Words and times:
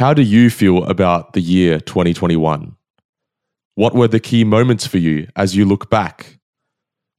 How 0.00 0.14
do 0.14 0.22
you 0.22 0.48
feel 0.48 0.82
about 0.84 1.34
the 1.34 1.42
year 1.42 1.78
2021? 1.78 2.74
What 3.74 3.94
were 3.94 4.08
the 4.08 4.18
key 4.18 4.44
moments 4.44 4.86
for 4.86 4.96
you 4.96 5.28
as 5.36 5.54
you 5.54 5.66
look 5.66 5.90
back? 5.90 6.38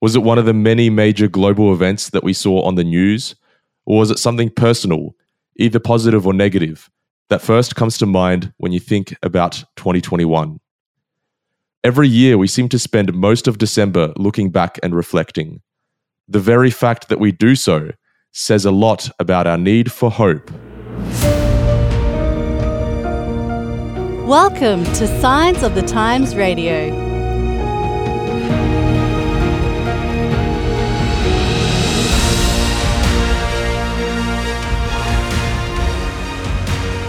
Was 0.02 0.16
it 0.16 0.24
one 0.24 0.40
of 0.40 0.48
the 0.48 0.54
many 0.56 0.90
major 0.90 1.28
global 1.28 1.74
events 1.74 2.10
that 2.10 2.24
we 2.24 2.34
saw 2.34 2.64
on 2.64 2.74
the 2.74 2.84
news? 2.84 3.36
Or 3.86 4.00
was 4.00 4.10
it 4.10 4.18
something 4.18 4.50
personal, 4.50 5.16
either 5.58 5.80
positive 5.80 6.26
or 6.26 6.34
negative, 6.34 6.90
that 7.30 7.44
first 7.44 7.76
comes 7.76 8.00
to 8.00 8.08
mind 8.08 8.52
when 8.58 8.72
you 8.72 8.80
think 8.80 9.16
about 9.22 9.64
2021? 9.76 10.60
Every 11.84 12.08
year, 12.08 12.36
we 12.40 12.48
seem 12.48 12.68
to 12.70 12.80
spend 12.80 13.14
most 13.14 13.48
of 13.48 13.60
December 13.60 14.12
looking 14.18 14.50
back 14.50 14.80
and 14.82 14.96
reflecting. 14.96 15.62
The 16.28 16.40
very 16.40 16.72
fact 16.72 17.10
that 17.10 17.20
we 17.20 17.32
do 17.32 17.56
so 17.56 17.92
says 18.32 18.66
a 18.66 18.72
lot 18.72 19.08
about 19.20 19.46
our 19.46 19.60
need 19.60 19.92
for 19.92 20.10
hope. 20.10 20.50
Welcome 24.32 24.86
to 24.86 25.20
Signs 25.20 25.62
of 25.62 25.76
the 25.76 25.82
Times 25.82 26.38
Radio. 26.38 26.88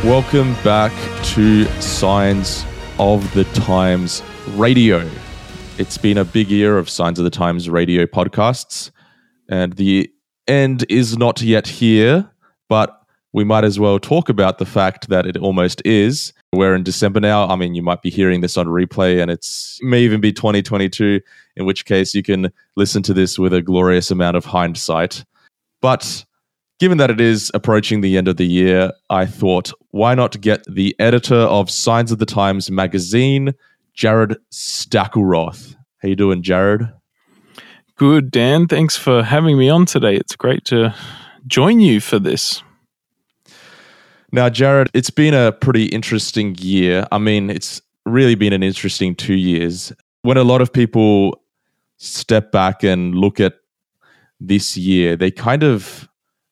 Welcome 0.02 0.54
back 0.64 0.90
to 1.26 1.64
Signs 1.80 2.64
of 2.98 3.32
the 3.34 3.44
Times 3.54 4.20
Radio. 4.56 5.08
It's 5.78 5.96
been 5.96 6.18
a 6.18 6.24
big 6.24 6.50
year 6.50 6.76
of 6.76 6.90
Signs 6.90 7.20
of 7.20 7.24
the 7.24 7.30
Times 7.30 7.70
radio 7.70 8.04
podcasts, 8.04 8.90
and 9.48 9.74
the 9.74 10.10
end 10.48 10.84
is 10.88 11.16
not 11.16 11.40
yet 11.40 11.68
here, 11.68 12.28
but 12.68 13.00
we 13.32 13.44
might 13.44 13.62
as 13.62 13.78
well 13.78 14.00
talk 14.00 14.28
about 14.28 14.58
the 14.58 14.66
fact 14.66 15.08
that 15.08 15.24
it 15.24 15.36
almost 15.36 15.80
is. 15.84 16.32
We're 16.54 16.74
in 16.74 16.82
December 16.82 17.18
now. 17.18 17.48
I 17.48 17.56
mean, 17.56 17.74
you 17.74 17.82
might 17.82 18.02
be 18.02 18.10
hearing 18.10 18.42
this 18.42 18.58
on 18.58 18.66
replay, 18.66 19.22
and 19.22 19.30
it's 19.30 19.78
may 19.82 20.02
even 20.02 20.20
be 20.20 20.34
2022, 20.34 21.20
in 21.56 21.64
which 21.64 21.86
case 21.86 22.14
you 22.14 22.22
can 22.22 22.52
listen 22.76 23.02
to 23.04 23.14
this 23.14 23.38
with 23.38 23.54
a 23.54 23.62
glorious 23.62 24.10
amount 24.10 24.36
of 24.36 24.44
hindsight. 24.44 25.24
But 25.80 26.26
given 26.78 26.98
that 26.98 27.10
it 27.10 27.22
is 27.22 27.50
approaching 27.54 28.02
the 28.02 28.18
end 28.18 28.28
of 28.28 28.36
the 28.36 28.46
year, 28.46 28.92
I 29.08 29.24
thought, 29.24 29.72
why 29.92 30.14
not 30.14 30.40
get 30.42 30.62
the 30.68 30.94
editor 30.98 31.34
of 31.36 31.70
Signs 31.70 32.12
of 32.12 32.18
the 32.18 32.26
Times 32.26 32.70
magazine, 32.70 33.54
Jarrod 33.96 34.36
Stackelroth. 34.50 35.74
How 36.02 36.08
you 36.08 36.16
doing, 36.16 36.42
Jarrod? 36.42 36.92
Good, 37.96 38.30
Dan. 38.30 38.68
Thanks 38.68 38.96
for 38.96 39.22
having 39.22 39.56
me 39.56 39.70
on 39.70 39.86
today. 39.86 40.16
It's 40.16 40.36
great 40.36 40.66
to 40.66 40.94
join 41.46 41.80
you 41.80 42.00
for 42.00 42.18
this. 42.18 42.62
Now, 44.32 44.48
Jarrod, 44.48 44.88
it's 44.94 45.10
been 45.10 45.34
a 45.34 45.52
pretty 45.52 45.86
interesting 45.86 46.54
year. 46.58 47.06
I 47.12 47.18
mean, 47.18 47.50
it's 47.50 47.82
really 48.06 48.34
been 48.34 48.54
an 48.54 48.62
interesting 48.62 49.14
two 49.14 49.34
years. 49.34 49.92
When 50.22 50.38
a 50.38 50.44
lot 50.44 50.62
of 50.62 50.72
people 50.72 51.42
step 51.98 52.50
back 52.50 52.82
and 52.82 53.14
look 53.14 53.40
at 53.40 53.54
this 54.40 54.76
year, 54.76 55.16
they 55.16 55.30
kind 55.30 55.62
of 55.62 56.08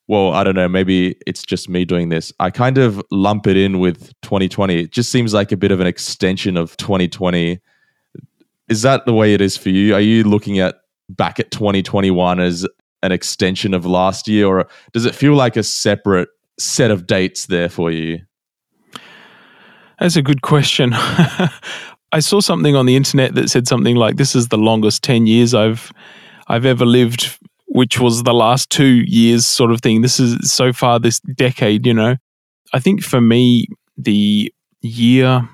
well, 0.08 0.32
I 0.32 0.42
don't 0.42 0.56
know, 0.56 0.68
maybe 0.68 1.14
it's 1.24 1.44
just 1.44 1.68
me 1.68 1.84
doing 1.84 2.08
this. 2.08 2.32
I 2.40 2.50
kind 2.50 2.78
of 2.78 3.00
lump 3.12 3.46
it 3.46 3.56
in 3.56 3.78
with 3.78 4.12
2020. 4.22 4.80
It 4.80 4.90
just 4.90 5.12
seems 5.12 5.32
like 5.32 5.52
a 5.52 5.56
bit 5.56 5.70
of 5.70 5.78
an 5.78 5.86
extension 5.86 6.56
of 6.56 6.76
2020. 6.78 7.60
Is 8.68 8.82
that 8.82 9.06
the 9.06 9.14
way 9.14 9.34
it 9.34 9.40
is 9.40 9.56
for 9.56 9.68
you? 9.68 9.94
Are 9.94 10.00
you 10.00 10.24
looking 10.24 10.58
at 10.58 10.80
back 11.10 11.38
at 11.38 11.52
2021 11.52 12.40
as 12.40 12.66
an 13.04 13.12
extension 13.12 13.72
of 13.72 13.86
last 13.86 14.26
year, 14.26 14.48
or 14.48 14.66
does 14.92 15.06
it 15.06 15.14
feel 15.14 15.34
like 15.34 15.56
a 15.56 15.62
separate 15.62 16.28
set 16.60 16.90
of 16.90 17.06
dates 17.06 17.46
there 17.46 17.68
for 17.68 17.90
you? 17.90 18.20
That's 19.98 20.16
a 20.16 20.22
good 20.22 20.42
question. 20.42 20.92
I 22.12 22.20
saw 22.20 22.40
something 22.40 22.74
on 22.74 22.86
the 22.86 22.96
internet 22.96 23.34
that 23.34 23.50
said 23.50 23.68
something 23.68 23.96
like 23.96 24.16
this 24.16 24.34
is 24.34 24.48
the 24.48 24.58
longest 24.58 25.02
10 25.04 25.26
years 25.26 25.54
I've 25.54 25.92
I've 26.48 26.66
ever 26.66 26.84
lived 26.84 27.38
which 27.72 28.00
was 28.00 28.24
the 28.24 28.34
last 28.34 28.68
two 28.68 29.04
years 29.06 29.46
sort 29.46 29.70
of 29.70 29.80
thing. 29.80 30.02
This 30.02 30.18
is 30.18 30.52
so 30.52 30.72
far 30.72 30.98
this 30.98 31.20
decade, 31.20 31.86
you 31.86 31.94
know. 31.94 32.16
I 32.72 32.80
think 32.80 33.00
for 33.02 33.20
me, 33.20 33.68
the 33.96 34.52
year 34.80 35.48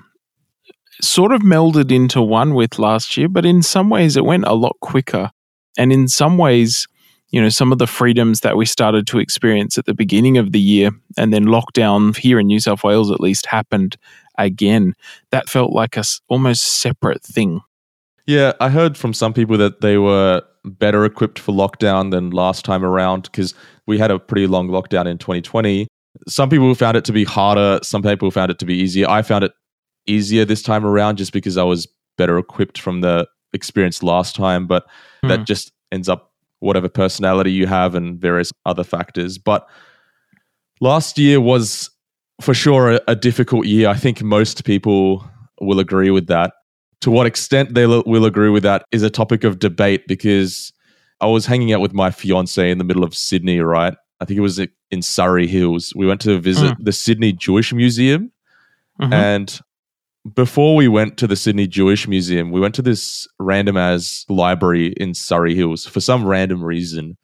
sort 0.99 1.31
of 1.31 1.41
melded 1.41 1.91
into 1.91 2.23
one 2.23 2.55
with 2.55 2.79
last 2.79 3.17
year, 3.17 3.29
but 3.29 3.45
in 3.45 3.61
some 3.61 3.91
ways 3.91 4.17
it 4.17 4.25
went 4.25 4.45
a 4.45 4.55
lot 4.55 4.75
quicker. 4.81 5.29
And 5.77 5.93
in 5.93 6.07
some 6.07 6.39
ways, 6.39 6.87
you 7.29 7.41
know, 7.41 7.49
some 7.49 7.71
of 7.71 7.77
the 7.77 7.87
freedoms 7.87 8.39
that 8.41 8.55
we 8.55 8.65
started 8.65 9.05
to 9.07 9.19
experience 9.19 9.77
at 9.77 9.85
the 9.85 9.93
beginning 9.93 10.37
of 10.37 10.51
the 10.51 10.59
year 10.59 10.91
and 11.17 11.33
then 11.33 11.45
lockdown 11.45 12.15
here 12.15 12.39
in 12.39 12.47
New 12.47 12.59
South 12.59 12.83
Wales 12.83 13.11
at 13.11 13.19
least 13.19 13.45
happened 13.45 13.97
again. 14.37 14.93
That 15.31 15.49
felt 15.49 15.73
like 15.73 15.97
a 15.97 16.03
almost 16.29 16.63
separate 16.63 17.23
thing. 17.23 17.61
Yeah, 18.25 18.53
I 18.59 18.69
heard 18.69 18.97
from 18.97 19.13
some 19.13 19.33
people 19.33 19.57
that 19.57 19.81
they 19.81 19.97
were 19.97 20.41
better 20.65 21.05
equipped 21.05 21.39
for 21.39 21.53
lockdown 21.53 22.11
than 22.11 22.31
last 22.31 22.65
time 22.65 22.83
around 22.83 23.23
because 23.23 23.53
we 23.85 23.97
had 23.97 24.11
a 24.11 24.19
pretty 24.19 24.47
long 24.47 24.69
lockdown 24.69 25.05
in 25.05 25.17
2020. 25.17 25.87
Some 26.27 26.49
people 26.49 26.73
found 26.75 26.97
it 26.97 27.05
to 27.05 27.13
be 27.13 27.23
harder, 27.23 27.79
some 27.83 28.01
people 28.01 28.31
found 28.31 28.51
it 28.51 28.59
to 28.59 28.65
be 28.65 28.75
easier. 28.75 29.07
I 29.07 29.21
found 29.21 29.43
it 29.43 29.53
easier 30.07 30.45
this 30.45 30.61
time 30.61 30.85
around 30.85 31.17
just 31.17 31.31
because 31.31 31.57
I 31.57 31.63
was 31.63 31.87
better 32.17 32.37
equipped 32.37 32.79
from 32.79 33.01
the 33.01 33.27
experience 33.53 34.01
last 34.01 34.35
time, 34.35 34.67
but 34.67 34.85
mm. 35.23 35.29
that 35.29 35.45
just 35.45 35.71
ends 35.91 36.09
up 36.09 36.33
whatever 36.59 36.89
personality 36.89 37.51
you 37.51 37.67
have 37.67 37.95
and 37.95 38.19
various 38.19 38.51
other 38.65 38.83
factors. 38.83 39.37
But 39.37 39.67
last 40.81 41.17
year 41.17 41.39
was 41.39 41.89
for 42.41 42.53
sure 42.53 42.93
a, 42.93 43.01
a 43.07 43.15
difficult 43.15 43.65
year. 43.65 43.89
I 43.89 43.95
think 43.95 44.21
most 44.21 44.63
people 44.65 45.27
will 45.59 45.79
agree 45.79 46.11
with 46.11 46.27
that 46.27 46.53
to 47.01 47.11
what 47.11 47.27
extent 47.27 47.75
they 47.75 47.85
will 47.85 48.25
agree 48.25 48.49
with 48.49 48.63
that 48.63 48.83
is 48.91 49.03
a 49.03 49.09
topic 49.09 49.43
of 49.43 49.59
debate 49.59 50.07
because 50.07 50.73
I 51.21 51.27
was 51.27 51.45
hanging 51.45 51.73
out 51.73 51.81
with 51.81 51.93
my 51.93 52.11
fiance 52.11 52.69
in 52.69 52.77
the 52.77 52.83
middle 52.83 53.03
of 53.03 53.15
Sydney, 53.15 53.59
right? 53.59 53.95
I 54.19 54.25
think 54.25 54.37
it 54.37 54.41
was 54.41 54.59
in 54.89 55.01
Surry 55.01 55.47
Hills. 55.47 55.93
We 55.95 56.07
went 56.07 56.21
to 56.21 56.39
visit 56.39 56.77
mm. 56.77 56.83
the 56.83 56.91
Sydney 56.91 57.33
Jewish 57.33 57.71
Museum. 57.71 58.31
Mm-hmm. 58.99 59.13
And 59.13 59.59
before 60.33 60.75
we 60.75 60.87
went 60.87 61.17
to 61.17 61.27
the 61.27 61.35
Sydney 61.35 61.67
Jewish 61.67 62.07
Museum, 62.07 62.51
we 62.51 62.59
went 62.59 62.75
to 62.75 62.81
this 62.81 63.27
random 63.39 63.77
as 63.77 64.25
library 64.29 64.93
in 64.97 65.13
Surry 65.13 65.55
Hills 65.55 65.85
for 65.85 65.99
some 65.99 66.25
random 66.25 66.63
reason. 66.63 67.17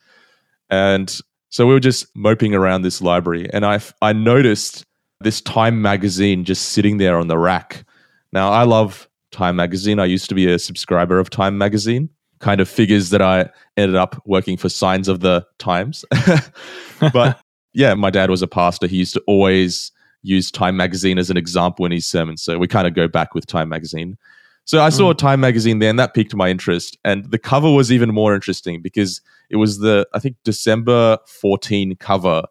And 0.69 1.19
so 1.49 1.67
we 1.67 1.73
were 1.73 1.79
just 1.79 2.07
moping 2.15 2.53
around 2.55 2.81
this 2.81 3.01
library. 3.01 3.49
And 3.53 3.65
I, 3.65 3.79
I 4.01 4.13
noticed 4.13 4.85
this 5.19 5.41
Time 5.41 5.81
magazine 5.81 6.45
just 6.45 6.69
sitting 6.69 6.97
there 6.97 7.17
on 7.17 7.27
the 7.27 7.37
rack. 7.37 7.85
Now, 8.31 8.51
I 8.51 8.63
love 8.63 9.07
Time 9.31 9.55
Magazine. 9.55 9.99
I 9.99 10.05
used 10.05 10.29
to 10.29 10.35
be 10.35 10.51
a 10.51 10.59
subscriber 10.59 11.19
of 11.19 11.29
Time 11.29 11.57
Magazine. 11.57 12.09
Kind 12.39 12.61
of 12.61 12.67
figures 12.67 13.09
that 13.11 13.21
I 13.21 13.49
ended 13.77 13.95
up 13.95 14.21
working 14.25 14.57
for 14.57 14.69
Signs 14.69 15.07
of 15.07 15.21
the 15.21 15.45
Times. 15.59 16.03
but 17.13 17.39
yeah, 17.73 17.93
my 17.93 18.09
dad 18.09 18.29
was 18.29 18.41
a 18.41 18.47
pastor. 18.47 18.87
He 18.87 18.97
used 18.97 19.13
to 19.13 19.23
always 19.27 19.91
use 20.23 20.49
Time 20.49 20.75
Magazine 20.75 21.19
as 21.19 21.29
an 21.29 21.37
example 21.37 21.85
in 21.85 21.91
his 21.91 22.07
sermons. 22.07 22.41
So 22.41 22.57
we 22.57 22.67
kind 22.67 22.87
of 22.87 22.95
go 22.95 23.07
back 23.07 23.35
with 23.35 23.45
Time 23.45 23.69
Magazine. 23.69 24.17
So 24.65 24.81
I 24.81 24.89
saw 24.89 25.13
mm. 25.13 25.17
Time 25.17 25.41
Magazine 25.41 25.79
there 25.79 25.89
and 25.89 25.99
that 25.99 26.13
piqued 26.13 26.33
my 26.33 26.49
interest. 26.49 26.97
And 27.03 27.29
the 27.29 27.37
cover 27.37 27.69
was 27.69 27.91
even 27.91 28.13
more 28.13 28.33
interesting 28.33 28.81
because 28.81 29.21
it 29.49 29.57
was 29.57 29.79
the, 29.79 30.07
I 30.13 30.19
think, 30.19 30.37
December 30.43 31.17
14 31.27 31.97
cover. 31.97 32.43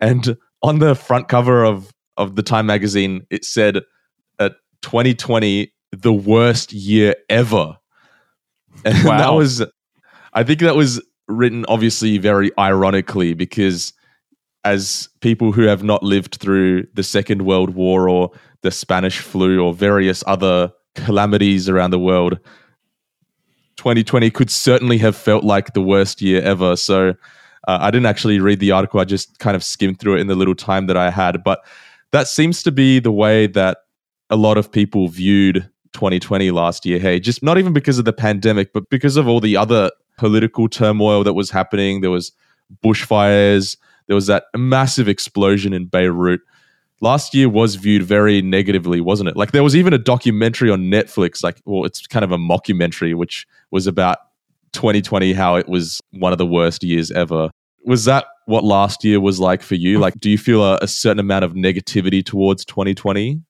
And 0.00 0.36
on 0.62 0.78
the 0.78 0.94
front 0.94 1.28
cover 1.28 1.64
of, 1.64 1.92
of 2.16 2.36
the 2.36 2.42
Time 2.42 2.66
Magazine, 2.66 3.26
it 3.30 3.44
said, 3.44 3.82
uh, 4.38 4.50
2020 4.82 5.72
the 5.90 6.12
worst 6.12 6.72
year 6.72 7.14
ever. 7.28 7.76
And 8.84 9.04
wow. 9.04 9.18
that 9.18 9.34
was, 9.34 9.64
I 10.34 10.44
think 10.44 10.60
that 10.60 10.76
was 10.76 11.02
written 11.26 11.64
obviously 11.68 12.16
very 12.18 12.52
ironically 12.56 13.34
because 13.34 13.92
as 14.64 15.08
people 15.20 15.52
who 15.52 15.62
have 15.62 15.82
not 15.82 16.02
lived 16.02 16.36
through 16.36 16.86
the 16.94 17.02
Second 17.02 17.42
World 17.42 17.70
War 17.70 18.08
or 18.08 18.30
the 18.62 18.70
Spanish 18.70 19.20
flu 19.20 19.60
or 19.60 19.72
various 19.72 20.24
other 20.26 20.72
calamities 20.94 21.68
around 21.68 21.90
the 21.90 21.98
world, 21.98 22.38
2020 23.76 24.30
could 24.30 24.50
certainly 24.50 24.98
have 24.98 25.16
felt 25.16 25.44
like 25.44 25.72
the 25.72 25.82
worst 25.82 26.20
year 26.20 26.42
ever. 26.42 26.74
So 26.76 27.10
uh, 27.68 27.78
I 27.80 27.90
didn't 27.90 28.06
actually 28.06 28.40
read 28.40 28.60
the 28.60 28.72
article, 28.72 29.00
I 29.00 29.04
just 29.04 29.38
kind 29.38 29.54
of 29.54 29.62
skimmed 29.62 30.00
through 30.00 30.16
it 30.16 30.20
in 30.20 30.26
the 30.26 30.34
little 30.34 30.56
time 30.56 30.86
that 30.86 30.96
I 30.96 31.10
had. 31.10 31.44
But 31.44 31.60
that 32.10 32.26
seems 32.26 32.62
to 32.64 32.72
be 32.72 32.98
the 32.98 33.12
way 33.12 33.46
that 33.48 33.78
a 34.30 34.36
lot 34.36 34.58
of 34.58 34.70
people 34.70 35.08
viewed 35.08 35.68
2020 35.92 36.50
last 36.50 36.84
year. 36.84 36.98
Hey, 36.98 37.20
just 37.20 37.42
not 37.42 37.58
even 37.58 37.72
because 37.72 37.98
of 37.98 38.04
the 38.04 38.12
pandemic, 38.12 38.72
but 38.72 38.90
because 38.90 39.16
of 39.16 39.28
all 39.28 39.40
the 39.40 39.56
other 39.56 39.90
political 40.18 40.68
turmoil 40.68 41.24
that 41.24 41.32
was 41.32 41.50
happening. 41.50 42.02
There 42.02 42.10
was 42.10 42.32
bushfires. 42.84 43.76
There 44.08 44.16
was 44.16 44.26
that 44.26 44.46
massive 44.56 45.08
explosion 45.08 45.72
in 45.72 45.86
Beirut. 45.86 46.40
Last 47.00 47.34
year 47.34 47.48
was 47.48 47.76
viewed 47.76 48.02
very 48.02 48.42
negatively, 48.42 49.00
wasn't 49.00 49.28
it? 49.28 49.36
Like 49.36 49.52
there 49.52 49.62
was 49.62 49.76
even 49.76 49.92
a 49.92 49.98
documentary 49.98 50.70
on 50.70 50.90
Netflix, 50.90 51.44
like, 51.44 51.60
well, 51.64 51.84
it's 51.84 52.06
kind 52.06 52.24
of 52.24 52.32
a 52.32 52.38
mockumentary, 52.38 53.14
which 53.14 53.46
was 53.70 53.86
about 53.86 54.18
2020, 54.72 55.32
how 55.32 55.54
it 55.54 55.68
was 55.68 56.00
one 56.10 56.32
of 56.32 56.38
the 56.38 56.46
worst 56.46 56.82
years 56.82 57.12
ever. 57.12 57.50
Was 57.84 58.04
that 58.06 58.26
what 58.46 58.64
last 58.64 59.04
year 59.04 59.20
was 59.20 59.38
like 59.38 59.62
for 59.62 59.76
you? 59.76 59.98
Like, 60.00 60.18
do 60.18 60.28
you 60.28 60.38
feel 60.38 60.64
a, 60.64 60.78
a 60.82 60.88
certain 60.88 61.20
amount 61.20 61.44
of 61.44 61.52
negativity 61.52 62.24
towards 62.24 62.64
2020? 62.64 63.40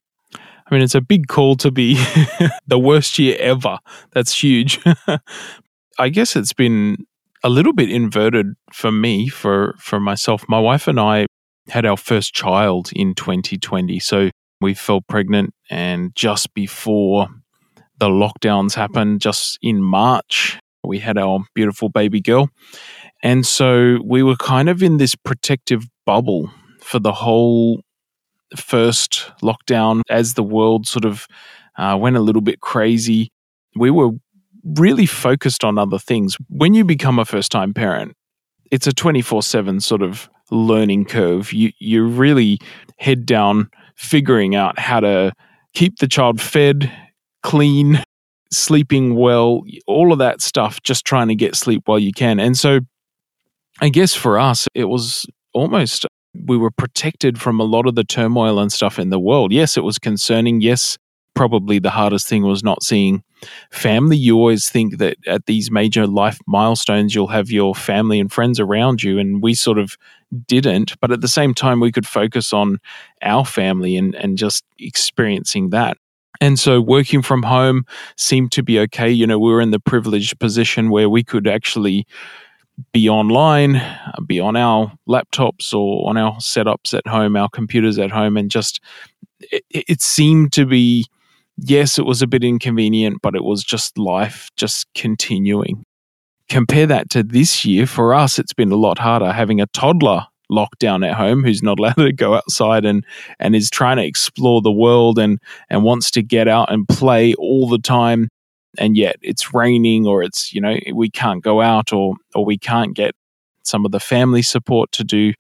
I 0.71 0.75
mean, 0.75 0.83
it's 0.83 0.95
a 0.95 1.01
big 1.01 1.29
call 1.29 1.57
to 1.57 1.71
be 1.71 1.95
the 2.67 2.79
worst 2.79 3.19
year 3.19 3.37
ever. 3.41 3.79
That's 4.13 4.43
huge. 4.43 4.81
I 5.99 6.11
guess 6.11 6.37
it's 6.37 6.53
been 6.53 7.07
a 7.45 7.49
little 7.49 7.73
bit 7.73 7.91
inverted 7.91 8.55
for 8.73 8.91
me, 8.91 9.29
for 9.29 9.75
for 9.79 10.01
myself. 10.01 10.45
My 10.49 10.59
wife 10.59 10.89
and 10.89 10.99
I 10.99 11.27
had 11.69 11.85
our 11.85 11.97
first 11.97 12.35
child 12.35 12.91
in 12.95 13.15
2020, 13.15 13.99
so 14.01 14.31
we 14.61 14.75
fell 14.75 15.01
pregnant, 15.01 15.55
and 15.71 16.15
just 16.15 16.53
before 16.55 17.29
the 17.99 18.09
lockdowns 18.09 18.75
happened, 18.75 19.21
just 19.21 19.59
in 19.61 19.83
March, 19.83 20.59
we 20.85 20.99
had 20.99 21.19
our 21.19 21.41
beautiful 21.55 21.89
baby 21.89 22.21
girl, 22.21 22.49
and 23.23 23.47
so 23.47 23.99
we 24.05 24.23
were 24.23 24.37
kind 24.37 24.69
of 24.69 24.83
in 24.83 24.97
this 24.97 25.15
protective 25.15 25.85
bubble 26.07 26.51
for 26.81 26.99
the 26.99 27.13
whole 27.13 27.83
first 28.57 29.31
lockdown 29.43 30.03
as 30.09 30.35
the 30.35 30.43
world 30.43 30.87
sort 30.87 31.05
of 31.05 31.27
uh, 31.77 31.97
went 32.01 32.17
a 32.17 32.21
little 32.21 32.43
bit 32.43 32.61
crazy. 32.61 33.31
We 33.77 33.91
were 33.91 34.11
really 34.77 35.07
focused 35.07 35.65
on 35.65 35.79
other 35.79 35.99
things. 35.99 36.37
When 36.49 36.75
you 36.75 36.85
become 36.85 37.19
a 37.19 37.25
first 37.25 37.51
time 37.51 37.75
parent, 37.75 38.15
it's 38.71 38.87
a 38.87 38.93
24 38.93 39.43
7 39.43 39.81
sort 39.81 40.03
of 40.03 40.29
learning 40.51 41.07
curve. 41.07 41.53
You, 41.53 41.73
you're 41.79 42.07
really 42.07 42.59
head 42.99 43.27
down 43.27 43.71
figuring 43.97 44.55
out 44.55 44.79
how 44.79 45.01
to 45.01 45.33
keep 45.75 45.99
the 45.99 46.09
child 46.09 46.41
fed, 46.41 46.91
clean, 47.43 48.03
sleeping 48.53 49.15
well, 49.15 49.63
all 49.87 50.13
of 50.13 50.19
that 50.19 50.41
stuff, 50.41 50.83
just 50.83 51.05
trying 51.05 51.29
to 51.29 51.35
get 51.35 51.55
sleep 51.55 51.83
while 51.87 51.99
you 51.99 52.13
can. 52.13 52.41
And 52.41 52.57
so 52.57 52.81
I 53.81 53.89
guess 53.89 54.15
for 54.15 54.39
us, 54.39 54.67
it 54.75 54.85
was 54.85 55.27
almost 55.53 56.07
we 56.35 56.57
were 56.57 56.71
protected 56.71 57.41
from 57.41 57.61
a 57.61 57.65
lot 57.65 57.87
of 57.87 57.95
the 57.95 58.05
turmoil 58.05 58.59
and 58.59 58.73
stuff 58.73 58.99
in 58.99 59.11
the 59.11 59.19
world. 59.19 59.53
Yes, 59.53 59.77
it 59.77 59.85
was 59.85 59.99
concerning. 59.99 60.61
Yes, 60.61 60.97
probably 61.39 61.79
the 61.79 61.91
hardest 61.91 62.27
thing 62.27 62.43
was 62.43 62.65
not 62.65 62.83
seeing 62.83 63.23
family. 63.71 64.17
You 64.17 64.37
always 64.37 64.69
think 64.69 64.99
that 64.99 65.17
at 65.29 65.47
these 65.47 65.71
major 65.71 66.05
life 66.05 66.41
milestones, 66.49 67.15
you'll 67.15 67.29
have 67.29 67.49
your 67.49 67.77
family 67.77 68.19
and 68.19 68.31
friends 68.31 68.59
around 68.59 69.05
you. 69.05 69.21
And 69.21 69.41
we 69.41 69.55
sort 69.55 69.79
of 69.79 69.97
didn't. 70.49 70.99
But 71.01 71.13
at 71.13 71.21
the 71.21 71.29
same 71.29 71.55
time, 71.55 71.79
we 71.79 71.93
could 71.93 72.09
focus 72.09 72.53
on 72.53 72.79
our 73.23 73.47
family 73.47 73.97
and, 73.97 74.17
and 74.17 74.37
just 74.37 74.65
experiencing 74.81 75.71
that. 75.71 75.97
And 76.41 76.59
so 76.59 76.81
working 76.81 77.23
from 77.23 77.45
home 77.45 77.87
seemed 78.17 78.51
to 78.53 78.65
be 78.65 78.81
okay. 78.81 79.09
You 79.09 79.25
know, 79.25 79.39
we 79.39 79.53
were 79.53 79.61
in 79.61 79.71
the 79.71 79.79
privileged 79.79 80.41
position 80.41 80.91
where 80.91 81.09
we 81.09 81.23
could 81.23 81.47
actually 81.47 82.05
be 82.93 83.09
online, 83.09 83.77
uh, 83.77 84.21
be 84.27 84.41
on 84.41 84.57
our 84.57 84.93
laptops 85.09 85.73
or 85.73 86.09
on 86.09 86.17
our 86.17 86.35
setups 86.39 86.95
at 86.95 87.07
home, 87.07 87.37
our 87.37 87.49
computers 87.49 87.97
at 87.97 88.11
home, 88.11 88.37
and 88.37 88.51
just 88.51 88.81
it, 89.41 89.65
it, 89.71 90.01
seemed 90.01 90.53
to 90.53 90.67
be 90.67 91.07
yes, 91.59 91.99
it 91.99 92.07
was 92.07 92.23
a 92.23 92.27
bit 92.27 92.45
inconvenient, 92.45 93.19
but 93.23 93.35
it 93.35 93.45
was 93.45 93.63
just 93.65 93.99
life 93.99 94.49
just 94.57 94.87
continuing. 94.95 95.85
Compare 96.49 96.87
that 96.87 97.11
to 97.11 97.23
this 97.23 97.65
year. 97.65 97.87
For 97.87 98.15
us, 98.15 98.39
it's 98.39 98.55
been 98.55 98.73
a 98.73 98.77
lot 98.77 98.99
harder 98.99 99.33
having 99.33 99.61
a 99.61 99.67
toddler 99.67 100.27
locked 100.51 100.79
down 100.79 101.05
at 101.05 101.15
home 101.15 101.45
who's 101.45 101.63
not 101.63 101.79
allowed 101.79 101.95
to 101.95 102.13
go 102.13 102.35
outside 102.35 102.85
and 102.85 103.05
and 103.39 103.55
is 103.55 103.71
trying 103.71 103.99
to 103.99 104.05
explore 104.05 104.63
the 104.63 104.73
world 104.73 105.19
and 105.19 105.39
and 105.69 105.85
wants 105.85 106.11
to 106.13 106.23
get 106.23 106.49
out 106.49 106.73
and 106.73 106.89
play 106.89 107.35
all 107.35 107.69
the 107.69 107.79
time 107.79 108.29
and 108.79 108.97
yet 108.97 109.17
it's 109.21 109.53
raining 109.53 110.07
or 110.07 110.23
it's 110.23 110.53
you 110.55 110.61
know 110.61 110.77
we 110.95 111.11
can't 111.11 111.43
go 111.43 111.61
out 111.61 111.93
or 111.93 112.15
or 112.35 112.45
we 112.45 112.57
can't 112.57 112.95
get 112.95 113.15
some 113.63 113.85
of 113.85 113.93
the 113.93 114.01
family 114.01 114.41
support 114.41 114.91
to 114.93 115.05
do 115.05 115.35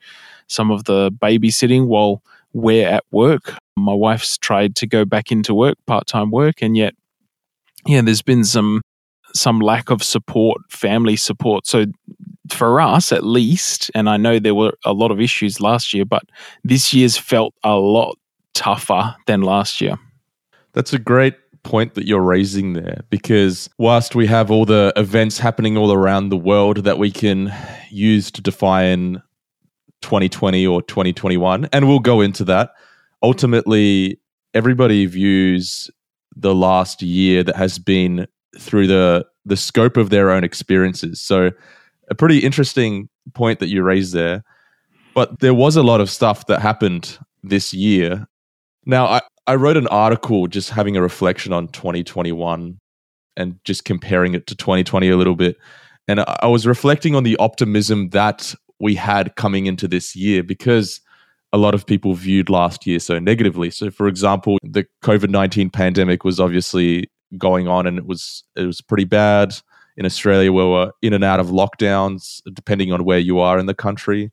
some 0.47 0.71
of 0.71 0.85
the 0.85 1.11
babysitting 1.12 1.87
while 1.87 2.23
we're 2.53 2.87
at 2.87 3.05
work 3.11 3.55
my 3.81 3.95
wife's 3.95 4.39
tried 4.39 4.77
to 4.77 4.87
go 4.87 5.05
back 5.05 5.31
into 5.33 5.55
work 5.55 5.77
part-time 5.87 6.31
work 6.31 6.63
and 6.63 6.77
yet 6.77 6.95
yeah 7.87 8.01
there's 8.01 8.23
been 8.23 8.45
some 8.45 8.81
some 9.35 9.61
lack 9.61 9.91
of 9.91 10.03
support 10.03 10.59
family 10.71 11.17
support. 11.17 11.67
So 11.67 11.85
for 12.51 12.81
us 12.81 13.13
at 13.13 13.25
least 13.25 13.91
and 13.95 14.09
i 14.09 14.17
know 14.17 14.39
there 14.39 14.55
were 14.55 14.73
a 14.87 14.95
lot 14.95 15.11
of 15.11 15.21
issues 15.21 15.61
last 15.61 15.93
year 15.93 16.07
but 16.07 16.23
this 16.65 16.95
year's 16.95 17.15
felt 17.15 17.53
a 17.63 17.75
lot 17.75 18.17
tougher 18.59 19.15
than 19.27 19.43
last 19.43 19.81
year. 19.81 19.97
That's 20.73 20.93
a 20.93 20.99
great 20.99 21.37
point 21.63 21.95
that 21.95 22.07
you're 22.07 22.21
raising 22.21 22.73
there 22.73 23.03
because 23.09 23.71
whilst 23.79 24.15
we 24.15 24.27
have 24.27 24.51
all 24.51 24.65
the 24.65 24.93
events 24.97 25.39
happening 25.39 25.77
all 25.77 25.93
around 25.93 26.29
the 26.29 26.37
world 26.37 26.79
that 26.79 26.99
we 26.99 27.11
can 27.11 27.55
use 27.91 28.31
to 28.33 28.43
define 28.43 29.23
2020 30.03 30.67
or 30.67 30.83
2021, 30.83 31.69
and 31.73 31.89
we'll 31.89 32.01
go 32.01 32.21
into 32.21 32.45
that, 32.45 32.73
ultimately, 33.23 34.20
everybody 34.55 35.06
views 35.06 35.91
the 36.37 36.55
last 36.55 37.03
year 37.03 37.43
that 37.43 37.56
has 37.56 37.79
been 37.79 38.26
through 38.59 38.87
the 38.87 39.26
the 39.44 39.56
scope 39.56 39.97
of 39.97 40.11
their 40.11 40.31
own 40.31 40.44
experiences. 40.44 41.20
So, 41.20 41.50
a 42.11 42.15
pretty 42.15 42.38
interesting 42.38 43.09
point 43.35 43.61
that 43.61 43.69
you 43.69 43.82
raised 43.82 44.12
there. 44.15 44.44
But 45.15 45.41
there 45.41 45.55
was 45.55 45.76
a 45.76 45.82
lot 45.82 46.00
of 46.00 46.11
stuff 46.11 46.47
that 46.47 46.61
happened 46.61 47.19
this 47.43 47.75
year. 47.75 48.26
Now, 48.85 49.06
I, 49.06 49.21
I 49.47 49.55
wrote 49.56 49.76
an 49.76 49.88
article 49.88 50.47
just 50.47 50.71
having 50.71 50.97
a 50.97 51.03
reflection 51.03 51.53
on 51.53 51.69
2021 51.69 52.79
and 53.37 53.59
just 53.64 53.85
comparing 53.85 54.35
it 54.35 54.47
to 54.47 54.55
2020 54.55 55.09
a 55.09 55.17
little 55.17 55.35
bit. 55.35 55.56
And 56.06 56.21
I 56.21 56.47
was 56.47 56.67
reflecting 56.67 57.14
on 57.14 57.23
the 57.23 57.37
optimism 57.38 58.11
that 58.11 58.55
we 58.81 58.94
had 58.94 59.37
coming 59.37 59.67
into 59.67 59.88
this 59.88 60.14
year 60.14 60.43
because 60.43 61.00
a 61.53 61.59
lot 61.59 61.75
of 61.75 61.87
people 61.87 62.15
viewed 62.15 62.50
last 62.50 62.87
year 62.87 62.99
so 62.99 63.19
negatively. 63.19 63.71
So, 63.71 63.91
for 63.91 64.06
example, 64.06 64.59
the 64.62 64.87
COVID 65.03 65.31
19 65.31 65.71
pandemic 65.71 66.25
was 66.25 66.39
obviously 66.41 67.11
going 67.37 67.69
on 67.69 67.87
and 67.87 67.99
it 67.99 68.06
was 68.06 68.45
it 68.56 68.65
was 68.65 68.81
pretty 68.81 69.05
bad 69.05 69.55
in 69.97 70.06
Australia 70.06 70.53
where 70.53 70.67
we're 70.67 70.91
in 71.03 71.12
and 71.12 71.25
out 71.25 71.41
of 71.41 71.49
lockdowns 71.49 72.41
depending 72.55 72.93
on 72.93 73.05
where 73.05 73.19
you 73.19 73.39
are 73.39 73.59
in 73.59 73.67
the 73.67 73.75
country. 73.75 74.31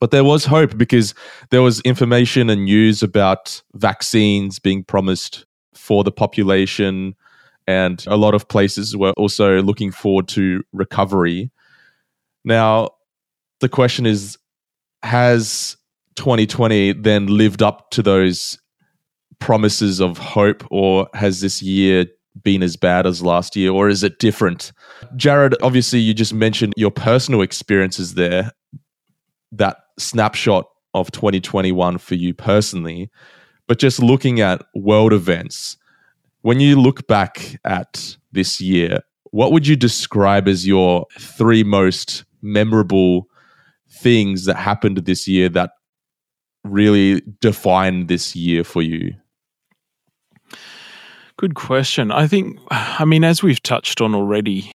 But 0.00 0.10
there 0.10 0.24
was 0.24 0.46
hope 0.46 0.78
because 0.78 1.14
there 1.50 1.60
was 1.60 1.80
information 1.82 2.48
and 2.48 2.64
news 2.64 3.02
about 3.02 3.62
vaccines 3.74 4.58
being 4.58 4.82
promised 4.82 5.44
for 5.74 6.02
the 6.02 6.10
population. 6.10 7.14
And 7.66 8.02
a 8.06 8.16
lot 8.16 8.34
of 8.34 8.48
places 8.48 8.96
were 8.96 9.12
also 9.12 9.62
looking 9.62 9.92
forward 9.92 10.26
to 10.28 10.64
recovery. 10.72 11.50
Now, 12.44 12.90
the 13.60 13.68
question 13.68 14.06
is 14.06 14.38
Has 15.02 15.76
2020 16.16 16.94
then 16.94 17.26
lived 17.26 17.62
up 17.62 17.90
to 17.90 18.02
those 18.02 18.58
promises 19.38 20.00
of 20.00 20.18
hope, 20.18 20.64
or 20.70 21.08
has 21.14 21.40
this 21.40 21.62
year 21.62 22.06
been 22.42 22.62
as 22.62 22.76
bad 22.76 23.06
as 23.06 23.22
last 23.22 23.56
year, 23.56 23.70
or 23.70 23.88
is 23.88 24.02
it 24.02 24.18
different? 24.18 24.72
Jarrod, 25.16 25.54
obviously, 25.62 25.98
you 25.98 26.14
just 26.14 26.34
mentioned 26.34 26.74
your 26.76 26.90
personal 26.90 27.42
experiences 27.42 28.14
there 28.14 28.50
that 29.52 29.78
snapshot 29.98 30.66
of 30.94 31.10
2021 31.10 31.98
for 31.98 32.14
you 32.14 32.34
personally, 32.34 33.10
but 33.66 33.78
just 33.78 34.02
looking 34.02 34.40
at 34.40 34.62
world 34.74 35.12
events, 35.12 35.76
when 36.42 36.60
you 36.60 36.80
look 36.80 37.06
back 37.06 37.56
at 37.64 38.16
this 38.32 38.60
year, 38.60 39.00
what 39.32 39.52
would 39.52 39.66
you 39.66 39.76
describe 39.76 40.48
as 40.48 40.66
your 40.66 41.06
three 41.18 41.62
most 41.62 42.24
memorable 42.42 43.28
things 43.90 44.44
that 44.46 44.56
happened 44.56 44.98
this 44.98 45.28
year 45.28 45.48
that 45.48 45.72
really 46.64 47.22
defined 47.40 48.08
this 48.08 48.36
year 48.36 48.64
for 48.64 48.82
you? 48.82 49.14
Good 51.36 51.54
question. 51.54 52.10
I 52.10 52.26
think, 52.26 52.58
I 52.70 53.04
mean, 53.04 53.24
as 53.24 53.42
we've 53.42 53.62
touched 53.62 54.00
on 54.00 54.14
already, 54.14 54.72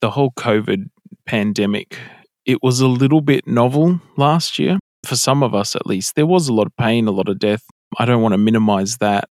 the 0.00 0.10
whole 0.10 0.32
COVID 0.32 0.90
pandemic 1.26 1.98
it 2.44 2.62
was 2.62 2.80
a 2.80 2.88
little 2.88 3.20
bit 3.20 3.46
novel 3.46 4.00
last 4.16 4.58
year. 4.58 4.78
For 5.04 5.16
some 5.16 5.42
of 5.42 5.54
us, 5.54 5.74
at 5.74 5.86
least, 5.86 6.14
there 6.14 6.26
was 6.26 6.48
a 6.48 6.52
lot 6.52 6.66
of 6.66 6.76
pain, 6.76 7.06
a 7.06 7.10
lot 7.12 7.28
of 7.28 7.38
death. 7.38 7.64
I 7.98 8.04
don't 8.04 8.22
want 8.22 8.32
to 8.32 8.38
minimize 8.38 8.98
that. 8.98 9.28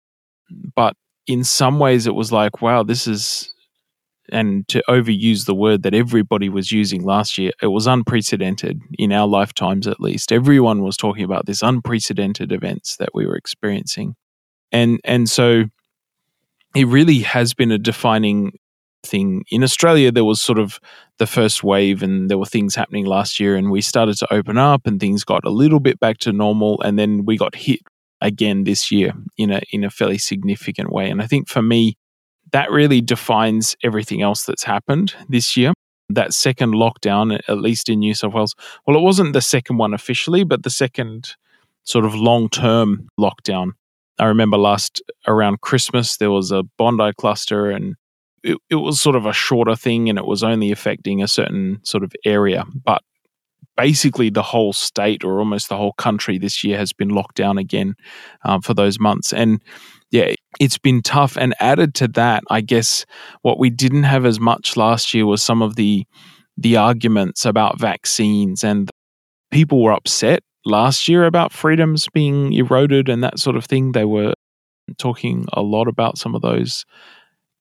But 0.74 0.94
in 1.26 1.44
some 1.44 1.78
ways, 1.78 2.06
it 2.06 2.14
was 2.14 2.32
like, 2.32 2.62
wow, 2.62 2.82
this 2.82 3.06
is, 3.06 3.52
and 4.30 4.66
to 4.68 4.82
overuse 4.88 5.46
the 5.46 5.54
word 5.54 5.82
that 5.82 5.94
everybody 5.94 6.48
was 6.48 6.72
using 6.72 7.02
last 7.04 7.38
year, 7.38 7.52
it 7.62 7.68
was 7.68 7.86
unprecedented 7.86 8.80
in 8.98 9.12
our 9.12 9.26
lifetimes, 9.26 9.86
at 9.86 10.00
least. 10.00 10.32
Everyone 10.32 10.82
was 10.82 10.96
talking 10.96 11.24
about 11.24 11.46
this 11.46 11.62
unprecedented 11.62 12.52
events 12.52 12.96
that 12.96 13.10
we 13.14 13.26
were 13.26 13.36
experiencing. 13.36 14.14
And, 14.72 15.00
and 15.04 15.28
so 15.28 15.64
it 16.74 16.86
really 16.86 17.20
has 17.20 17.54
been 17.54 17.72
a 17.72 17.78
defining 17.78 18.52
thing. 19.04 19.44
In 19.50 19.62
Australia, 19.62 20.12
there 20.12 20.24
was 20.24 20.40
sort 20.40 20.58
of 20.58 20.80
the 21.18 21.26
first 21.26 21.64
wave, 21.64 22.02
and 22.02 22.28
there 22.28 22.38
were 22.38 22.46
things 22.46 22.74
happening 22.74 23.06
last 23.06 23.40
year, 23.40 23.56
and 23.56 23.70
we 23.70 23.80
started 23.80 24.16
to 24.18 24.32
open 24.32 24.58
up, 24.58 24.86
and 24.86 25.00
things 25.00 25.24
got 25.24 25.44
a 25.44 25.50
little 25.50 25.80
bit 25.80 25.98
back 26.00 26.18
to 26.18 26.32
normal, 26.32 26.80
and 26.82 26.98
then 26.98 27.24
we 27.24 27.36
got 27.36 27.54
hit 27.54 27.80
again 28.20 28.64
this 28.64 28.90
year 28.90 29.12
in 29.36 29.52
a 29.52 29.60
in 29.70 29.84
a 29.84 29.90
fairly 29.90 30.18
significant 30.18 30.92
way. 30.92 31.08
And 31.08 31.22
I 31.22 31.26
think 31.26 31.48
for 31.48 31.62
me, 31.62 31.96
that 32.52 32.70
really 32.70 33.00
defines 33.00 33.76
everything 33.82 34.22
else 34.22 34.44
that's 34.44 34.64
happened 34.64 35.14
this 35.28 35.56
year. 35.56 35.72
that 36.10 36.32
second 36.32 36.72
lockdown, 36.72 37.38
at 37.48 37.58
least 37.58 37.88
in 37.90 37.98
New 37.98 38.14
South 38.14 38.32
Wales. 38.32 38.54
Well, 38.86 38.96
it 38.96 39.02
wasn't 39.02 39.34
the 39.34 39.42
second 39.42 39.76
one 39.76 39.92
officially, 39.92 40.42
but 40.42 40.62
the 40.62 40.70
second 40.70 41.34
sort 41.84 42.04
of 42.04 42.14
long 42.14 42.48
term 42.48 43.08
lockdown. 43.20 43.72
I 44.18 44.24
remember 44.24 44.56
last 44.56 45.02
around 45.26 45.60
Christmas, 45.60 46.16
there 46.16 46.30
was 46.30 46.50
a 46.50 46.62
Bondi 46.78 47.12
cluster 47.18 47.70
and 47.70 47.94
it, 48.42 48.56
it 48.70 48.76
was 48.76 49.00
sort 49.00 49.16
of 49.16 49.26
a 49.26 49.32
shorter 49.32 49.76
thing 49.76 50.08
and 50.08 50.18
it 50.18 50.26
was 50.26 50.42
only 50.42 50.72
affecting 50.72 51.22
a 51.22 51.28
certain 51.28 51.80
sort 51.84 52.02
of 52.02 52.12
area. 52.24 52.64
But 52.84 53.02
basically, 53.76 54.30
the 54.30 54.42
whole 54.42 54.72
state 54.72 55.24
or 55.24 55.38
almost 55.38 55.68
the 55.68 55.76
whole 55.76 55.92
country 55.92 56.38
this 56.38 56.64
year 56.64 56.78
has 56.78 56.92
been 56.92 57.10
locked 57.10 57.36
down 57.36 57.58
again 57.58 57.94
um, 58.44 58.60
for 58.60 58.74
those 58.74 58.98
months. 58.98 59.32
And 59.32 59.62
yeah, 60.10 60.32
it's 60.60 60.78
been 60.78 61.02
tough. 61.02 61.36
And 61.36 61.54
added 61.60 61.94
to 61.96 62.08
that, 62.08 62.42
I 62.50 62.60
guess 62.60 63.04
what 63.42 63.58
we 63.58 63.70
didn't 63.70 64.04
have 64.04 64.24
as 64.24 64.40
much 64.40 64.76
last 64.76 65.14
year 65.14 65.26
was 65.26 65.42
some 65.42 65.62
of 65.62 65.76
the 65.76 66.06
the 66.60 66.76
arguments 66.76 67.44
about 67.44 67.78
vaccines 67.78 68.64
and 68.64 68.90
people 69.52 69.80
were 69.80 69.92
upset 69.92 70.42
last 70.64 71.08
year 71.08 71.24
about 71.24 71.52
freedoms 71.52 72.08
being 72.12 72.52
eroded 72.52 73.08
and 73.08 73.22
that 73.22 73.38
sort 73.38 73.54
of 73.54 73.64
thing. 73.64 73.92
They 73.92 74.04
were 74.04 74.34
talking 74.98 75.46
a 75.52 75.62
lot 75.62 75.86
about 75.86 76.18
some 76.18 76.34
of 76.34 76.42
those 76.42 76.84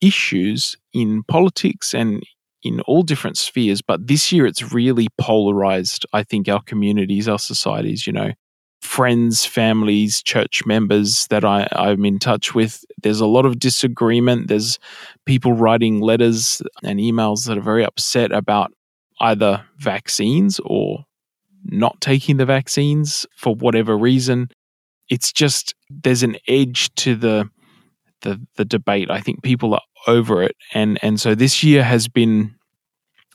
issues 0.01 0.75
in 0.93 1.23
politics 1.23 1.93
and 1.93 2.23
in 2.63 2.81
all 2.81 3.03
different 3.03 3.37
spheres. 3.37 3.81
But 3.81 4.07
this 4.07 4.31
year, 4.31 4.45
it's 4.45 4.73
really 4.73 5.07
polarized, 5.19 6.05
I 6.13 6.23
think, 6.23 6.49
our 6.49 6.61
communities, 6.61 7.27
our 7.27 7.39
societies, 7.39 8.07
you 8.07 8.13
know, 8.13 8.31
friends, 8.87 9.45
families, 9.45 10.23
church 10.23 10.65
members 10.65 11.27
that 11.27 11.45
I, 11.45 11.67
I'm 11.73 12.05
in 12.05 12.19
touch 12.19 12.55
with. 12.55 12.83
There's 13.01 13.19
a 13.19 13.27
lot 13.27 13.45
of 13.45 13.59
disagreement. 13.59 14.47
There's 14.47 14.79
people 15.25 15.53
writing 15.53 15.99
letters 15.99 16.61
and 16.83 16.99
emails 16.99 17.45
that 17.45 17.57
are 17.57 17.61
very 17.61 17.85
upset 17.85 18.31
about 18.31 18.71
either 19.19 19.65
vaccines 19.77 20.59
or 20.63 21.05
not 21.65 21.99
taking 22.01 22.37
the 22.37 22.45
vaccines 22.45 23.25
for 23.35 23.53
whatever 23.55 23.97
reason. 23.97 24.49
It's 25.09 25.31
just 25.31 25.75
there's 25.89 26.23
an 26.23 26.37
edge 26.47 26.93
to 26.95 27.15
the 27.15 27.49
the 28.21 28.41
the 28.55 28.65
debate. 28.65 29.11
I 29.11 29.21
think 29.21 29.43
people 29.43 29.73
are 29.73 29.81
over 30.07 30.41
it, 30.43 30.55
and 30.73 30.97
and 31.01 31.19
so 31.19 31.35
this 31.35 31.63
year 31.63 31.83
has 31.83 32.07
been 32.07 32.55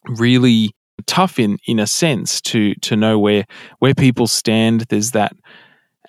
really 0.06 0.72
tough 1.02 1.38
in 1.38 1.58
in 1.66 1.78
a 1.78 1.86
sense 1.86 2.40
to 2.42 2.74
to 2.76 2.96
know 2.96 3.18
where 3.18 3.44
where 3.78 3.94
people 3.94 4.26
stand. 4.26 4.82
There's 4.88 5.12
that 5.12 5.32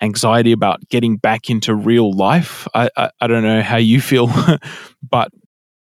anxiety 0.02 0.52
about 0.52 0.88
getting 0.88 1.16
back 1.16 1.48
into 1.50 1.74
real 1.74 2.12
life. 2.12 2.66
I 2.74 2.90
I, 2.96 3.10
I 3.20 3.26
don't 3.26 3.42
know 3.42 3.62
how 3.62 3.76
you 3.76 4.00
feel, 4.00 4.30
but 5.02 5.30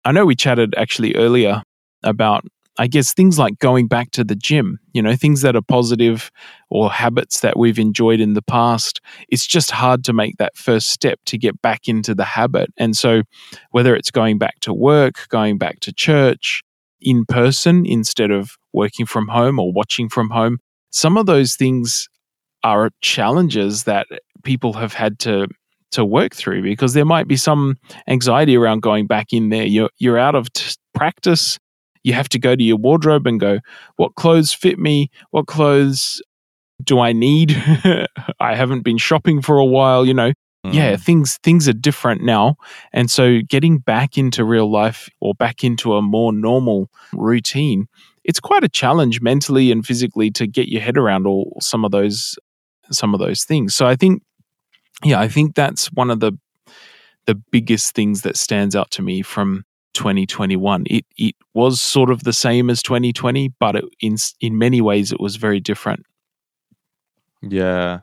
I 0.05 0.13
know 0.13 0.27
we 0.27 0.37
chatted 0.37 0.75
actually 0.77 1.15
earlier 1.15 1.63
about 2.03 2.45
I 2.81 2.87
guess 2.87 3.13
things 3.13 3.39
like 3.39 3.59
going 3.59 3.89
back 3.89 4.13
to 4.13 4.23
the 4.23 4.37
gym, 4.37 4.79
you 4.93 5.03
know, 5.03 5.17
things 5.17 5.43
that 5.43 5.57
are 5.57 5.63
positive 5.63 6.31
or 6.71 6.91
habits 6.91 7.41
that 7.41 7.59
we've 7.59 7.79
enjoyed 7.79 8.21
in 8.21 8.35
the 8.35 8.43
past, 8.43 9.01
it's 9.29 9.47
just 9.47 9.73
hard 9.73 10.05
to 10.05 10.13
make 10.13 10.37
that 10.37 10.57
first 10.57 10.91
step 10.91 11.19
to 11.27 11.37
get 11.37 11.61
back 11.61 11.89
into 11.89 12.15
the 12.15 12.25
habit. 12.25 12.73
And 12.77 12.97
so, 12.97 13.23
whether 13.73 13.97
it's 13.97 14.13
going 14.13 14.39
back 14.39 14.61
to 14.61 14.73
work, 14.73 15.27
going 15.29 15.59
back 15.59 15.81
to 15.81 15.93
church 15.93 16.63
in 17.01 17.25
person 17.25 17.85
instead 17.85 18.31
of 18.31 18.57
working 18.73 19.07
from 19.07 19.29
home 19.29 19.59
or 19.59 19.73
watching 19.73 20.09
from 20.09 20.31
home, 20.31 20.59
some 20.91 21.17
of 21.17 21.27
those 21.27 21.57
things 21.57 22.09
are 22.65 22.91
challenges 23.01 23.85
that 23.85 24.07
people 24.45 24.73
have 24.75 24.93
had 24.93 25.19
to 25.21 25.49
to 25.91 26.05
work 26.05 26.35
through 26.35 26.63
because 26.63 26.93
there 26.93 27.07
might 27.07 27.27
be 27.27 27.37
some 27.37 27.77
anxiety 28.09 28.57
around 28.57 28.83
going 28.83 29.07
back 29.07 29.33
in 29.33 29.49
there. 29.49 29.65
You're 29.65 29.91
you're 29.99 30.19
out 30.19 30.35
of 30.35 30.53
t- 30.53 30.75
practice 30.95 31.59
you 32.09 32.15
have 32.15 32.29
to 32.31 32.39
go 32.39 32.57
to 32.57 32.63
your 32.63 32.77
wardrobe 32.77 33.27
and 33.27 33.39
go, 33.39 33.59
what 33.97 34.15
clothes 34.15 34.53
fit 34.53 34.79
me? 34.79 35.11
What 35.31 35.47
clothes 35.47 36.23
do 36.83 37.01
I 37.01 37.13
need? 37.13 37.51
I 38.41 38.55
haven't 38.55 38.83
been 38.83 38.99
shopping 38.99 39.43
for 39.43 39.59
a 39.59 39.65
while, 39.65 40.07
you 40.07 40.15
know. 40.15 40.33
Mm. 40.67 40.75
Yeah, 40.75 40.97
things 40.97 41.39
things 41.43 41.69
are 41.69 41.73
different 41.73 42.23
now. 42.23 42.57
And 42.93 43.11
so 43.11 43.41
getting 43.47 43.79
back 43.79 44.19
into 44.19 44.45
real 44.45 44.71
life 44.71 45.09
or 45.21 45.35
back 45.35 45.63
into 45.63 45.95
a 45.95 46.03
more 46.03 46.33
normal 46.33 46.91
routine, 47.13 47.87
it's 48.29 48.41
quite 48.41 48.63
a 48.63 48.69
challenge 48.69 49.23
mentally 49.23 49.73
and 49.73 49.85
physically 49.85 50.31
to 50.31 50.47
get 50.47 50.69
your 50.69 50.83
head 50.83 50.99
around 50.99 51.27
all 51.27 51.57
some 51.61 51.85
of 51.85 51.91
those 51.91 52.39
some 52.91 53.15
of 53.15 53.21
those 53.21 53.43
things. 53.43 53.75
So 53.75 53.87
I 53.87 53.97
think 53.97 54.23
yeah, 55.03 55.19
I 55.19 55.29
think 55.29 55.55
that's 55.55 55.91
one 55.93 56.11
of 56.11 56.21
the 56.21 56.39
the 57.27 57.35
biggest 57.35 57.95
things 57.95 58.23
that 58.23 58.37
stands 58.37 58.77
out 58.77 58.91
to 58.93 59.03
me 59.03 59.23
from 59.23 59.65
2021. 59.95 60.85
It 60.91 61.07
it 61.17 61.35
was 61.55 61.81
sort 61.81 62.11
of 62.11 62.25
the 62.25 62.35
same 62.35 62.69
as 62.69 62.83
2020, 62.83 63.55
but 63.59 63.77
it, 63.77 63.85
in 64.01 64.17
in 64.41 64.59
many 64.59 64.83
ways 64.83 65.11
it 65.11 65.21
was 65.21 65.37
very 65.37 65.59
different. 65.59 66.05
Yeah. 67.43 68.01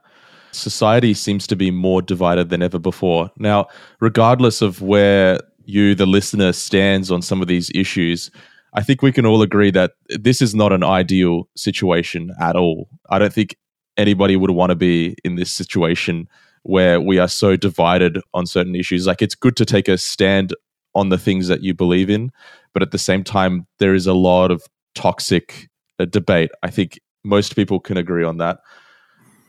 Society 0.53 1.13
seems 1.13 1.45
to 1.47 1.55
be 1.55 1.69
more 1.69 2.01
divided 2.01 2.49
than 2.49 2.63
ever 2.63 2.79
before. 2.79 3.29
Now, 3.37 3.67
regardless 3.99 4.61
of 4.61 4.81
where 4.81 5.39
you 5.65 5.93
the 5.93 6.05
listener 6.07 6.51
stands 6.53 7.11
on 7.11 7.21
some 7.21 7.41
of 7.41 7.47
these 7.47 7.69
issues, 7.75 8.31
I 8.75 8.83
think 8.83 9.01
we 9.01 9.11
can 9.11 9.25
all 9.25 9.41
agree 9.41 9.71
that 9.71 9.93
this 10.09 10.41
is 10.41 10.53
not 10.53 10.73
an 10.73 10.83
ideal 10.83 11.47
situation 11.55 12.31
at 12.39 12.55
all. 12.55 12.89
I 13.09 13.19
don't 13.19 13.33
think 13.33 13.55
anybody 13.97 14.35
would 14.35 14.51
want 14.51 14.71
to 14.71 14.75
be 14.75 15.15
in 15.23 15.35
this 15.35 15.51
situation 15.51 16.27
where 16.63 16.99
we 16.99 17.17
are 17.17 17.29
so 17.29 17.55
divided 17.55 18.19
on 18.33 18.45
certain 18.45 18.75
issues. 18.75 19.07
Like 19.07 19.21
it's 19.21 19.35
good 19.35 19.55
to 19.57 19.65
take 19.65 19.87
a 19.87 19.97
stand 19.97 20.53
on 20.93 21.09
the 21.09 21.17
things 21.17 21.47
that 21.47 21.63
you 21.63 21.73
believe 21.73 22.09
in. 22.09 22.31
But 22.73 22.81
at 22.81 22.91
the 22.91 22.97
same 22.97 23.23
time, 23.23 23.65
there 23.79 23.93
is 23.93 24.07
a 24.07 24.13
lot 24.13 24.51
of 24.51 24.63
toxic 24.93 25.69
uh, 25.99 26.05
debate. 26.05 26.51
I 26.63 26.69
think 26.69 26.99
most 27.23 27.55
people 27.55 27.79
can 27.79 27.97
agree 27.97 28.23
on 28.23 28.37
that. 28.37 28.59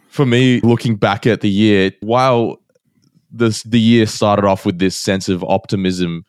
For 0.09 0.25
me, 0.25 0.61
looking 0.61 0.97
back 0.97 1.27
at 1.27 1.41
the 1.41 1.51
year, 1.51 1.93
while 2.01 2.59
this 3.31 3.63
the 3.65 3.81
year 3.81 4.07
started 4.07 4.45
off 4.45 4.65
with 4.65 4.79
this 4.79 4.97
sense 4.97 5.29
of 5.29 5.43
optimism, 5.45 6.25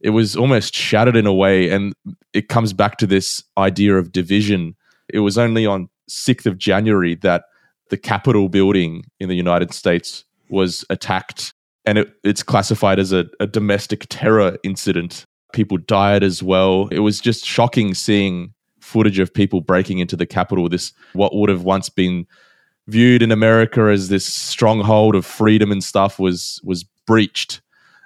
it 0.00 0.10
was 0.10 0.36
almost 0.36 0.74
shattered 0.74 1.16
in 1.16 1.26
a 1.26 1.34
way, 1.34 1.70
and 1.70 1.94
it 2.32 2.48
comes 2.48 2.72
back 2.72 2.98
to 2.98 3.06
this 3.06 3.42
idea 3.56 3.96
of 3.96 4.12
division. 4.12 4.76
It 5.08 5.20
was 5.20 5.38
only 5.38 5.66
on 5.66 5.88
6th 6.10 6.46
of 6.46 6.58
January 6.58 7.14
that 7.16 7.44
the 7.90 7.96
Capitol 7.96 8.48
building 8.48 9.04
in 9.18 9.28
the 9.28 9.34
United 9.34 9.72
States 9.72 10.24
was 10.50 10.84
attacked 10.90 11.52
and 11.88 11.96
it, 11.96 12.12
it's 12.22 12.42
classified 12.42 12.98
as 12.98 13.12
a, 13.12 13.24
a 13.40 13.46
domestic 13.46 14.04
terror 14.10 14.58
incident. 14.62 15.24
People 15.54 15.78
died 15.78 16.22
as 16.22 16.42
well. 16.42 16.86
It 16.88 16.98
was 16.98 17.18
just 17.18 17.46
shocking 17.46 17.94
seeing 17.94 18.52
footage 18.78 19.18
of 19.18 19.32
people 19.32 19.62
breaking 19.62 19.98
into 19.98 20.14
the 20.14 20.26
Capitol. 20.26 20.68
This 20.68 20.92
what 21.14 21.34
would 21.34 21.48
have 21.48 21.62
once 21.62 21.88
been 21.88 22.26
viewed 22.88 23.22
in 23.22 23.32
America 23.32 23.84
as 23.84 24.10
this 24.10 24.26
stronghold 24.26 25.14
of 25.14 25.24
freedom 25.24 25.72
and 25.72 25.82
stuff 25.82 26.18
was 26.18 26.60
was 26.62 26.84
breached. 27.06 27.62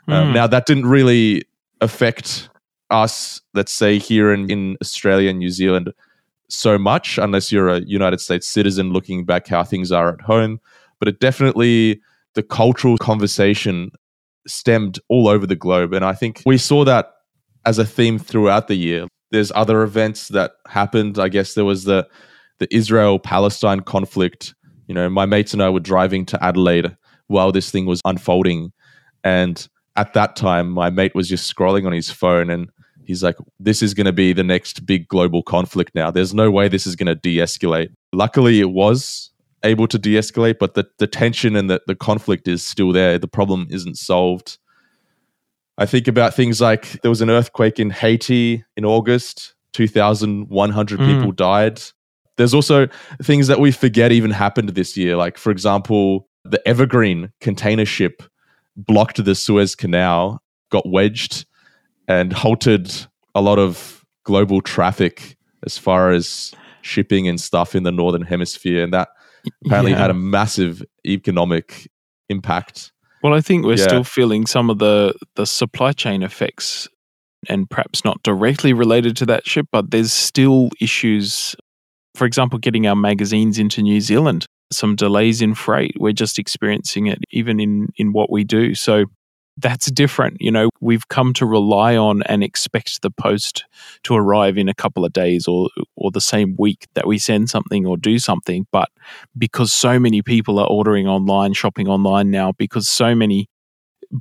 Mm. 0.09 0.13
Um, 0.13 0.29
hmm. 0.29 0.35
now 0.35 0.47
that 0.47 0.67
didn't 0.67 0.87
really 0.87 1.43
affect 1.83 2.49
us, 2.91 3.41
let's 3.55 3.73
say 3.73 3.99
here 3.99 4.33
in, 4.33 4.51
in 4.51 4.77
Australia 4.81 5.31
and 5.31 5.39
New 5.39 5.51
Zealand, 5.51 5.93
so 6.49 6.79
much, 6.79 7.19
unless 7.19 7.51
you're 7.51 7.69
a 7.69 7.81
United 7.81 8.21
States 8.21 8.47
citizen 8.47 8.93
looking 8.93 9.25
back 9.25 9.49
how 9.49 9.65
things 9.65 9.91
are 9.91 10.11
at 10.11 10.21
home. 10.21 10.61
But 10.99 11.09
it 11.09 11.21
definitely 11.21 12.01
the 12.35 12.43
cultural 12.43 12.97
conversation 12.97 13.91
stemmed 14.47 14.99
all 15.09 15.29
over 15.29 15.47
the 15.47 15.57
globe. 15.57 15.93
And 15.93 16.05
I 16.05 16.13
think 16.13 16.43
we 16.47 16.59
saw 16.59 16.85
that 16.85 17.13
as 17.65 17.79
a 17.79 17.85
theme 17.85 18.19
throughout 18.19 18.69
the 18.69 18.75
year. 18.75 19.07
There's 19.31 19.53
other 19.55 19.83
events 19.83 20.29
that 20.29 20.53
happened. 20.69 21.19
I 21.19 21.29
guess 21.29 21.55
there 21.55 21.65
was 21.65 21.85
the 21.85 22.07
the 22.59 22.73
Israel 22.75 23.19
Palestine 23.19 23.81
conflict. 23.81 24.55
You 24.87 24.95
know, 24.95 25.09
my 25.09 25.27
mates 25.27 25.53
and 25.53 25.63
I 25.63 25.71
were 25.71 25.81
driving 25.81 26.27
to 26.27 26.45
Adelaide 26.45 26.97
while 27.29 27.51
this 27.51 27.71
thing 27.71 27.87
was 27.87 28.01
unfolding. 28.05 28.73
And 29.25 29.67
at 29.97 30.15
that 30.15 30.37
time, 30.37 30.71
my 30.71 30.91
mate 30.91 31.15
was 31.15 31.29
just 31.29 31.55
scrolling 31.55 31.87
on 31.87 31.93
his 31.93 32.11
phone 32.11 32.51
and 32.51 32.71
he's 33.05 33.23
like, 33.23 33.37
This 33.61 33.83
is 33.83 33.95
going 33.95 34.07
to 34.07 34.13
be 34.13 34.33
the 34.33 34.45
next 34.45 34.87
big 34.87 35.09
global 35.09 35.43
conflict 35.43 35.95
now. 35.95 36.11
There's 36.11 36.35
no 36.35 36.51
way 36.51 36.69
this 36.69 36.87
is 36.87 36.97
going 36.97 37.07
to 37.07 37.15
de 37.15 37.39
escalate. 37.39 37.93
Luckily, 38.13 38.61
it 38.61 38.71
was 38.71 39.33
able 39.65 39.87
to 39.89 39.99
de-escalate, 39.99 40.59
but 40.59 40.75
the, 40.75 40.87
the 40.99 41.07
tension 41.07 41.57
and 41.57 41.71
the, 41.71 41.81
the 41.87 41.95
conflict 41.95 42.49
is 42.49 42.67
still 42.67 42.93
there. 42.93 43.19
The 43.19 43.29
problem 43.29 43.67
isn't 43.71 43.97
solved. 43.97 44.59
I 45.79 45.87
think 45.87 46.09
about 46.09 46.35
things 46.35 46.61
like 46.61 47.01
there 47.03 47.11
was 47.11 47.23
an 47.23 47.31
earthquake 47.31 47.79
in 47.79 47.91
Haiti 47.91 48.65
in 48.77 48.85
August, 48.85 49.55
2,100 49.73 51.01
mm. 51.01 51.07
people 51.07 51.33
died. 51.33 51.81
There's 52.37 52.55
also 52.55 52.89
things 53.23 53.47
that 53.47 53.61
we 53.61 53.73
forget 53.73 54.13
even 54.13 54.31
happened 54.31 54.71
this 54.71 54.97
year. 54.97 55.17
Like, 55.17 55.39
for 55.39 55.51
example, 55.51 56.29
the 56.45 56.67
Evergreen 56.67 57.33
container 57.41 57.85
ship 57.85 58.23
blocked 58.77 59.25
the 59.25 59.35
Suez 59.35 59.75
Canal, 59.75 60.43
got 60.71 60.89
wedged, 60.89 61.47
and 62.09 62.33
halted 62.33 62.93
a 63.35 63.41
lot 63.41 63.59
of 63.59 64.05
global 64.25 64.61
traffic 64.61 65.37
as 65.65 65.79
far 65.79 66.11
as 66.11 66.53
shipping 66.83 67.29
and 67.29 67.41
stuff 67.41 67.75
in 67.75 67.83
the 67.83 67.93
northern 67.93 68.23
hemisphere. 68.23 68.83
And 68.83 68.93
that 68.93 69.09
apparently 69.65 69.93
yeah. 69.93 69.99
had 69.99 70.11
a 70.11 70.15
massive 70.15 70.83
economic 71.07 71.89
impact. 72.29 72.93
Well, 73.23 73.35
I 73.35 73.41
think 73.41 73.65
we're 73.65 73.77
yeah. 73.77 73.85
still 73.85 74.05
feeling 74.05 74.47
some 74.47 74.69
of 74.69 74.79
the 74.79 75.15
the 75.37 75.47
supply 75.47 75.93
chain 75.93 76.23
effects 76.23 76.89
and 77.49 77.69
perhaps 77.69 78.05
not 78.05 78.23
directly 78.23 78.73
related 78.73 79.17
to 79.19 79.27
that 79.27 79.47
ship, 79.47 79.67
but 79.73 79.91
there's 79.91 80.13
still 80.13 80.71
issues. 80.81 81.57
For 82.15 82.27
example, 82.27 82.59
getting 82.59 82.87
our 82.87 82.97
magazines 82.97 83.59
into 83.59 83.83
New 83.83 84.01
Zealand, 84.01 84.47
some 84.73 84.97
delays 84.97 85.43
in 85.43 85.55
freight. 85.55 85.95
We're 85.99 86.13
just 86.13 86.39
experiencing 86.39 87.07
it 87.07 87.19
even 87.31 87.61
in, 87.61 87.89
in 87.97 88.13
what 88.13 88.31
we 88.31 88.45
do. 88.45 88.75
So 88.75 89.07
that's 89.59 89.91
different. 89.91 90.39
You 90.41 90.51
know, 90.51 90.71
we've 90.81 91.09
come 91.09 91.33
to 91.35 91.47
rely 91.47 91.97
on 91.97 92.23
and 92.25 92.43
expect 92.43 93.03
the 93.03 93.11
post 93.11 93.65
to 94.05 94.15
arrive 94.15 94.57
in 94.57 94.69
a 94.69 94.75
couple 94.75 95.05
of 95.05 95.13
days 95.13 95.47
or 95.47 95.69
or 95.97 96.11
the 96.11 96.21
same 96.21 96.57
week 96.59 96.87
that 96.95 97.07
we 97.07 97.19
send 97.19 97.51
something 97.51 97.87
or 97.87 97.97
do 97.97 98.19
something. 98.19 98.67
But 98.73 98.89
because 99.37 99.73
so 99.73 99.99
many 99.99 100.23
people 100.23 100.59
are 100.59 100.67
ordering 100.67 101.07
online, 101.07 101.53
shopping 101.53 101.89
online 101.89 102.31
now, 102.31 102.53
because 102.53 102.89
so 102.89 103.15
many 103.15 103.49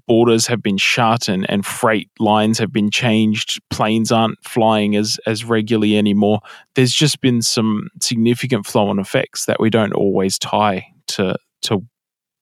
borders 0.07 0.47
have 0.47 0.63
been 0.63 0.77
shut 0.77 1.27
and, 1.27 1.49
and 1.49 1.65
freight 1.65 2.09
lines 2.19 2.57
have 2.57 2.71
been 2.71 2.89
changed, 2.89 3.61
planes 3.69 4.11
aren't 4.11 4.43
flying 4.43 4.95
as 4.95 5.19
as 5.25 5.43
regularly 5.43 5.97
anymore. 5.97 6.39
There's 6.75 6.93
just 6.93 7.21
been 7.21 7.41
some 7.41 7.89
significant 8.01 8.65
flow 8.65 8.87
on 8.89 8.99
effects 8.99 9.45
that 9.45 9.59
we 9.59 9.69
don't 9.69 9.93
always 9.93 10.39
tie 10.39 10.87
to 11.07 11.35
to 11.63 11.85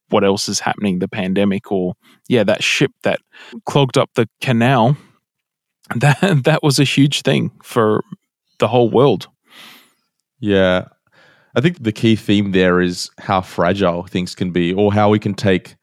what 0.10 0.24
else 0.24 0.50
is 0.50 0.60
happening, 0.60 1.00
the 1.00 1.08
pandemic 1.08 1.72
or 1.72 1.94
yeah, 2.28 2.44
that 2.44 2.64
ship 2.64 2.92
that 3.04 3.20
clogged 3.66 3.98
up 3.98 4.12
the 4.16 4.30
canal. 4.42 4.98
That 5.96 6.44
that 6.44 6.62
was 6.62 6.78
a 6.78 6.84
huge 6.84 7.24
thing 7.24 7.50
for 7.64 8.04
the 8.60 8.68
whole 8.68 8.92
world. 8.92 9.28
Yeah. 10.40 10.86
I 11.56 11.62
think 11.62 11.82
the 11.82 11.92
key 11.92 12.16
theme 12.16 12.52
there 12.52 12.80
is 12.80 13.10
how 13.18 13.42
fragile 13.42 14.04
things 14.04 14.36
can 14.36 14.52
be 14.52 14.72
or 14.72 14.94
how 14.94 15.10
we 15.10 15.18
can 15.18 15.34
take 15.34 15.76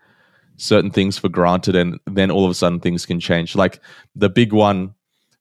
certain 0.56 0.90
things 0.90 1.18
for 1.18 1.28
granted 1.28 1.76
and 1.76 1.98
then 2.06 2.30
all 2.30 2.44
of 2.44 2.50
a 2.50 2.54
sudden 2.54 2.80
things 2.80 3.06
can 3.06 3.20
change. 3.20 3.54
Like 3.54 3.80
the 4.14 4.28
big 4.28 4.52
one 4.52 4.94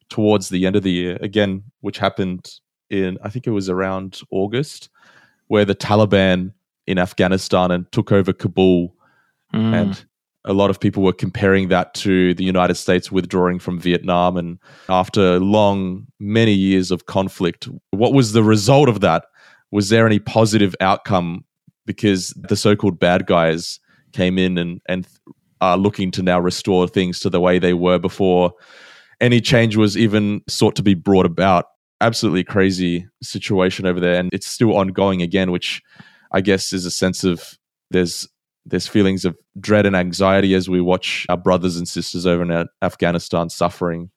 towards 0.09 0.49
the 0.49 0.65
end 0.65 0.75
of 0.75 0.83
the 0.83 0.91
year, 0.91 1.17
again, 1.21 1.63
which 1.81 1.97
happened 1.97 2.49
in, 2.89 3.17
I 3.23 3.29
think 3.29 3.47
it 3.47 3.51
was 3.51 3.69
around 3.69 4.21
August, 4.31 4.89
where 5.47 5.65
the 5.65 5.75
Taliban 5.75 6.53
in 6.87 6.99
Afghanistan 6.99 7.71
and 7.71 7.91
took 7.91 8.11
over 8.11 8.33
Kabul. 8.33 8.95
Mm. 9.53 9.73
And 9.73 10.05
a 10.45 10.53
lot 10.53 10.69
of 10.69 10.79
people 10.79 11.01
were 11.01 11.13
comparing 11.13 11.69
that 11.69 11.93
to 11.95 12.33
the 12.35 12.43
United 12.43 12.75
States 12.75 13.11
withdrawing 13.11 13.59
from 13.59 13.79
Vietnam. 13.79 14.37
And 14.37 14.59
after 14.89 15.39
long, 15.39 16.07
many 16.19 16.53
years 16.53 16.91
of 16.91 17.07
conflict, 17.07 17.67
what 17.91 18.13
was 18.13 18.33
the 18.33 18.43
result 18.43 18.89
of 18.89 18.99
that? 19.01 19.25
Was 19.71 19.89
there 19.89 20.05
any 20.05 20.19
positive 20.19 20.75
outcome? 20.79 21.45
Because 21.85 22.29
the 22.35 22.55
so 22.55 22.75
called 22.75 22.99
bad 22.99 23.25
guys 23.27 23.79
came 24.15 24.39
in 24.39 24.57
and, 24.57 24.81
and 24.87 25.07
are 25.61 25.77
looking 25.77 26.11
to 26.11 26.23
now 26.23 26.39
restore 26.39 26.87
things 26.87 27.19
to 27.19 27.29
the 27.29 27.39
way 27.39 27.59
they 27.59 27.73
were 27.73 27.99
before 27.99 28.53
any 29.21 29.41
change 29.41 29.77
was 29.77 29.97
even 29.97 30.41
sought 30.47 30.75
to 30.75 30.83
be 30.83 30.93
brought 30.93 31.25
about. 31.25 31.65
Absolutely 32.01 32.43
crazy 32.43 33.07
situation 33.23 33.85
over 33.85 33.99
there. 33.99 34.19
And 34.19 34.29
it's 34.33 34.47
still 34.47 34.75
ongoing 34.75 35.21
again, 35.21 35.51
which 35.51 35.81
I 36.31 36.41
guess 36.41 36.73
is 36.73 36.85
a 36.85 36.91
sense 36.91 37.23
of 37.23 37.57
there's 37.91 38.27
there's 38.65 38.87
feelings 38.87 39.25
of 39.25 39.37
dread 39.59 39.85
and 39.85 39.95
anxiety 39.95 40.55
as 40.55 40.67
we 40.67 40.81
watch 40.81 41.25
our 41.29 41.37
brothers 41.37 41.77
and 41.77 41.87
sisters 41.87 42.25
over 42.25 42.41
in 42.41 42.67
Afghanistan 42.81 43.49
suffering. 43.49 44.09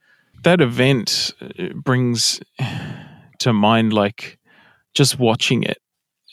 That 0.42 0.62
event 0.62 1.34
uh, 1.40 1.74
brings 1.74 2.40
to 3.40 3.52
mind 3.52 3.92
like 3.92 4.38
just 4.94 5.18
watching 5.18 5.64
it. 5.64 5.78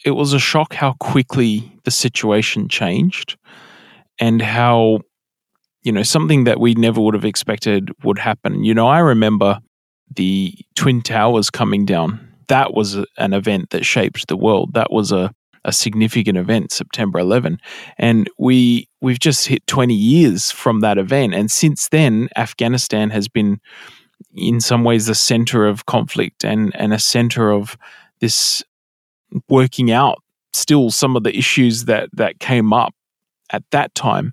It 0.05 0.11
was 0.11 0.33
a 0.33 0.39
shock 0.39 0.75
how 0.75 0.93
quickly 0.93 1.73
the 1.83 1.91
situation 1.91 2.69
changed 2.69 3.37
and 4.19 4.41
how 4.41 5.01
you 5.81 5.91
know 5.91 6.03
something 6.03 6.45
that 6.45 6.59
we 6.59 6.75
never 6.75 7.01
would 7.01 7.15
have 7.15 7.25
expected 7.25 7.89
would 8.03 8.19
happen. 8.19 8.63
You 8.63 8.73
know, 8.73 8.87
I 8.87 8.99
remember 8.99 9.59
the 10.15 10.53
twin 10.75 11.01
towers 11.01 11.49
coming 11.49 11.85
down. 11.85 12.19
That 12.47 12.73
was 12.73 12.95
an 13.17 13.33
event 13.33 13.71
that 13.71 13.85
shaped 13.85 14.27
the 14.27 14.37
world. 14.37 14.73
That 14.73 14.91
was 14.91 15.11
a 15.11 15.31
a 15.65 15.71
significant 15.71 16.37
event, 16.37 16.71
September 16.71 17.17
11, 17.17 17.59
and 17.97 18.29
we 18.37 18.87
we've 19.01 19.19
just 19.19 19.47
hit 19.47 19.65
20 19.65 19.95
years 19.95 20.51
from 20.51 20.81
that 20.81 20.99
event, 20.99 21.33
and 21.33 21.49
since 21.49 21.89
then, 21.89 22.29
Afghanistan 22.35 23.09
has 23.09 23.27
been 23.27 23.59
in 24.35 24.61
some 24.61 24.83
ways 24.83 25.07
the 25.07 25.15
center 25.15 25.65
of 25.65 25.87
conflict 25.87 26.45
and 26.45 26.75
and 26.75 26.93
a 26.93 26.99
center 26.99 27.51
of 27.51 27.77
this 28.21 28.63
working 29.49 29.91
out 29.91 30.17
still 30.53 30.89
some 30.89 31.15
of 31.15 31.23
the 31.23 31.35
issues 31.37 31.85
that 31.85 32.09
that 32.13 32.39
came 32.39 32.71
up 32.71 32.93
at 33.51 33.63
that 33.71 33.93
time 33.93 34.31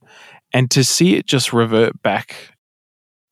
and 0.53 0.71
to 0.71 0.85
see 0.85 1.17
it 1.17 1.27
just 1.27 1.53
revert 1.53 2.01
back 2.03 2.37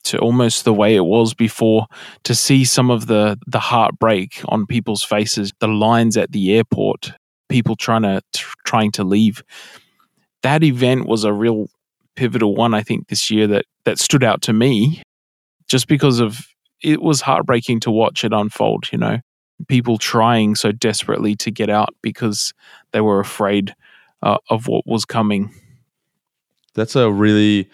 to 0.03 0.18
almost 0.18 0.64
the 0.64 0.73
way 0.73 0.96
it 0.96 1.05
was 1.05 1.35
before 1.35 1.87
to 2.25 2.35
see 2.35 2.64
some 2.64 2.90
of 2.90 3.07
the 3.07 3.38
the 3.46 3.61
heartbreak 3.61 4.40
on 4.46 4.66
people's 4.66 5.05
faces 5.05 5.53
the 5.61 5.68
lines 5.68 6.16
at 6.16 6.33
the 6.33 6.57
airport 6.57 7.12
people 7.51 7.77
trying 7.77 8.03
to 8.03 8.23
trying 8.64 8.92
to 8.92 9.05
leave. 9.05 9.42
That 10.42 10.62
event 10.62 11.07
was 11.07 11.25
a 11.25 11.35
real 11.35 11.66
pivotal 12.16 12.55
one, 12.55 12.73
I 12.73 12.83
think, 12.83 13.09
this 13.09 13.31
year 13.31 13.46
that 13.49 13.66
that 13.85 13.99
stood 13.99 14.25
out 14.25 14.40
to 14.42 14.55
me, 14.55 15.03
just 15.68 15.87
because 15.87 16.20
of 16.20 16.46
it 16.83 17.03
was 17.03 17.20
heartbreaking 17.20 17.81
to 17.81 17.90
watch 17.90 18.25
it 18.25 18.33
unfold. 18.33 18.90
You 18.90 18.99
know, 18.99 19.18
people 19.68 19.99
trying 19.99 20.55
so 20.55 20.73
desperately 20.73 21.35
to 21.37 21.51
get 21.51 21.70
out 21.70 21.94
because 22.03 22.53
they 22.92 23.01
were 23.01 23.20
afraid 23.20 23.75
uh, 24.23 24.38
of 24.49 24.66
what 24.68 24.87
was 24.87 25.05
coming. 25.05 25.53
That's 26.75 26.96
a 26.96 27.11
really 27.11 27.68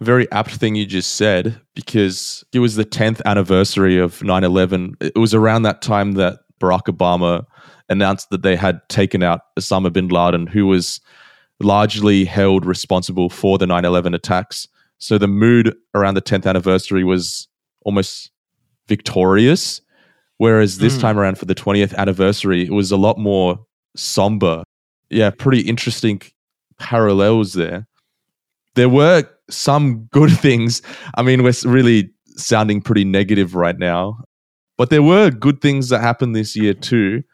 very 0.00 0.30
apt 0.30 0.52
thing 0.52 0.74
you 0.74 0.86
just 0.86 1.16
said 1.16 1.60
because 1.74 2.44
it 2.52 2.60
was 2.60 2.76
the 2.76 2.84
10th 2.84 3.20
anniversary 3.24 3.98
of 3.98 4.22
9 4.22 4.44
11. 4.44 4.96
It 5.00 5.16
was 5.16 5.34
around 5.34 5.62
that 5.62 5.82
time 5.82 6.12
that 6.12 6.40
Barack 6.60 6.84
Obama 6.84 7.44
announced 7.88 8.30
that 8.30 8.42
they 8.42 8.56
had 8.56 8.80
taken 8.88 9.22
out 9.22 9.40
Osama 9.58 9.92
bin 9.92 10.08
Laden, 10.08 10.46
who 10.46 10.66
was 10.66 11.00
largely 11.60 12.24
held 12.24 12.64
responsible 12.64 13.28
for 13.28 13.58
the 13.58 13.66
9 13.66 13.84
11 13.84 14.14
attacks. 14.14 14.68
So 14.98 15.18
the 15.18 15.28
mood 15.28 15.74
around 15.94 16.14
the 16.14 16.22
10th 16.22 16.46
anniversary 16.46 17.04
was 17.04 17.48
almost 17.82 18.30
victorious. 18.86 19.80
Whereas 20.38 20.78
this 20.78 20.96
mm. 20.96 21.00
time 21.00 21.18
around 21.18 21.36
for 21.36 21.44
the 21.44 21.54
20th 21.54 21.94
anniversary, 21.96 22.64
it 22.64 22.72
was 22.72 22.90
a 22.90 22.96
lot 22.96 23.18
more 23.18 23.58
somber. 23.96 24.62
Yeah, 25.10 25.30
pretty 25.30 25.60
interesting 25.60 26.22
parallels 26.78 27.54
there. 27.54 27.86
There 28.74 28.88
were 28.88 29.24
some 29.50 30.04
good 30.06 30.30
things. 30.38 30.80
I 31.16 31.22
mean, 31.22 31.42
we're 31.42 31.54
really 31.64 32.10
sounding 32.36 32.80
pretty 32.80 33.04
negative 33.04 33.54
right 33.54 33.78
now, 33.78 34.22
but 34.76 34.90
there 34.90 35.02
were 35.02 35.30
good 35.30 35.60
things 35.60 35.88
that 35.88 36.00
happened 36.00 36.36
this 36.36 36.54
year 36.54 36.72
too. 36.72 37.24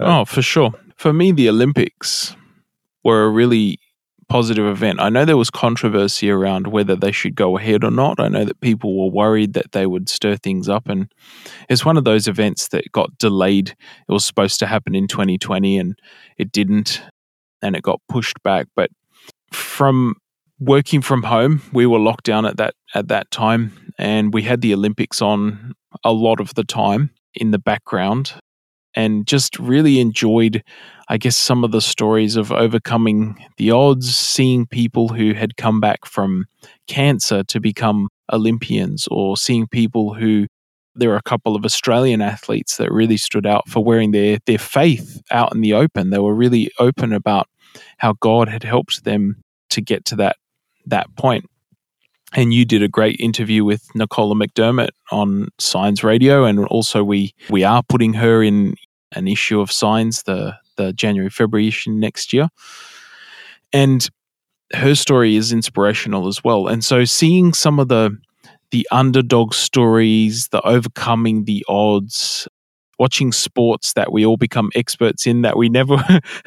Uh, 0.00 0.20
oh, 0.20 0.24
for 0.24 0.42
sure. 0.42 0.72
For 0.96 1.12
me, 1.12 1.32
the 1.32 1.48
Olympics 1.48 2.34
were 3.04 3.24
a 3.24 3.30
really 3.30 3.78
positive 4.28 4.66
event. 4.66 5.00
I 5.00 5.08
know 5.08 5.24
there 5.24 5.36
was 5.36 5.50
controversy 5.50 6.30
around 6.30 6.68
whether 6.68 6.94
they 6.94 7.12
should 7.12 7.34
go 7.34 7.56
ahead 7.56 7.84
or 7.84 7.90
not. 7.90 8.20
I 8.20 8.28
know 8.28 8.44
that 8.44 8.60
people 8.60 8.98
were 8.98 9.10
worried 9.10 9.54
that 9.54 9.72
they 9.72 9.86
would 9.86 10.08
stir 10.08 10.36
things 10.36 10.68
up. 10.68 10.88
And 10.88 11.10
it's 11.68 11.84
one 11.84 11.96
of 11.96 12.04
those 12.04 12.28
events 12.28 12.68
that 12.68 12.92
got 12.92 13.16
delayed. 13.18 13.70
It 13.70 14.12
was 14.12 14.24
supposed 14.24 14.58
to 14.60 14.66
happen 14.66 14.94
in 14.94 15.08
2020 15.08 15.78
and 15.78 15.98
it 16.36 16.52
didn't, 16.52 17.02
and 17.62 17.74
it 17.74 17.82
got 17.82 18.00
pushed 18.08 18.42
back. 18.42 18.66
But 18.76 18.90
from 19.52 20.16
working 20.60 21.00
from 21.00 21.22
home, 21.22 21.62
we 21.72 21.86
were 21.86 21.98
locked 21.98 22.24
down 22.24 22.44
at 22.44 22.56
that 22.58 22.74
at 22.94 23.08
that 23.08 23.30
time 23.30 23.92
and 23.98 24.32
we 24.32 24.42
had 24.42 24.60
the 24.60 24.74
Olympics 24.74 25.20
on 25.20 25.74
a 26.04 26.12
lot 26.12 26.40
of 26.40 26.54
the 26.54 26.64
time 26.64 27.10
in 27.34 27.50
the 27.50 27.58
background 27.58 28.34
and 28.94 29.26
just 29.26 29.58
really 29.58 30.00
enjoyed, 30.00 30.62
I 31.08 31.16
guess, 31.16 31.36
some 31.36 31.64
of 31.64 31.72
the 31.72 31.80
stories 31.80 32.36
of 32.36 32.52
overcoming 32.52 33.44
the 33.56 33.70
odds, 33.70 34.14
seeing 34.14 34.66
people 34.66 35.08
who 35.08 35.32
had 35.32 35.56
come 35.56 35.80
back 35.80 36.04
from 36.04 36.46
cancer 36.86 37.42
to 37.44 37.60
become 37.60 38.08
Olympians, 38.32 39.08
or 39.10 39.36
seeing 39.36 39.66
people 39.66 40.14
who 40.14 40.46
there 40.94 41.12
are 41.12 41.16
a 41.16 41.22
couple 41.22 41.54
of 41.54 41.64
Australian 41.64 42.20
athletes 42.20 42.76
that 42.76 42.92
really 42.92 43.16
stood 43.16 43.46
out 43.46 43.68
for 43.68 43.82
wearing 43.82 44.10
their 44.10 44.38
their 44.46 44.58
faith 44.58 45.22
out 45.30 45.54
in 45.54 45.60
the 45.60 45.72
open. 45.72 46.10
They 46.10 46.18
were 46.18 46.34
really 46.34 46.70
open 46.78 47.12
about 47.12 47.48
how 47.98 48.14
God 48.20 48.48
had 48.48 48.64
helped 48.64 49.04
them 49.04 49.42
to 49.70 49.80
get 49.80 50.04
to 50.06 50.16
that 50.16 50.36
that 50.86 51.14
point. 51.16 51.46
And 52.34 52.52
you 52.52 52.66
did 52.66 52.82
a 52.82 52.88
great 52.88 53.18
interview 53.20 53.64
with 53.64 53.86
Nicola 53.94 54.34
McDermott 54.34 54.90
on 55.10 55.48
Signs 55.58 56.04
Radio, 56.04 56.44
and 56.44 56.66
also 56.66 57.02
we 57.02 57.32
we 57.48 57.64
are 57.64 57.82
putting 57.88 58.14
her 58.14 58.42
in 58.42 58.74
an 59.12 59.26
issue 59.26 59.60
of 59.60 59.72
Signs, 59.72 60.24
the 60.24 60.56
the 60.78 60.94
January 60.94 61.28
February 61.28 61.68
issue 61.68 61.90
next 61.90 62.32
year, 62.32 62.48
and 63.72 64.08
her 64.72 64.94
story 64.94 65.36
is 65.36 65.52
inspirational 65.52 66.26
as 66.26 66.42
well. 66.42 66.66
And 66.66 66.82
so, 66.82 67.04
seeing 67.04 67.52
some 67.52 67.78
of 67.78 67.88
the 67.88 68.16
the 68.70 68.88
underdog 68.90 69.54
stories, 69.54 70.48
the 70.48 70.60
overcoming 70.62 71.44
the 71.44 71.64
odds, 71.68 72.48
watching 72.98 73.32
sports 73.32 73.92
that 73.94 74.12
we 74.12 74.26
all 74.26 74.36
become 74.36 74.70
experts 74.74 75.26
in 75.26 75.42
that 75.42 75.56
we 75.56 75.68
never 75.68 76.02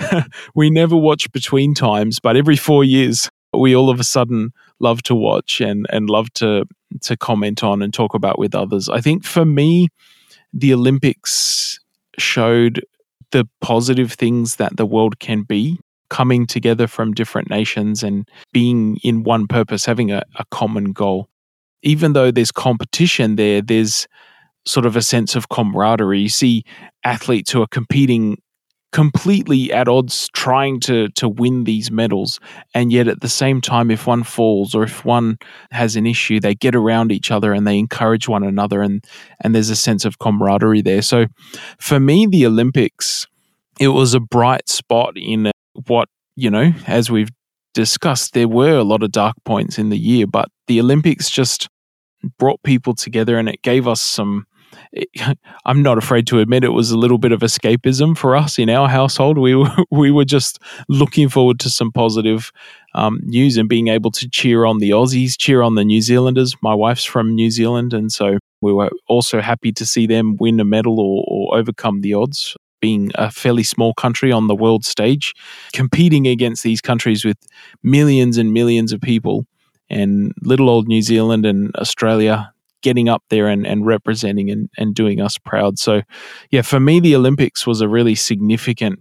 we 0.56 0.70
never 0.70 0.96
watch 0.96 1.32
between 1.32 1.74
times, 1.74 2.20
but 2.20 2.36
every 2.36 2.58
four 2.58 2.84
years 2.84 3.30
we 3.54 3.76
all 3.76 3.90
of 3.90 4.00
a 4.00 4.04
sudden 4.04 4.52
love 4.80 5.04
to 5.04 5.16
watch 5.16 5.62
and, 5.62 5.86
and 5.90 6.10
love 6.10 6.32
to 6.34 6.66
to 7.02 7.18
comment 7.18 7.64
on 7.64 7.82
and 7.82 7.94
talk 7.94 8.14
about 8.14 8.38
with 8.38 8.54
others. 8.54 8.90
I 8.90 9.02
think 9.02 9.24
for 9.24 9.46
me, 9.46 9.88
the 10.54 10.74
Olympics 10.74 11.80
showed 12.18 12.84
the 13.32 13.48
positive 13.62 14.14
things 14.14 14.58
that 14.58 14.78
the 14.78 14.86
world 14.86 15.20
can 15.20 15.44
be 15.44 15.80
coming 16.10 16.46
together 16.46 16.88
from 16.88 17.14
different 17.14 17.50
nations 17.50 18.04
and 18.04 18.28
being 18.52 18.98
in 19.04 19.24
one 19.24 19.48
purpose, 19.48 19.86
having 19.86 20.12
a, 20.12 20.22
a 20.36 20.46
common 20.52 20.92
goal. 20.92 21.30
Even 21.84 22.14
though 22.14 22.32
there's 22.32 22.52
competition 22.52 23.38
there, 23.38 23.62
there's 23.62 24.08
sort 24.66 24.86
of 24.86 24.96
a 24.96 25.02
sense 25.02 25.36
of 25.36 25.50
camaraderie. 25.50 26.20
You 26.20 26.30
see 26.30 26.64
athletes 27.04 27.52
who 27.52 27.62
are 27.62 27.68
competing 27.68 28.42
completely 28.92 29.72
at 29.72 29.88
odds 29.88 30.30
trying 30.34 30.80
to 30.80 31.08
to 31.10 31.30
win 31.30 31.64
these 31.64 31.90
medals 31.90 32.40
and 32.74 32.92
yet 32.92 33.08
at 33.08 33.22
the 33.22 33.30
same 33.30 33.62
time 33.62 33.90
if 33.90 34.06
one 34.06 34.24
falls 34.24 34.76
or 34.76 34.84
if 34.84 35.06
one 35.06 35.38
has 35.72 35.96
an 35.96 36.06
issue 36.06 36.40
they 36.40 36.54
get 36.54 36.76
around 36.76 37.12
each 37.12 37.32
other 37.32 37.54
and 37.54 37.66
they 37.66 37.80
encourage 37.80 38.28
one 38.28 38.44
another 38.44 38.82
and 38.82 39.06
and 39.40 39.56
there's 39.56 39.70
a 39.70 39.76
sense 39.76 40.04
of 40.04 40.20
camaraderie 40.20 40.82
there. 40.82 41.02
So 41.02 41.28
for 41.80 42.00
me 42.00 42.28
the 42.28 42.46
olympics 42.46 43.28
it 43.80 43.90
was 43.90 44.14
a 44.14 44.20
bright 44.20 44.68
spot 44.68 45.14
in 45.16 45.52
what 45.88 46.10
you 46.36 46.50
know 46.50 46.74
as 46.86 47.10
we've 47.10 47.32
discussed 47.74 48.34
there 48.34 48.50
were 48.50 48.78
a 48.78 48.84
lot 48.84 49.04
of 49.04 49.12
dark 49.12 49.36
points 49.46 49.78
in 49.80 49.90
the 49.90 49.98
year 49.98 50.28
but 50.28 50.50
the 50.68 50.80
olympics 50.80 51.30
just 51.30 51.70
brought 52.38 52.62
people 52.64 52.94
together 52.94 53.38
and 53.38 53.48
it 53.48 53.62
gave 53.62 53.88
us 53.88 54.02
some 54.02 54.46
I'm 55.66 55.82
not 55.82 55.98
afraid 55.98 56.28
to 56.28 56.40
admit 56.40 56.64
it 56.64 56.70
was 56.70 56.92
a 56.92 56.98
little 56.98 57.18
bit 57.18 57.32
of 57.32 57.42
escapism 57.42 58.18
for 58.18 58.36
us 58.36 58.60
in 58.60 58.70
our 58.70 58.88
household. 58.88 59.38
We 59.38 59.56
were, 59.56 59.72
we 59.92 60.12
were 60.12 60.26
just 60.26 60.60
looking 60.90 61.30
forward 61.30 61.60
to 61.62 61.70
some 61.70 61.92
positive 61.92 62.52
um, 62.94 63.20
news 63.24 63.58
and 63.58 63.70
being 63.70 63.88
able 63.88 64.12
to 64.12 64.30
cheer 64.30 64.66
on 64.66 64.80
the 64.80 64.92
Aussies, 64.92 65.38
cheer 65.38 65.62
on 65.62 65.76
the 65.76 65.86
New 65.86 66.02
Zealanders. 66.02 66.56
My 66.62 66.74
wife's 66.74 67.06
from 67.06 67.36
New 67.36 67.52
Zealand, 67.52 67.94
and 67.94 68.12
so 68.12 68.38
we 68.62 68.74
were 68.74 68.92
also 69.08 69.42
happy 69.42 69.72
to 69.74 69.86
see 69.86 70.08
them 70.08 70.36
win 70.38 70.60
a 70.60 70.66
medal 70.66 71.00
or, 71.00 71.24
or 71.28 71.58
overcome 71.58 72.02
the 72.02 72.14
odds. 72.14 72.56
Being 72.82 73.12
a 73.14 73.30
fairly 73.30 73.62
small 73.62 73.94
country 73.94 74.32
on 74.32 74.48
the 74.48 74.56
world 74.56 74.86
stage, 74.86 75.36
competing 75.72 76.26
against 76.26 76.64
these 76.64 76.82
countries 76.82 77.24
with 77.24 77.38
millions 77.84 78.40
and 78.40 78.54
millions 78.54 78.92
of 78.92 79.00
people, 79.00 79.46
and 79.88 80.34
little 80.42 80.68
old 80.68 80.88
New 80.88 81.04
Zealand 81.04 81.46
and 81.46 81.76
Australia 81.76 82.52
getting 82.82 83.10
up 83.10 83.24
there 83.30 83.48
and, 83.48 83.66
and 83.66 83.86
representing 83.86 84.50
and, 84.50 84.70
and 84.78 84.96
doing 84.96 85.22
us 85.22 85.38
proud. 85.38 85.80
So, 85.80 86.02
yeah, 86.50 86.62
for 86.62 86.80
me, 86.80 87.00
the 87.00 87.16
Olympics 87.16 87.66
was 87.66 87.82
a 87.82 87.88
really 87.88 88.16
significant 88.16 89.00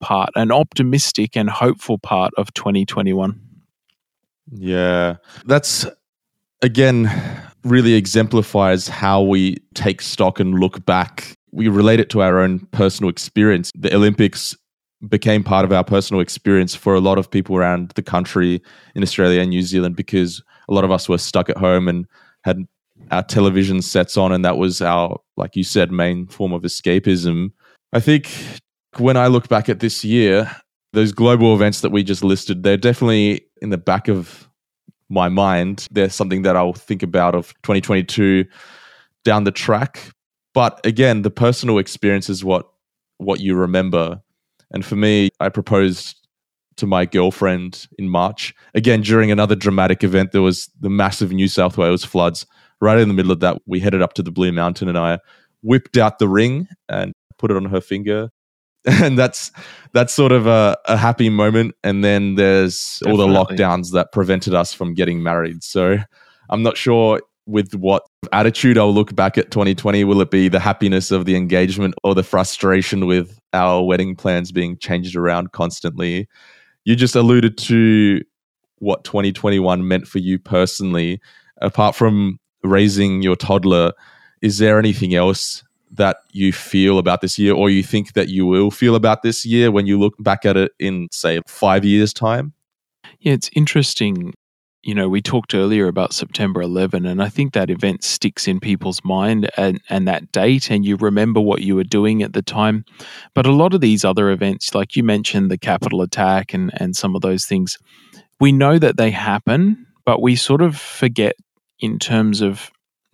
part, 0.00 0.30
an 0.34 0.52
optimistic 0.52 1.36
and 1.36 1.48
hopeful 1.48 1.98
part 1.98 2.32
of 2.36 2.52
2021. 2.54 3.40
Yeah, 4.50 5.16
that's 5.46 5.86
again 6.60 7.10
really 7.64 7.94
exemplifies 7.94 8.88
how 8.88 9.22
we 9.22 9.56
take 9.74 10.00
stock 10.00 10.40
and 10.40 10.58
look 10.58 10.84
back. 10.84 11.34
We 11.52 11.68
relate 11.68 12.00
it 12.00 12.10
to 12.10 12.22
our 12.22 12.40
own 12.40 12.60
personal 12.72 13.08
experience. 13.08 13.70
The 13.76 13.94
Olympics 13.94 14.56
became 15.08 15.42
part 15.42 15.64
of 15.64 15.72
our 15.72 15.84
personal 15.84 16.20
experience 16.20 16.74
for 16.74 16.94
a 16.94 17.00
lot 17.00 17.18
of 17.18 17.30
people 17.30 17.56
around 17.56 17.92
the 17.94 18.02
country 18.02 18.62
in 18.94 19.02
Australia 19.02 19.40
and 19.40 19.50
New 19.50 19.62
Zealand 19.62 19.96
because 19.96 20.42
a 20.68 20.74
lot 20.74 20.84
of 20.84 20.90
us 20.90 21.08
were 21.08 21.18
stuck 21.18 21.48
at 21.48 21.56
home 21.56 21.88
and 21.88 22.06
had 22.44 22.58
our 23.12 23.22
television 23.22 23.82
sets 23.82 24.16
on 24.16 24.32
and 24.32 24.44
that 24.44 24.56
was 24.56 24.80
our 24.80 25.20
like 25.36 25.54
you 25.54 25.62
said 25.62 25.92
main 25.92 26.26
form 26.26 26.52
of 26.52 26.62
escapism. 26.62 27.52
I 27.92 28.00
think 28.00 28.28
when 28.98 29.16
i 29.16 29.26
look 29.26 29.48
back 29.48 29.68
at 29.68 29.80
this 29.80 30.04
year 30.04 30.50
those 30.92 31.12
global 31.12 31.54
events 31.54 31.82
that 31.82 31.90
we 31.90 32.02
just 32.02 32.24
listed 32.24 32.62
they're 32.62 32.76
definitely 32.76 33.46
in 33.60 33.70
the 33.70 33.78
back 33.78 34.08
of 34.08 34.48
my 35.08 35.28
mind. 35.28 35.86
There's 35.90 36.14
something 36.14 36.42
that 36.42 36.56
i'll 36.56 36.72
think 36.72 37.02
about 37.02 37.34
of 37.34 37.54
2022 37.62 38.46
down 39.24 39.44
the 39.44 39.52
track. 39.52 40.10
But 40.54 40.84
again 40.84 41.22
the 41.22 41.30
personal 41.30 41.78
experience 41.78 42.30
is 42.30 42.42
what 42.42 42.68
what 43.18 43.40
you 43.40 43.54
remember. 43.54 44.22
And 44.72 44.84
for 44.84 44.96
me 44.96 45.28
i 45.38 45.50
proposed 45.50 46.16
to 46.76 46.86
my 46.86 47.04
girlfriend 47.04 47.86
in 47.98 48.08
march. 48.08 48.54
Again 48.74 49.02
during 49.02 49.30
another 49.30 49.54
dramatic 49.54 50.02
event 50.02 50.32
there 50.32 50.40
was 50.40 50.70
the 50.80 50.88
massive 50.88 51.30
new 51.30 51.46
south 51.46 51.76
wales 51.76 52.04
floods 52.06 52.46
right 52.82 52.98
in 52.98 53.06
the 53.06 53.14
middle 53.14 53.30
of 53.30 53.40
that, 53.40 53.58
we 53.64 53.78
headed 53.78 54.02
up 54.02 54.12
to 54.14 54.22
the 54.22 54.32
Blue 54.32 54.50
Mountain 54.50 54.88
and 54.88 54.98
I 54.98 55.20
whipped 55.62 55.96
out 55.96 56.18
the 56.18 56.28
ring 56.28 56.66
and 56.88 57.12
put 57.38 57.52
it 57.52 57.56
on 57.56 57.64
her 57.64 57.80
finger. 57.80 58.28
And 58.84 59.16
that's 59.16 59.52
that's 59.92 60.12
sort 60.12 60.32
of 60.32 60.48
a, 60.48 60.76
a 60.86 60.96
happy 60.96 61.28
moment. 61.28 61.76
And 61.84 62.02
then 62.02 62.34
there's 62.34 62.98
Definitely. 62.98 63.22
all 63.22 63.28
the 63.28 63.54
lockdowns 63.54 63.92
that 63.92 64.10
prevented 64.10 64.54
us 64.54 64.74
from 64.74 64.94
getting 64.94 65.22
married. 65.22 65.62
So 65.62 65.98
I'm 66.50 66.64
not 66.64 66.76
sure 66.76 67.20
with 67.46 67.76
what 67.76 68.02
attitude 68.32 68.76
I'll 68.76 68.92
look 68.92 69.14
back 69.14 69.38
at 69.38 69.52
2020. 69.52 70.02
Will 70.02 70.20
it 70.20 70.32
be 70.32 70.48
the 70.48 70.58
happiness 70.58 71.12
of 71.12 71.26
the 71.26 71.36
engagement 71.36 71.94
or 72.02 72.16
the 72.16 72.24
frustration 72.24 73.06
with 73.06 73.38
our 73.52 73.84
wedding 73.84 74.16
plans 74.16 74.50
being 74.50 74.76
changed 74.78 75.14
around 75.14 75.52
constantly? 75.52 76.28
You 76.84 76.96
just 76.96 77.14
alluded 77.14 77.56
to 77.58 78.20
what 78.78 79.04
2021 79.04 79.86
meant 79.86 80.08
for 80.08 80.18
you 80.18 80.40
personally. 80.40 81.20
Apart 81.60 81.94
from 81.94 82.40
raising 82.62 83.22
your 83.22 83.36
toddler, 83.36 83.92
is 84.40 84.58
there 84.58 84.78
anything 84.78 85.14
else 85.14 85.62
that 85.92 86.18
you 86.32 86.52
feel 86.52 86.98
about 86.98 87.20
this 87.20 87.38
year 87.38 87.54
or 87.54 87.68
you 87.68 87.82
think 87.82 88.14
that 88.14 88.28
you 88.28 88.46
will 88.46 88.70
feel 88.70 88.94
about 88.94 89.22
this 89.22 89.44
year 89.44 89.70
when 89.70 89.86
you 89.86 89.98
look 89.98 90.14
back 90.18 90.44
at 90.44 90.56
it 90.56 90.72
in, 90.78 91.08
say, 91.12 91.40
five 91.46 91.84
years' 91.84 92.14
time? 92.14 92.52
Yeah, 93.20 93.34
it's 93.34 93.50
interesting. 93.54 94.32
You 94.82 94.94
know, 94.94 95.08
we 95.08 95.20
talked 95.22 95.54
earlier 95.54 95.86
about 95.86 96.12
September 96.12 96.60
11, 96.60 97.06
and 97.06 97.22
I 97.22 97.28
think 97.28 97.52
that 97.52 97.70
event 97.70 98.02
sticks 98.02 98.48
in 98.48 98.58
people's 98.58 99.04
mind 99.04 99.48
and, 99.56 99.80
and 99.88 100.08
that 100.08 100.32
date, 100.32 100.70
and 100.70 100.84
you 100.84 100.96
remember 100.96 101.40
what 101.40 101.62
you 101.62 101.76
were 101.76 101.84
doing 101.84 102.22
at 102.22 102.32
the 102.32 102.42
time. 102.42 102.84
But 103.34 103.46
a 103.46 103.52
lot 103.52 103.74
of 103.74 103.80
these 103.80 104.04
other 104.04 104.30
events, 104.30 104.74
like 104.74 104.96
you 104.96 105.04
mentioned, 105.04 105.50
the 105.50 105.58
Capitol 105.58 106.02
attack 106.02 106.52
and, 106.52 106.72
and 106.80 106.96
some 106.96 107.14
of 107.14 107.20
those 107.20 107.44
things, 107.44 107.78
we 108.40 108.50
know 108.50 108.78
that 108.78 108.96
they 108.96 109.10
happen, 109.10 109.86
but 110.04 110.20
we 110.20 110.34
sort 110.34 110.62
of 110.62 110.76
forget 110.76 111.36
in 111.82 111.98
terms 111.98 112.40
of 112.40 112.70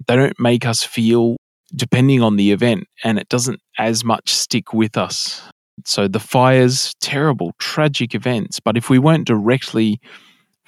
they 0.06 0.14
don't 0.14 0.38
make 0.38 0.64
us 0.64 0.84
feel 0.84 1.36
depending 1.74 2.22
on 2.22 2.36
the 2.36 2.52
event 2.52 2.86
and 3.02 3.18
it 3.18 3.28
doesn't 3.28 3.60
as 3.78 4.04
much 4.04 4.32
stick 4.32 4.72
with 4.72 4.96
us. 4.96 5.42
So 5.84 6.08
the 6.08 6.20
fires, 6.20 6.94
terrible, 7.00 7.52
tragic 7.58 8.14
events. 8.14 8.60
But 8.60 8.76
if 8.76 8.90
we 8.90 8.98
weren't 8.98 9.26
directly 9.26 10.00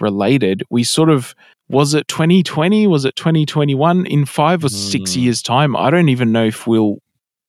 related, 0.00 0.62
we 0.70 0.82
sort 0.82 1.10
of 1.10 1.34
was 1.68 1.94
it 1.94 2.08
2020? 2.08 2.88
Was 2.88 3.04
it 3.04 3.14
2021? 3.14 4.06
In 4.06 4.24
five 4.24 4.64
or 4.64 4.68
six 4.68 5.12
mm. 5.12 5.22
years' 5.22 5.40
time, 5.40 5.76
I 5.76 5.88
don't 5.90 6.08
even 6.08 6.32
know 6.32 6.46
if 6.46 6.66
we'll 6.66 6.98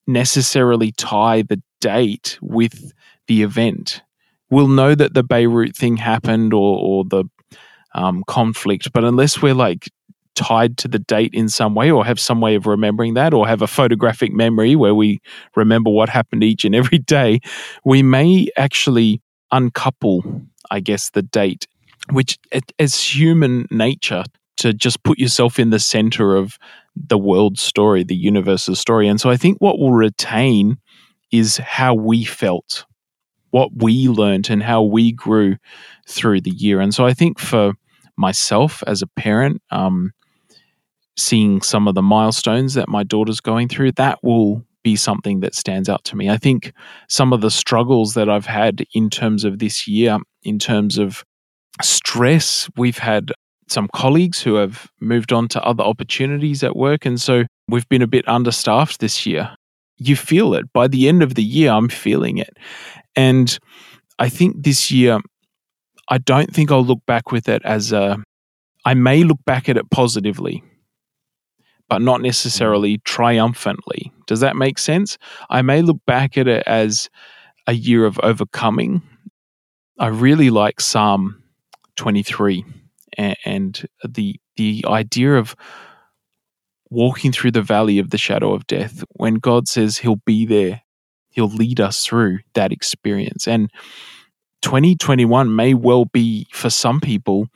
necessarily 0.05 0.91
tie 0.91 1.41
the 1.41 1.59
date 1.79 2.37
with 2.39 2.91
the 3.27 3.41
event. 3.41 4.03
We'll 4.51 4.67
know 4.67 4.93
that 4.93 5.15
the 5.15 5.23
Beirut 5.23 5.75
thing 5.75 5.97
happened 5.97 6.53
or, 6.53 6.77
or 6.77 7.03
the 7.03 7.23
um, 7.95 8.23
conflict, 8.27 8.93
but 8.93 9.03
unless 9.03 9.41
we're 9.41 9.55
like 9.55 9.89
tied 10.35 10.77
to 10.77 10.87
the 10.87 10.99
date 10.99 11.33
in 11.33 11.49
some 11.49 11.75
way 11.75 11.91
or 11.91 12.05
have 12.05 12.19
some 12.19 12.41
way 12.41 12.55
of 12.55 12.65
remembering 12.65 13.13
that 13.15 13.33
or 13.33 13.47
have 13.47 13.61
a 13.61 13.67
photographic 13.67 14.31
memory 14.31 14.75
where 14.75 14.95
we 14.95 15.19
remember 15.55 15.89
what 15.89 16.09
happened 16.09 16.43
each 16.43 16.65
and 16.65 16.75
every 16.75 16.97
day, 16.97 17.39
we 17.83 18.01
may 18.01 18.47
actually 18.57 19.21
uncouple, 19.51 20.23
I 20.69 20.79
guess, 20.79 21.09
the 21.09 21.21
date, 21.21 21.67
which 22.11 22.37
as 22.79 22.99
human 22.99 23.67
nature 23.69 24.23
to 24.57 24.73
just 24.73 25.03
put 25.03 25.19
yourself 25.19 25.59
in 25.59 25.69
the 25.69 25.79
center 25.79 26.35
of 26.35 26.57
the 26.95 27.17
world's 27.17 27.61
story, 27.61 28.03
the 28.03 28.15
universe's 28.15 28.79
story. 28.79 29.07
And 29.07 29.19
so 29.19 29.29
I 29.29 29.37
think 29.37 29.57
what 29.59 29.79
will 29.79 29.93
retain 29.93 30.77
is 31.31 31.57
how 31.57 31.93
we 31.93 32.23
felt, 32.23 32.85
what 33.51 33.69
we 33.75 34.07
learned, 34.07 34.49
and 34.49 34.61
how 34.61 34.83
we 34.83 35.11
grew 35.11 35.57
through 36.07 36.41
the 36.41 36.51
year. 36.51 36.79
And 36.79 36.93
so 36.93 37.05
I 37.05 37.13
think 37.13 37.39
for 37.39 37.73
myself 38.17 38.83
as 38.87 39.01
a 39.01 39.07
parent, 39.07 39.61
um, 39.71 40.11
seeing 41.17 41.62
some 41.62 41.88
of 41.88 41.95
the 41.95 42.02
milestones 42.02 42.74
that 42.74 42.89
my 42.89 43.04
daughter's 43.04 43.39
going 43.39 43.67
through, 43.67 43.91
that 43.93 44.19
will 44.24 44.65
be 44.84 44.95
something 44.95 45.41
that 45.41 45.56
stands 45.56 45.89
out 45.89 46.04
to 46.06 46.15
me. 46.15 46.30
I 46.30 46.38
think 46.38 46.74
some 47.08 47.34
of 47.34 47.41
the 47.41 47.52
struggles 47.52 48.13
that 48.15 48.30
I've 48.30 48.45
had 48.45 48.86
in 48.93 49.10
terms 49.10 49.43
of 49.43 49.60
this 49.60 49.88
year, 49.88 50.17
in 50.43 50.58
terms 50.60 50.97
of 50.97 51.24
stress, 51.82 52.69
we've 52.78 52.97
had 52.97 53.32
some 53.67 53.88
colleagues 53.93 54.41
who 54.41 54.56
have 54.56 54.89
moved 55.00 55.32
on 55.32 55.47
to 55.50 55.63
other 55.63 55.84
opportunities 55.84 56.63
at 56.63 56.76
work. 56.76 57.06
And 57.06 57.21
so 57.21 57.43
we've 57.67 57.88
been 57.89 58.02
a 58.02 58.08
bit 58.08 58.28
understaffed 58.28 59.00
this 59.00 59.26
year. 59.26 59.56
You 59.97 60.15
feel 60.15 60.54
it. 60.56 60.71
By 60.74 60.88
the 60.88 61.08
end 61.08 61.24
of 61.24 61.36
the 61.36 61.43
year, 61.43 61.71
I'm 61.71 61.89
feeling 61.89 62.38
it. 62.38 62.58
And 63.15 63.58
I 64.19 64.30
think 64.30 64.63
this 64.63 64.91
year, 64.91 65.19
I 66.10 66.17
don't 66.17 66.54
think 66.54 66.71
I'll 66.71 66.84
look 66.84 67.06
back 67.06 67.32
with 67.32 67.47
it 67.47 67.62
as 67.63 67.91
a, 67.91 68.17
I 68.84 68.93
may 68.93 69.24
look 69.24 69.39
back 69.45 69.69
at 69.69 69.78
it 69.78 69.89
positively 69.91 70.63
but 71.91 72.01
not 72.01 72.21
mm. 72.21 72.23
necessarily 72.23 72.99
triumphantly. 72.99 74.13
Does 74.25 74.39
that 74.39 74.56
make 74.56 74.80
sense? 74.80 75.17
I 75.49 75.62
may 75.62 75.82
look 75.82 75.99
back 76.06 76.38
at 76.38 76.47
it 76.47 76.63
as 76.65 77.10
a 77.67 77.73
year 77.73 78.06
of 78.06 78.17
overcoming. 78.23 79.01
I 79.99 80.08
really 80.08 80.49
like 80.49 80.80
Psalm 80.80 81.43
23 81.97 82.63
and, 83.17 83.36
and 83.43 83.88
the 84.08 84.39
the 84.56 84.86
idea 84.88 85.36
of 85.36 85.54
walking 86.89 87.34
through 87.34 87.51
the 87.51 87.62
valley 87.62 87.99
of 87.99 88.10
the 88.10 88.17
shadow 88.17 88.54
of 88.54 88.67
death 88.67 89.04
when 89.12 89.36
God 89.36 89.67
says 89.67 89.97
he'll 89.97 90.21
be 90.25 90.45
there 90.45 90.82
he'll 91.30 91.47
lead 91.47 91.80
us 91.80 92.06
through 92.06 92.39
that 92.54 92.71
experience 92.71 93.47
and 93.47 93.69
2021 94.62 95.56
may 95.56 95.73
well 95.73 96.06
be 96.06 96.47
for 96.51 96.69
some 96.69 96.99
people 96.99 97.47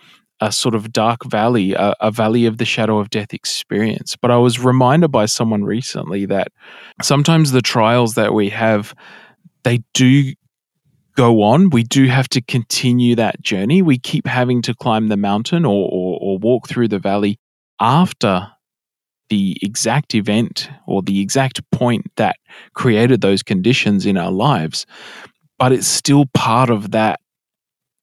a 0.41 0.51
sort 0.51 0.75
of 0.75 0.91
dark 0.91 1.23
valley, 1.25 1.73
a, 1.73 1.95
a, 2.01 2.11
valley 2.11 2.45
of 2.45 2.57
the 2.57 2.65
shadow 2.65 2.99
of 2.99 3.09
death 3.09 3.33
experience. 3.33 4.15
But 4.21 4.31
I 4.31 4.37
was 4.37 4.59
reminded 4.59 5.09
by 5.09 5.27
someone 5.27 5.63
recently 5.63 6.25
that 6.25 6.49
sometimes 7.01 7.51
the 7.51 7.61
trials 7.61 8.15
that 8.15 8.33
we 8.33 8.49
have, 8.49 8.93
they 9.63 9.81
do 9.93 10.33
go 11.15 11.41
on. 11.41 11.69
We 11.69 11.83
do 11.83 12.07
have 12.07 12.27
to 12.29 12.41
continue 12.41 13.15
that 13.15 13.41
journey. 13.41 13.81
We 13.81 13.97
keep 13.97 14.27
having 14.27 14.61
to 14.63 14.75
climb 14.75 15.07
the 15.07 15.17
mountain 15.17 15.65
or, 15.65 15.89
or, 15.89 16.19
or 16.21 16.37
walk 16.37 16.67
through 16.67 16.89
the 16.89 16.99
valley 16.99 17.39
after 17.79 18.49
the 19.29 19.57
exact 19.61 20.13
event 20.13 20.69
or 20.85 21.01
the 21.01 21.21
exact 21.21 21.59
point 21.71 22.05
that 22.17 22.35
created 22.73 23.21
those 23.21 23.41
conditions 23.41 24.05
in 24.05 24.17
our 24.17 24.31
lives. 24.31 24.85
But 25.57 25.71
it's 25.71 25.87
still 25.87 26.25
part 26.33 26.69
of 26.69 26.91
that 26.91 27.19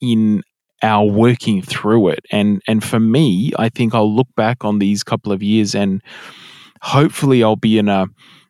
in 0.01 0.42
our 0.83 1.05
working 1.05 1.62
through 1.62 2.09
it. 2.09 2.25
And 2.31 2.62
and 2.66 2.83
for 2.83 3.01
me, 3.01 3.53
I 3.59 3.68
think 3.68 3.95
I'll 3.95 4.14
look 4.14 4.29
back 4.37 4.64
on 4.64 4.79
these 4.79 5.03
couple 5.03 5.33
of 5.33 5.42
years 5.42 5.75
and 5.75 6.03
hopefully 6.81 7.42
I'll 7.42 7.57
be 7.57 7.79
in 7.79 7.88
a 7.88 8.07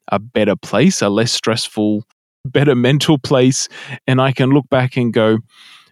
a 0.09 0.19
better 0.19 0.57
place, 0.57 1.01
a 1.01 1.09
less 1.09 1.33
stressful, 1.33 2.05
better 2.45 2.75
mental 2.89 3.19
place, 3.19 3.69
and 4.07 4.21
I 4.21 4.33
can 4.33 4.51
look 4.51 4.69
back 4.69 4.97
and 4.97 5.13
go 5.13 5.39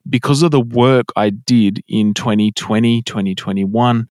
because 0.08 0.42
of 0.42 0.50
the 0.50 0.60
work 0.60 1.06
I 1.16 1.30
did 1.30 1.82
in 1.88 2.14
2020, 2.14 3.02
2021, 3.02 4.08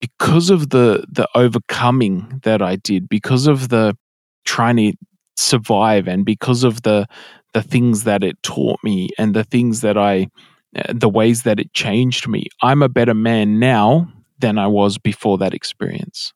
because 0.00 0.50
of 0.50 0.70
the 0.70 1.04
the 1.10 1.28
overcoming 1.34 2.40
that 2.44 2.62
I 2.62 2.76
did, 2.76 3.08
because 3.08 3.46
of 3.46 3.68
the 3.70 3.96
trying 4.44 4.76
to 4.76 4.92
survive 5.36 6.06
and 6.08 6.24
because 6.24 6.64
of 6.64 6.82
the 6.82 7.06
the 7.52 7.62
things 7.62 8.04
that 8.04 8.22
it 8.22 8.40
taught 8.42 8.78
me 8.84 9.08
and 9.18 9.34
the 9.34 9.44
things 9.44 9.80
that 9.80 9.98
I 9.98 10.28
Uh, 10.76 10.92
the 10.94 11.08
ways 11.08 11.42
that 11.42 11.58
it 11.58 11.72
changed 11.72 12.28
me. 12.28 12.46
I'm 12.62 12.82
a 12.82 12.88
better 12.88 13.14
man 13.14 13.58
now 13.58 14.12
than 14.38 14.56
I 14.56 14.68
was 14.68 14.98
before 14.98 15.36
that 15.38 15.52
experience. 15.52 16.32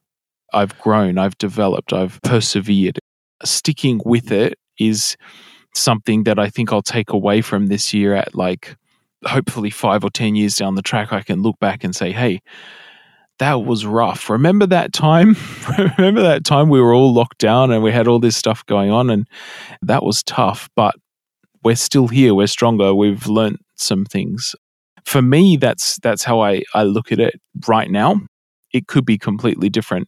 I've 0.53 0.77
grown, 0.79 1.17
I've 1.17 1.37
developed, 1.37 1.93
I've 1.93 2.21
persevered. 2.21 2.99
Sticking 3.43 4.01
with 4.05 4.31
it 4.31 4.57
is 4.77 5.15
something 5.73 6.23
that 6.23 6.39
I 6.39 6.49
think 6.49 6.71
I'll 6.71 6.81
take 6.81 7.11
away 7.11 7.41
from 7.41 7.67
this 7.67 7.93
year 7.93 8.13
at 8.13 8.35
like 8.35 8.75
hopefully 9.25 9.69
five 9.69 10.03
or 10.03 10.09
10 10.09 10.35
years 10.35 10.55
down 10.55 10.75
the 10.75 10.81
track. 10.81 11.11
I 11.11 11.21
can 11.21 11.41
look 11.41 11.59
back 11.59 11.83
and 11.83 11.95
say, 11.95 12.11
hey, 12.11 12.41
that 13.39 13.63
was 13.63 13.85
rough. 13.85 14.29
Remember 14.29 14.65
that 14.67 14.93
time? 14.93 15.35
Remember 15.97 16.21
that 16.21 16.45
time 16.45 16.69
we 16.69 16.79
were 16.79 16.93
all 16.93 17.13
locked 17.13 17.39
down 17.39 17.71
and 17.71 17.83
we 17.83 17.91
had 17.91 18.07
all 18.07 18.19
this 18.19 18.37
stuff 18.37 18.65
going 18.65 18.91
on, 18.91 19.09
and 19.09 19.27
that 19.81 20.03
was 20.03 20.23
tough. 20.23 20.69
But 20.75 20.95
we're 21.65 21.75
still 21.75 22.07
here. 22.07 22.35
We're 22.35 22.47
stronger. 22.47 22.93
We've 22.93 23.25
learned 23.25 23.57
some 23.75 24.05
things. 24.05 24.55
For 25.03 25.21
me, 25.21 25.57
that's 25.57 25.97
that's 25.97 26.23
how 26.23 26.39
I, 26.39 26.63
I 26.75 26.83
look 26.83 27.11
at 27.11 27.19
it 27.19 27.41
right 27.67 27.89
now. 27.89 28.21
It 28.71 28.87
could 28.87 29.05
be 29.05 29.17
completely 29.17 29.69
different 29.69 30.07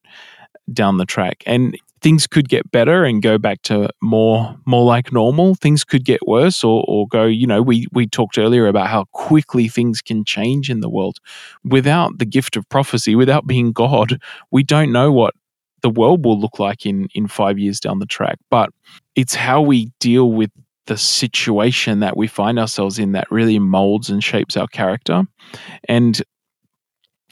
down 0.71 0.97
the 0.97 1.05
track. 1.05 1.43
And 1.47 1.75
things 1.99 2.27
could 2.27 2.47
get 2.47 2.69
better 2.71 3.03
and 3.03 3.23
go 3.23 3.39
back 3.39 3.63
to 3.63 3.89
more 4.03 4.55
more 4.65 4.85
like 4.85 5.11
normal. 5.11 5.55
Things 5.55 5.83
could 5.83 6.05
get 6.05 6.27
worse 6.27 6.63
or, 6.63 6.85
or 6.87 7.07
go, 7.07 7.25
you 7.25 7.47
know, 7.47 7.63
we, 7.63 7.87
we 7.91 8.05
talked 8.05 8.37
earlier 8.37 8.67
about 8.67 8.87
how 8.87 9.05
quickly 9.11 9.67
things 9.67 9.99
can 10.01 10.23
change 10.23 10.69
in 10.69 10.81
the 10.81 10.89
world. 10.89 11.17
Without 11.63 12.19
the 12.19 12.25
gift 12.25 12.55
of 12.55 12.69
prophecy, 12.69 13.15
without 13.15 13.47
being 13.47 13.71
God, 13.71 14.19
we 14.51 14.63
don't 14.63 14.91
know 14.91 15.11
what 15.11 15.33
the 15.81 15.89
world 15.89 16.23
will 16.23 16.39
look 16.39 16.59
like 16.59 16.85
in, 16.85 17.07
in 17.15 17.27
five 17.27 17.57
years 17.57 17.79
down 17.79 17.97
the 17.97 18.05
track. 18.05 18.37
But 18.51 18.69
it's 19.15 19.33
how 19.33 19.61
we 19.61 19.91
deal 19.99 20.31
with 20.31 20.51
the 20.87 20.97
situation 20.97 21.99
that 21.99 22.17
we 22.17 22.27
find 22.27 22.57
ourselves 22.59 22.97
in 22.97 23.11
that 23.11 23.31
really 23.31 23.59
molds 23.59 24.09
and 24.09 24.23
shapes 24.23 24.57
our 24.57 24.67
character. 24.67 25.23
And 25.87 26.21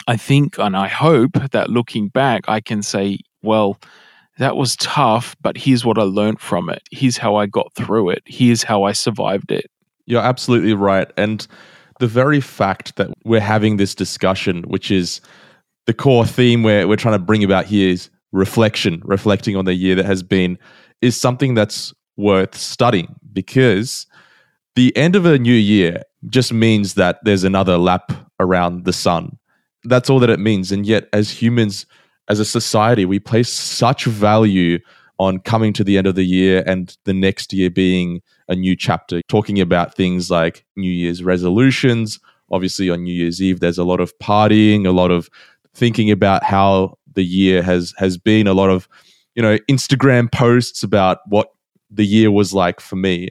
I 0.07 0.17
think 0.17 0.59
and 0.59 0.77
I 0.77 0.87
hope 0.87 1.33
that 1.51 1.69
looking 1.69 2.09
back, 2.09 2.43
I 2.47 2.61
can 2.61 2.83
say, 2.83 3.19
well, 3.41 3.79
that 4.37 4.55
was 4.55 4.75
tough, 4.75 5.35
but 5.41 5.57
here's 5.57 5.85
what 5.85 5.97
I 5.97 6.03
learned 6.03 6.39
from 6.39 6.69
it. 6.69 6.81
Here's 6.91 7.17
how 7.17 7.35
I 7.35 7.45
got 7.45 7.73
through 7.73 8.09
it. 8.09 8.21
Here's 8.25 8.63
how 8.63 8.83
I 8.83 8.91
survived 8.91 9.51
it. 9.51 9.65
You're 10.05 10.21
absolutely 10.21 10.73
right. 10.73 11.09
And 11.17 11.47
the 11.99 12.07
very 12.07 12.41
fact 12.41 12.97
that 12.97 13.09
we're 13.23 13.39
having 13.39 13.77
this 13.77 13.95
discussion, 13.95 14.63
which 14.63 14.91
is 14.91 15.21
the 15.87 15.93
core 15.93 16.25
theme 16.25 16.63
we're, 16.63 16.87
we're 16.87 16.97
trying 16.97 17.17
to 17.17 17.25
bring 17.25 17.43
about 17.43 17.65
here 17.65 17.89
is 17.89 18.09
reflection, 18.33 19.01
reflecting 19.05 19.55
on 19.55 19.65
the 19.65 19.73
year 19.73 19.95
that 19.95 20.05
has 20.05 20.21
been, 20.21 20.59
is 21.01 21.19
something 21.19 21.53
that's 21.53 21.93
worth 22.17 22.55
studying 22.55 23.15
because 23.35 24.07
the 24.75 24.95
end 24.97 25.15
of 25.15 25.25
a 25.25 25.37
new 25.37 25.53
year 25.53 26.01
just 26.27 26.51
means 26.51 26.95
that 26.95 27.19
there's 27.23 27.43
another 27.43 27.77
lap 27.77 28.11
around 28.39 28.85
the 28.85 28.93
sun. 28.93 29.37
That's 29.83 30.09
all 30.09 30.19
that 30.19 30.29
it 30.31 30.39
means. 30.39 30.71
And 30.71 30.85
yet, 30.85 31.07
as 31.13 31.29
humans, 31.29 31.85
as 32.27 32.39
a 32.39 32.45
society, 32.45 33.05
we 33.05 33.19
place 33.19 33.51
such 33.51 34.05
value 34.05 34.79
on 35.17 35.39
coming 35.39 35.71
to 35.73 35.83
the 35.83 35.97
end 35.97 36.07
of 36.07 36.15
the 36.15 36.25
year 36.25 36.63
and 36.65 36.97
the 37.05 37.13
next 37.13 37.53
year 37.53 37.69
being 37.69 38.21
a 38.49 38.55
new 38.55 38.75
chapter, 38.75 39.21
talking 39.27 39.61
about 39.61 39.95
things 39.95 40.29
like 40.29 40.65
New 40.75 40.91
Year's 40.91 41.23
resolutions. 41.23 42.19
Obviously, 42.51 42.89
on 42.89 43.03
New 43.03 43.13
Year's 43.13 43.41
Eve, 43.41 43.59
there's 43.59 43.77
a 43.77 43.83
lot 43.83 43.99
of 43.99 44.17
partying, 44.19 44.85
a 44.85 44.91
lot 44.91 45.11
of 45.11 45.29
thinking 45.73 46.11
about 46.11 46.43
how 46.43 46.97
the 47.13 47.23
year 47.23 47.63
has 47.63 47.93
has 47.97 48.17
been, 48.17 48.47
a 48.47 48.53
lot 48.53 48.69
of 48.69 48.87
you 49.35 49.41
know 49.41 49.57
Instagram 49.69 50.31
posts 50.31 50.83
about 50.83 51.19
what 51.27 51.54
the 51.95 52.05
year 52.05 52.31
was 52.31 52.53
like 52.53 52.79
for 52.79 52.95
me. 52.95 53.29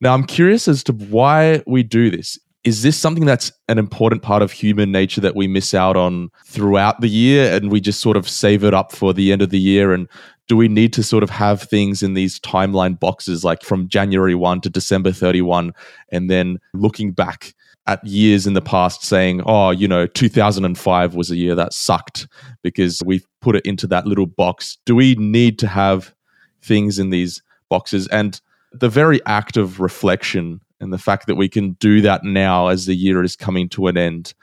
Now, 0.00 0.14
I'm 0.14 0.24
curious 0.24 0.68
as 0.68 0.84
to 0.84 0.92
why 0.92 1.62
we 1.66 1.82
do 1.82 2.10
this. 2.10 2.38
Is 2.64 2.82
this 2.82 2.98
something 2.98 3.24
that's 3.24 3.52
an 3.68 3.78
important 3.78 4.22
part 4.22 4.42
of 4.42 4.50
human 4.50 4.90
nature 4.90 5.20
that 5.20 5.36
we 5.36 5.46
miss 5.46 5.72
out 5.72 5.96
on 5.96 6.30
throughout 6.44 7.00
the 7.00 7.08
year 7.08 7.54
and 7.54 7.70
we 7.70 7.80
just 7.80 8.00
sort 8.00 8.16
of 8.16 8.28
save 8.28 8.64
it 8.64 8.74
up 8.74 8.92
for 8.92 9.14
the 9.14 9.30
end 9.32 9.40
of 9.40 9.50
the 9.50 9.60
year? 9.60 9.92
And 9.92 10.08
do 10.48 10.56
we 10.56 10.68
need 10.68 10.92
to 10.94 11.02
sort 11.02 11.22
of 11.22 11.30
have 11.30 11.62
things 11.62 12.02
in 12.02 12.14
these 12.14 12.40
timeline 12.40 12.98
boxes 12.98 13.44
like 13.44 13.62
from 13.62 13.88
January 13.88 14.34
1 14.34 14.60
to 14.62 14.70
December 14.70 15.12
31 15.12 15.72
and 16.10 16.28
then 16.28 16.58
looking 16.74 17.12
back 17.12 17.54
at 17.86 18.04
years 18.04 18.46
in 18.46 18.54
the 18.54 18.60
past 18.60 19.04
saying, 19.04 19.42
oh, 19.46 19.70
you 19.70 19.86
know, 19.86 20.06
2005 20.06 21.14
was 21.14 21.30
a 21.30 21.36
year 21.36 21.54
that 21.54 21.72
sucked 21.72 22.26
because 22.62 23.00
we've 23.04 23.26
put 23.40 23.56
it 23.56 23.64
into 23.64 23.86
that 23.86 24.06
little 24.06 24.26
box? 24.26 24.76
Do 24.86 24.96
we 24.96 25.14
need 25.14 25.58
to 25.60 25.68
have 25.68 26.14
things 26.62 26.98
in 26.98 27.10
these 27.10 27.42
boxes. 27.68 28.06
And 28.08 28.40
the 28.72 28.88
very 28.88 29.24
act 29.26 29.56
of 29.56 29.80
reflection 29.80 30.60
and 30.80 30.92
the 30.92 30.98
fact 30.98 31.26
that 31.26 31.36
we 31.36 31.48
can 31.48 31.72
do 31.72 32.00
that 32.02 32.24
now 32.24 32.68
as 32.68 32.86
the 32.86 32.94
year 32.94 33.22
is 33.22 33.36
coming 33.36 33.68
to 33.70 33.86
an 33.86 33.96
end 33.96 34.34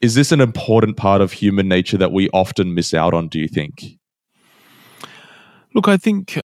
is 0.00 0.14
this 0.14 0.32
an 0.32 0.40
important 0.40 0.96
part 0.96 1.20
of 1.20 1.32
human 1.32 1.68
nature 1.68 1.98
that 1.98 2.12
we 2.12 2.30
often 2.30 2.74
miss 2.74 2.94
out 2.94 3.12
on 3.12 3.28
do 3.28 3.38
you 3.38 3.48
think? 3.48 3.98
Look 5.74 5.88
i 5.88 5.96
think 5.96 6.40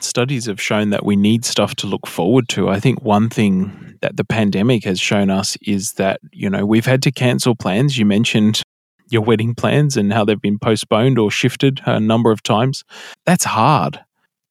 studies 0.00 0.46
have 0.46 0.60
shown 0.60 0.90
that 0.90 1.04
we 1.04 1.16
need 1.16 1.44
stuff 1.44 1.74
to 1.76 1.86
look 1.86 2.06
forward 2.06 2.48
to. 2.50 2.68
I 2.68 2.78
think 2.78 3.02
one 3.02 3.30
thing 3.30 3.96
that 4.02 4.18
the 4.18 4.24
pandemic 4.24 4.84
has 4.84 5.00
shown 5.00 5.30
us 5.30 5.56
is 5.62 5.94
that 5.94 6.20
you 6.32 6.50
know 6.50 6.66
we've 6.66 6.86
had 6.86 7.02
to 7.04 7.12
cancel 7.12 7.54
plans. 7.54 7.96
You 7.96 8.04
mentioned 8.04 8.60
your 9.08 9.22
wedding 9.22 9.54
plans 9.54 9.96
and 9.96 10.12
how 10.12 10.24
they've 10.24 10.40
been 10.40 10.58
postponed 10.58 11.18
or 11.18 11.30
shifted 11.30 11.80
a 11.86 12.00
number 12.00 12.32
of 12.32 12.42
times. 12.42 12.84
That's 13.24 13.44
hard 13.44 14.04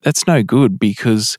that's 0.05 0.27
no 0.27 0.43
good 0.43 0.79
because 0.79 1.37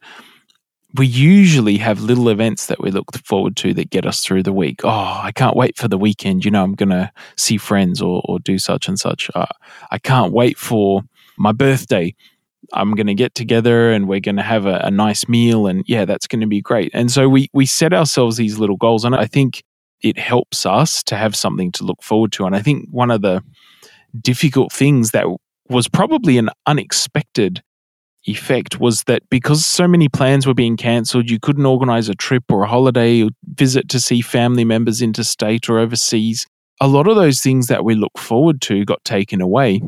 we 0.95 1.07
usually 1.07 1.77
have 1.79 2.01
little 2.01 2.29
events 2.29 2.67
that 2.67 2.81
we 2.81 2.91
look 2.91 3.17
forward 3.25 3.57
to 3.57 3.73
that 3.75 3.91
get 3.91 4.05
us 4.05 4.25
through 4.25 4.43
the 4.43 4.53
week. 4.53 4.81
Oh, 4.83 5.21
I 5.23 5.31
can't 5.33 5.57
wait 5.57 5.77
for 5.77 5.87
the 5.89 5.97
weekend. 5.99 6.45
You 6.45 6.51
know, 6.51 6.65
I'm 6.65 6.75
going 6.75 6.89
to 6.89 7.11
see 7.37 7.59
friends 7.59 8.03
or, 8.03 8.23
or 8.25 8.41
do 8.41 8.59
such 8.59 8.89
and 8.89 8.99
such. 8.99 9.31
Uh, 9.35 9.47
I 9.93 9.99
can't 9.99 10.33
wait 10.33 10.59
for 10.59 11.03
my 11.39 11.53
birthday. 11.53 12.15
I'm 12.73 12.95
going 12.95 13.07
to 13.07 13.15
get 13.15 13.37
together 13.37 13.93
and 13.93 14.09
we're 14.09 14.21
going 14.21 14.37
to 14.37 14.43
have 14.43 14.67
a, 14.67 14.81
a 14.83 14.91
nice 14.91 15.29
meal. 15.29 15.69
And 15.69 15.85
yeah, 15.87 16.05
that's 16.05 16.27
going 16.27 16.41
to 16.41 16.49
be 16.49 16.61
great. 16.61 16.91
And 16.93 17.11
so 17.11 17.29
we, 17.29 17.49
we 17.53 17.67
set 17.67 17.93
ourselves 17.93 18.37
these 18.37 18.59
little 18.59 18.77
goals. 18.77 19.05
And 19.05 19.15
I 19.15 19.27
think 19.27 19.63
it 20.03 20.19
helps 20.19 20.67
us 20.67 21.05
to 21.05 21.17
have 21.17 21.37
something 21.37 21.71
to 21.73 21.85
look 21.85 22.03
forward 22.03 22.33
to. 22.33 22.47
And 22.47 22.57
I 22.57 22.63
think 22.63 22.89
one 22.91 23.13
of 23.13 23.23
the 23.23 23.45
difficult 24.21 24.73
things 24.73 25.13
that 25.13 25.27
was 25.69 25.87
probably 25.87 26.37
an 26.39 26.51
unexpected 26.67 27.63
effect 28.27 28.81
was 28.81 29.05
that 29.05 29.23
because 29.31 29.65
so 29.65 29.87
many 29.87 30.09
plans 30.09 30.47
were 30.47 30.55
being 30.55 30.77
cancelled, 30.77 31.31
you 31.31 31.39
couldn't 31.39 31.67
organize 31.67 32.09
a 32.09 32.15
trip 32.15 32.45
or 32.51 32.65
a 32.65 32.69
holiday 32.69 33.23
or 33.23 33.31
visit 33.55 33.89
to 33.91 34.01
see 34.01 34.21
family 34.21 34.65
members 34.65 35.01
interstate 35.01 35.69
or 35.69 35.79
overseas. 35.79 36.47
A 36.81 36.89
lot 36.89 37.07
of 37.07 37.17
those 37.17 37.41
things 37.41 37.69
that 37.69 37.85
we 37.85 37.95
look 37.95 38.19
forward 38.19 38.61
to 38.63 38.85
got 38.85 39.05
taken 39.05 39.41
away. 39.41 39.81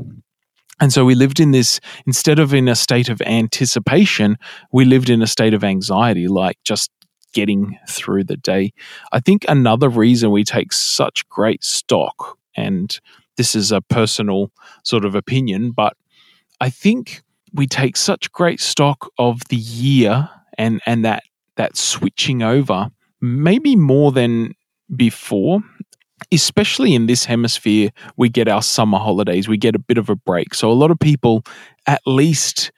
And 0.81 0.93
so 0.93 1.05
we 1.05 1.17
lived 1.17 1.41
in 1.41 1.51
this, 1.51 1.81
instead 2.07 2.39
of 2.39 2.55
in 2.55 2.69
a 2.69 2.77
state 2.77 3.09
of 3.09 3.21
anticipation, 3.23 4.37
we 4.73 4.85
lived 4.85 5.11
in 5.11 5.23
a 5.23 5.27
state 5.27 5.53
of 5.53 5.65
anxiety, 5.65 6.29
like 6.29 6.57
just 6.63 6.91
getting 7.35 7.79
through 7.89 8.25
the 8.25 8.37
day. 8.37 8.73
I 9.13 9.21
think 9.21 9.45
another 9.49 9.89
reason 9.89 10.31
we 10.31 10.45
take 10.45 10.73
such 10.73 11.29
great 11.29 11.65
stock, 11.65 12.39
and 12.57 12.99
this 13.37 13.55
is 13.55 13.73
a 13.73 13.81
personal 13.81 14.51
sort 14.85 15.05
of 15.05 15.15
opinion, 15.15 15.73
but 15.73 15.97
I 16.61 16.71
think 16.71 17.23
we 17.59 17.67
take 17.67 17.97
such 17.97 18.33
great 18.33 18.61
stock 18.61 19.11
of 19.19 19.43
the 19.51 19.57
year 19.57 20.31
and 20.57 20.81
and 20.87 21.05
that 21.05 21.25
that 21.57 21.77
switching 21.77 22.43
over 22.43 22.89
maybe 23.21 23.77
more 23.77 24.13
than 24.13 24.55
before 24.97 25.61
especially 26.33 26.95
in 26.95 27.07
this 27.07 27.25
hemisphere 27.25 27.91
we 28.17 28.29
get 28.29 28.49
our 28.49 28.63
summer 28.63 28.99
holidays 28.99 29.49
we 29.49 29.59
get 29.59 29.75
a 29.75 29.79
bit 29.79 29.99
of 29.99 30.09
a 30.09 30.17
break 30.17 30.55
so 30.55 30.71
a 30.71 30.73
lot 30.73 30.91
of 30.91 30.99
people 30.99 31.43
at 31.87 32.01
least 32.07 32.71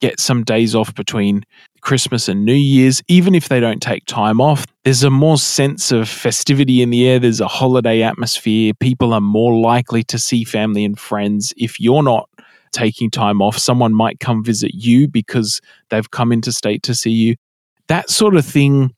get 0.00 0.18
some 0.18 0.42
days 0.42 0.74
off 0.74 0.94
between 0.94 1.44
Christmas 1.80 2.28
and 2.28 2.44
New 2.44 2.52
Year's, 2.52 3.02
even 3.08 3.34
if 3.34 3.48
they 3.48 3.60
don't 3.60 3.80
take 3.80 4.04
time 4.06 4.40
off. 4.40 4.66
There's 4.82 5.02
a 5.02 5.10
more 5.10 5.38
sense 5.38 5.92
of 5.92 6.08
festivity 6.08 6.82
in 6.82 6.90
the 6.90 7.06
air. 7.06 7.18
There's 7.18 7.40
a 7.40 7.48
holiday 7.48 8.02
atmosphere. 8.02 8.72
People 8.74 9.12
are 9.14 9.20
more 9.20 9.58
likely 9.58 10.02
to 10.04 10.18
see 10.18 10.44
family 10.44 10.84
and 10.84 10.98
friends. 10.98 11.54
If 11.56 11.78
you're 11.80 12.02
not 12.02 12.28
taking 12.74 13.10
time 13.10 13.40
off. 13.40 13.56
Someone 13.58 13.94
might 13.94 14.20
come 14.20 14.44
visit 14.44 14.72
you 14.74 15.08
because 15.08 15.60
they've 15.90 16.10
come 16.10 16.32
interstate 16.32 16.82
to 16.84 16.94
see 16.94 17.10
you. 17.10 17.36
That 17.88 18.10
sort 18.10 18.36
of 18.36 18.44
thing. 18.44 18.94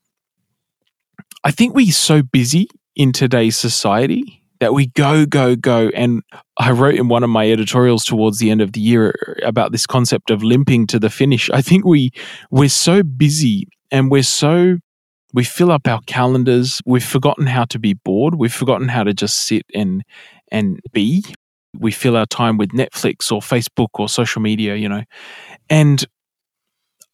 I 1.43 1.51
think 1.51 1.75
we're 1.75 1.91
so 1.91 2.23
busy 2.23 2.67
in 2.95 3.11
today's 3.13 3.55
society 3.55 4.43
that 4.59 4.73
we 4.73 4.87
go, 4.87 5.25
go, 5.25 5.55
go. 5.55 5.89
And 5.89 6.23
I 6.57 6.71
wrote 6.71 6.95
in 6.95 7.07
one 7.07 7.23
of 7.23 7.29
my 7.29 7.49
editorials 7.49 8.03
towards 8.03 8.39
the 8.39 8.49
end 8.49 8.61
of 8.61 8.73
the 8.73 8.79
year 8.79 9.13
about 9.43 9.71
this 9.71 9.85
concept 9.85 10.31
of 10.31 10.43
limping 10.43 10.87
to 10.87 10.99
the 10.99 11.09
finish. 11.09 11.49
I 11.51 11.61
think 11.61 11.85
we 11.85 12.11
we're 12.49 12.69
so 12.69 13.03
busy 13.03 13.67
and 13.91 14.09
we're 14.09 14.23
so 14.23 14.77
we 15.33 15.43
fill 15.43 15.71
up 15.71 15.87
our 15.87 16.01
calendars. 16.07 16.81
We've 16.85 17.05
forgotten 17.05 17.47
how 17.47 17.65
to 17.65 17.79
be 17.79 17.93
bored. 17.93 18.35
We've 18.35 18.53
forgotten 18.53 18.87
how 18.87 19.03
to 19.03 19.13
just 19.13 19.45
sit 19.45 19.65
and 19.73 20.03
and 20.51 20.79
be 20.91 21.23
we 21.79 21.91
fill 21.91 22.17
our 22.17 22.25
time 22.25 22.57
with 22.57 22.69
Netflix 22.69 23.31
or 23.31 23.41
Facebook 23.41 23.89
or 23.93 24.09
social 24.09 24.41
media, 24.41 24.75
you 24.75 24.89
know. 24.89 25.03
And 25.69 26.03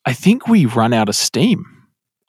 I 0.06 0.14
think 0.14 0.48
we 0.48 0.66
run 0.66 0.94
out 0.94 1.10
of 1.10 1.16
steam. 1.16 1.66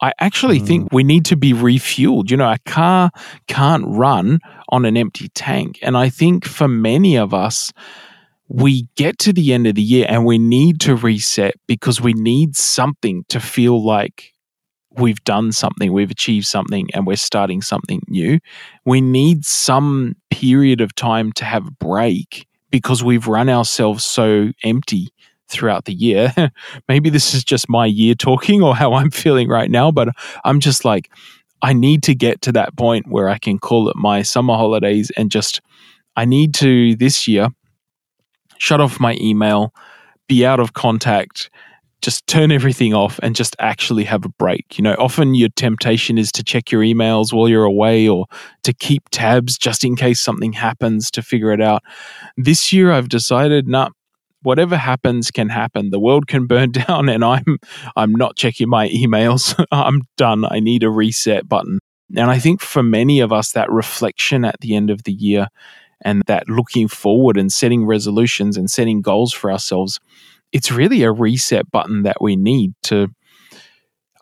I 0.00 0.12
actually 0.18 0.60
mm. 0.60 0.66
think 0.66 0.92
we 0.92 1.04
need 1.04 1.24
to 1.26 1.36
be 1.36 1.52
refueled. 1.52 2.30
You 2.30 2.36
know, 2.36 2.50
a 2.50 2.58
car 2.66 3.10
can't 3.48 3.84
run 3.86 4.40
on 4.68 4.84
an 4.84 4.96
empty 4.96 5.28
tank. 5.30 5.78
And 5.82 5.96
I 5.96 6.08
think 6.08 6.44
for 6.44 6.68
many 6.68 7.16
of 7.16 7.32
us, 7.32 7.72
we 8.48 8.88
get 8.96 9.18
to 9.20 9.32
the 9.32 9.52
end 9.52 9.66
of 9.66 9.74
the 9.74 9.82
year 9.82 10.06
and 10.08 10.26
we 10.26 10.38
need 10.38 10.80
to 10.80 10.94
reset 10.94 11.54
because 11.66 12.00
we 12.00 12.12
need 12.12 12.56
something 12.56 13.24
to 13.30 13.40
feel 13.40 13.82
like 13.82 14.33
we've 14.96 15.22
done 15.24 15.52
something, 15.52 15.92
we've 15.92 16.10
achieved 16.10 16.46
something, 16.46 16.88
and 16.94 17.06
we're 17.06 17.16
starting 17.16 17.62
something 17.62 18.02
new. 18.08 18.38
We 18.84 19.00
need 19.00 19.44
some 19.44 20.16
period 20.30 20.80
of 20.80 20.94
time 20.94 21.32
to 21.32 21.44
have 21.44 21.66
a 21.66 21.72
break 21.72 22.46
because 22.70 23.04
we've 23.04 23.26
run 23.28 23.48
ourselves 23.48 24.04
so 24.04 24.50
empty 24.62 25.08
throughout 25.48 25.84
the 25.84 25.94
year. 25.94 26.32
Maybe 26.88 27.10
this 27.10 27.34
is 27.34 27.44
just 27.44 27.68
my 27.68 27.86
year 27.86 28.14
talking 28.14 28.62
or 28.62 28.74
how 28.74 28.94
I'm 28.94 29.10
feeling 29.10 29.48
right 29.48 29.70
now, 29.70 29.90
but 29.90 30.08
I'm 30.44 30.60
just 30.60 30.84
like, 30.84 31.10
I 31.62 31.72
need 31.72 32.02
to 32.04 32.14
get 32.14 32.42
to 32.42 32.52
that 32.52 32.76
point 32.76 33.06
where 33.08 33.28
I 33.28 33.38
can 33.38 33.58
call 33.58 33.88
it 33.88 33.96
my 33.96 34.22
summer 34.22 34.54
holidays 34.54 35.10
and 35.16 35.30
just, 35.30 35.60
I 36.16 36.24
need 36.24 36.54
to 36.54 36.96
this 36.96 37.26
year 37.26 37.48
shut 38.58 38.80
off 38.80 39.00
my 39.00 39.16
email, 39.20 39.74
be 40.28 40.46
out 40.46 40.60
of 40.60 40.72
contact, 40.72 41.50
just 42.04 42.26
turn 42.26 42.52
everything 42.52 42.92
off 42.92 43.18
and 43.22 43.34
just 43.34 43.56
actually 43.58 44.04
have 44.04 44.26
a 44.26 44.28
break. 44.28 44.76
You 44.76 44.84
know, 44.84 44.94
often 44.98 45.34
your 45.34 45.48
temptation 45.56 46.18
is 46.18 46.30
to 46.32 46.44
check 46.44 46.70
your 46.70 46.82
emails 46.82 47.32
while 47.32 47.48
you're 47.48 47.64
away 47.64 48.06
or 48.06 48.26
to 48.64 48.74
keep 48.74 49.08
tabs 49.10 49.56
just 49.56 49.84
in 49.84 49.96
case 49.96 50.20
something 50.20 50.52
happens 50.52 51.10
to 51.12 51.22
figure 51.22 51.50
it 51.50 51.62
out. 51.62 51.82
This 52.36 52.74
year 52.74 52.92
I've 52.92 53.08
decided, 53.08 53.66
nah, 53.66 53.88
whatever 54.42 54.76
happens 54.76 55.30
can 55.30 55.48
happen. 55.48 55.88
The 55.88 55.98
world 55.98 56.26
can 56.26 56.46
burn 56.46 56.72
down 56.86 57.08
and 57.08 57.24
I'm 57.24 57.58
I'm 57.96 58.12
not 58.12 58.36
checking 58.36 58.68
my 58.68 58.90
emails. 58.90 59.58
I'm 59.72 60.02
done. 60.18 60.44
I 60.44 60.60
need 60.60 60.82
a 60.82 60.90
reset 60.90 61.48
button. 61.48 61.78
And 62.14 62.30
I 62.30 62.38
think 62.38 62.60
for 62.60 62.82
many 62.82 63.20
of 63.20 63.32
us 63.32 63.52
that 63.52 63.72
reflection 63.72 64.44
at 64.44 64.60
the 64.60 64.76
end 64.76 64.90
of 64.90 65.04
the 65.04 65.12
year 65.12 65.48
and 66.02 66.22
that 66.26 66.50
looking 66.50 66.86
forward 66.86 67.38
and 67.38 67.50
setting 67.50 67.86
resolutions 67.86 68.58
and 68.58 68.70
setting 68.70 69.00
goals 69.00 69.32
for 69.32 69.50
ourselves 69.50 70.00
it's 70.54 70.70
really 70.70 71.02
a 71.02 71.12
reset 71.12 71.70
button 71.70 72.04
that 72.04 72.22
we 72.22 72.36
need 72.36 72.72
to, 72.84 73.08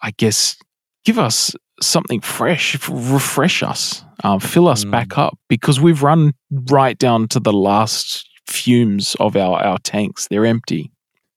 I 0.02 0.12
guess, 0.12 0.56
give 1.04 1.18
us 1.18 1.54
something 1.80 2.22
fresh, 2.22 2.88
refresh 2.88 3.62
us, 3.62 4.02
uh, 4.24 4.38
fill 4.38 4.66
us 4.66 4.84
mm. 4.84 4.90
back 4.90 5.18
up 5.18 5.38
because 5.48 5.78
we've 5.78 6.02
run 6.02 6.32
right 6.70 6.96
down 6.96 7.28
to 7.28 7.38
the 7.38 7.52
last 7.52 8.26
fumes 8.48 9.14
of 9.20 9.36
our, 9.36 9.62
our 9.62 9.78
tanks. 9.78 10.26
They're 10.28 10.46
empty. 10.46 10.90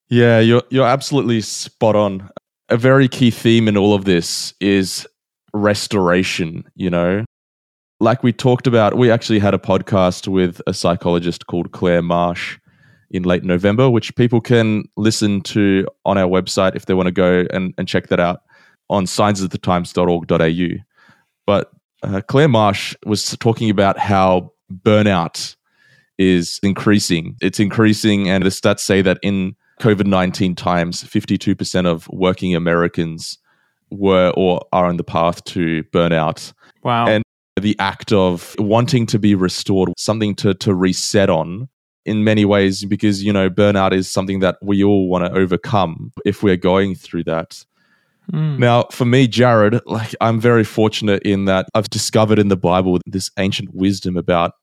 Yeah, 0.07 0.39
you're 0.39 0.63
you're 0.69 0.87
absolutely 0.87 1.41
spot 1.41 1.95
on. 1.95 2.29
A 2.69 2.77
very 2.77 3.07
key 3.07 3.29
theme 3.29 3.67
in 3.67 3.77
all 3.77 3.93
of 3.93 4.05
this 4.05 4.53
is 4.59 5.05
restoration, 5.53 6.63
you 6.75 6.89
know. 6.89 7.25
Like 7.99 8.23
we 8.23 8.33
talked 8.33 8.65
about, 8.65 8.97
we 8.97 9.11
actually 9.11 9.39
had 9.39 9.53
a 9.53 9.59
podcast 9.59 10.27
with 10.27 10.61
a 10.67 10.73
psychologist 10.73 11.47
called 11.47 11.71
Claire 11.71 12.01
Marsh 12.01 12.57
in 13.11 13.23
late 13.23 13.43
November, 13.43 13.89
which 13.89 14.15
people 14.15 14.41
can 14.41 14.83
listen 14.97 15.41
to 15.41 15.87
on 16.05 16.17
our 16.17 16.27
website 16.27 16.75
if 16.75 16.85
they 16.85 16.93
want 16.93 17.07
to 17.07 17.11
go 17.11 17.45
and, 17.51 17.73
and 17.77 17.87
check 17.87 18.07
that 18.07 18.19
out 18.19 18.41
on 18.89 19.05
signsofthetimes.org.au. 19.05 20.83
But 21.45 21.71
uh, 22.03 22.21
Claire 22.27 22.47
Marsh 22.47 22.95
was 23.05 23.35
talking 23.37 23.69
about 23.69 23.97
how 23.97 24.51
burnout 24.71 25.55
is 26.17 26.59
increasing. 26.63 27.35
It's 27.41 27.59
increasing, 27.59 28.29
and 28.29 28.43
the 28.43 28.49
stats 28.49 28.79
say 28.79 29.01
that 29.01 29.19
in 29.21 29.55
COVID 29.81 30.05
19 30.05 30.55
times, 30.55 31.03
52% 31.03 31.85
of 31.85 32.07
working 32.09 32.55
Americans 32.55 33.37
were 33.91 34.31
or 34.35 34.61
are 34.71 34.85
on 34.85 34.97
the 34.97 35.03
path 35.03 35.43
to 35.45 35.83
burnout. 35.85 36.53
Wow. 36.83 37.07
And 37.07 37.23
the 37.59 37.75
act 37.79 38.11
of 38.11 38.55
wanting 38.59 39.05
to 39.07 39.19
be 39.19 39.35
restored, 39.35 39.89
something 39.97 40.35
to, 40.35 40.53
to 40.55 40.73
reset 40.73 41.29
on, 41.29 41.69
in 42.05 42.23
many 42.23 42.45
ways 42.45 42.85
because 42.85 43.23
you 43.23 43.33
know 43.33 43.49
burnout 43.49 43.91
is 43.91 44.09
something 44.09 44.39
that 44.39 44.57
we 44.61 44.83
all 44.83 45.07
want 45.07 45.25
to 45.25 45.31
overcome 45.31 46.11
if 46.23 46.43
we're 46.43 46.55
going 46.55 46.95
through 46.95 47.23
that 47.23 47.63
mm. 48.31 48.57
now 48.59 48.83
for 48.91 49.05
me 49.05 49.27
jarrod 49.27 49.81
like 49.85 50.13
i'm 50.21 50.39
very 50.39 50.63
fortunate 50.63 51.21
in 51.23 51.45
that 51.45 51.67
i've 51.73 51.89
discovered 51.89 52.39
in 52.39 52.47
the 52.47 52.57
bible 52.57 52.99
this 53.05 53.29
ancient 53.37 53.73
wisdom 53.73 54.15
about 54.15 54.53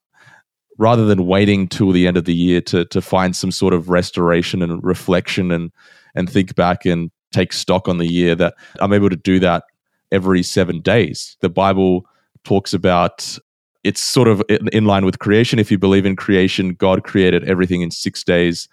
rather 0.78 1.04
than 1.04 1.26
waiting 1.26 1.68
till 1.68 1.92
the 1.92 2.06
end 2.06 2.16
of 2.16 2.24
the 2.24 2.34
year 2.34 2.60
to 2.60 2.84
to 2.86 3.02
find 3.02 3.36
some 3.36 3.50
sort 3.50 3.74
of 3.74 3.90
restoration 3.90 4.62
and 4.62 4.82
reflection 4.82 5.50
and 5.50 5.70
and 6.14 6.30
think 6.30 6.54
back 6.54 6.86
and 6.86 7.10
take 7.32 7.52
stock 7.52 7.88
on 7.88 7.98
the 7.98 8.10
year 8.10 8.34
that 8.34 8.54
i'm 8.80 8.92
able 8.92 9.10
to 9.10 9.16
do 9.16 9.40
that 9.40 9.64
every 10.10 10.42
7 10.42 10.80
days 10.80 11.36
the 11.40 11.50
bible 11.50 12.06
talks 12.44 12.72
about 12.72 13.38
it's 13.84 14.00
sort 14.00 14.28
of 14.28 14.42
in 14.48 14.84
line 14.84 15.04
with 15.04 15.18
creation. 15.18 15.58
If 15.58 15.70
you 15.70 15.78
believe 15.78 16.06
in 16.06 16.16
creation, 16.16 16.74
God 16.74 17.04
created 17.04 17.44
everything 17.44 17.82
in 17.82 17.90
six 17.90 18.22
days, 18.22 18.68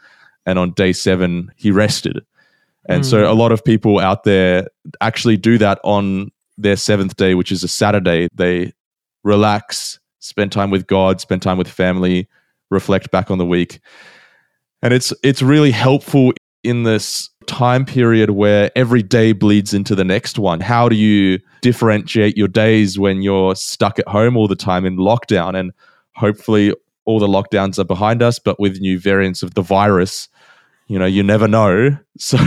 and 0.45 0.60
on 0.60 0.72
day 0.72 0.93
seven, 0.93 1.52
he 1.56 1.72
rested. 1.72 2.19
And 2.88 3.04
mm. 3.04 3.10
so 3.10 3.19
hmm. 3.19 3.30
a 3.30 3.34
lot 3.34 3.52
of 3.52 3.63
people 3.63 4.00
out 4.00 4.24
there 4.24 4.67
actually 5.02 5.38
do 5.38 5.58
that 5.58 5.80
on 5.84 6.32
their 6.58 6.76
seventh 6.76 7.15
day, 7.15 7.36
which 7.36 7.52
is 7.52 7.63
a 7.63 7.67
Saturday. 7.67 8.28
They 8.34 8.74
relax, 9.24 10.00
spend 10.19 10.52
time 10.52 10.72
with 10.72 10.88
God, 10.88 11.22
spend 11.22 11.41
time 11.41 11.58
with 11.58 11.67
family, 11.67 12.28
reflect 12.69 13.12
back 13.12 13.32
on 13.32 13.38
the 13.38 13.45
week. 13.45 13.80
And 14.82 14.93
it's 14.93 15.13
it's 15.24 15.41
really 15.41 15.72
helpful 15.72 16.34
in 16.63 16.84
this 16.84 17.30
time 17.49 17.83
period 17.83 18.29
where 18.29 18.71
every 18.75 19.01
day 19.01 19.31
bleeds 19.31 19.73
into 19.73 19.95
the 19.95 20.05
next 20.05 20.38
one? 20.38 20.62
How 20.62 20.88
do 20.88 20.95
you 20.95 21.39
differentiate 21.62 22.38
your 22.38 22.47
days 22.47 22.99
when 22.99 23.23
you're 23.23 23.55
stuck 23.55 23.97
at 23.97 24.07
home 24.07 24.38
all 24.38 24.47
the 24.47 24.55
time 24.55 24.85
in 24.85 24.97
lockdown? 24.97 25.59
And 25.59 25.71
hopefully, 26.15 26.73
all 27.05 27.19
the 27.19 27.27
lockdowns 27.27 27.79
are 27.79 27.83
behind 27.85 28.21
us, 28.21 28.38
but 28.38 28.59
with 28.59 28.79
new 28.79 28.99
variants 28.99 29.41
of 29.41 29.55
the 29.55 29.63
virus, 29.63 30.29
you 30.88 30.99
know, 30.99 31.07
you 31.07 31.23
never 31.23 31.47
know. 31.47 31.97
So, 32.21 32.38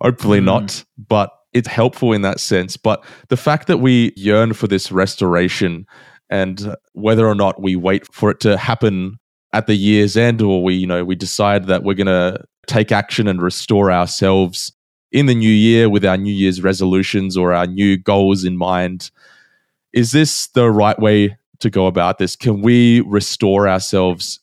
hopefully 0.00 0.40
mm. 0.40 0.44
not. 0.44 0.82
But 0.96 1.30
it's 1.52 1.68
helpful 1.68 2.14
in 2.14 2.22
that 2.22 2.40
sense. 2.40 2.78
But 2.78 3.04
the 3.28 3.36
fact 3.36 3.66
that 3.66 3.78
we 3.78 4.12
yearn 4.16 4.54
for 4.54 4.66
this 4.66 4.90
restoration 4.90 5.86
and 6.30 6.74
whether 6.94 7.26
or 7.26 7.34
not 7.34 7.60
we 7.60 7.76
wait 7.76 8.12
for 8.12 8.30
it 8.30 8.40
to 8.40 8.56
happen 8.56 9.18
at 9.52 9.66
the 9.66 9.74
year's 9.74 10.16
end 10.16 10.42
or 10.42 10.62
we 10.62 10.74
you 10.74 10.86
know 10.86 11.04
we 11.04 11.14
decide 11.14 11.66
that 11.66 11.82
we're 11.82 11.94
going 11.94 12.06
to 12.06 12.42
take 12.66 12.92
action 12.92 13.28
and 13.28 13.42
restore 13.42 13.90
ourselves 13.90 14.72
in 15.12 15.26
the 15.26 15.34
new 15.34 15.50
year 15.50 15.88
with 15.88 16.04
our 16.04 16.16
new 16.16 16.32
year's 16.32 16.62
resolutions 16.62 17.36
or 17.36 17.52
our 17.52 17.66
new 17.66 17.96
goals 17.96 18.44
in 18.44 18.56
mind 18.56 19.10
is 19.92 20.12
this 20.12 20.48
the 20.48 20.70
right 20.70 20.98
way 20.98 21.36
to 21.60 21.70
go 21.70 21.86
about 21.86 22.18
this 22.18 22.36
can 22.36 22.60
we 22.60 23.00
restore 23.02 23.68
ourselves 23.68 24.40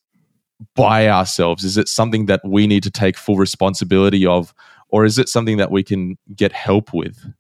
by 0.76 1.08
ourselves 1.08 1.64
is 1.64 1.78
it 1.78 1.88
something 1.88 2.26
that 2.26 2.42
we 2.46 2.66
need 2.66 2.84
to 2.84 2.92
take 2.92 3.18
full 3.18 3.38
responsibility 3.38 4.26
of 4.26 4.54
or 4.90 5.06
is 5.06 5.18
it 5.18 5.28
something 5.28 5.58
that 5.58 5.72
we 5.72 5.84
can 5.84 6.18
get 6.36 6.52
help 6.54 6.94
with 6.94 7.34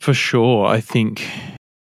For 0.00 0.14
sure. 0.14 0.66
I 0.66 0.80
think 0.80 1.24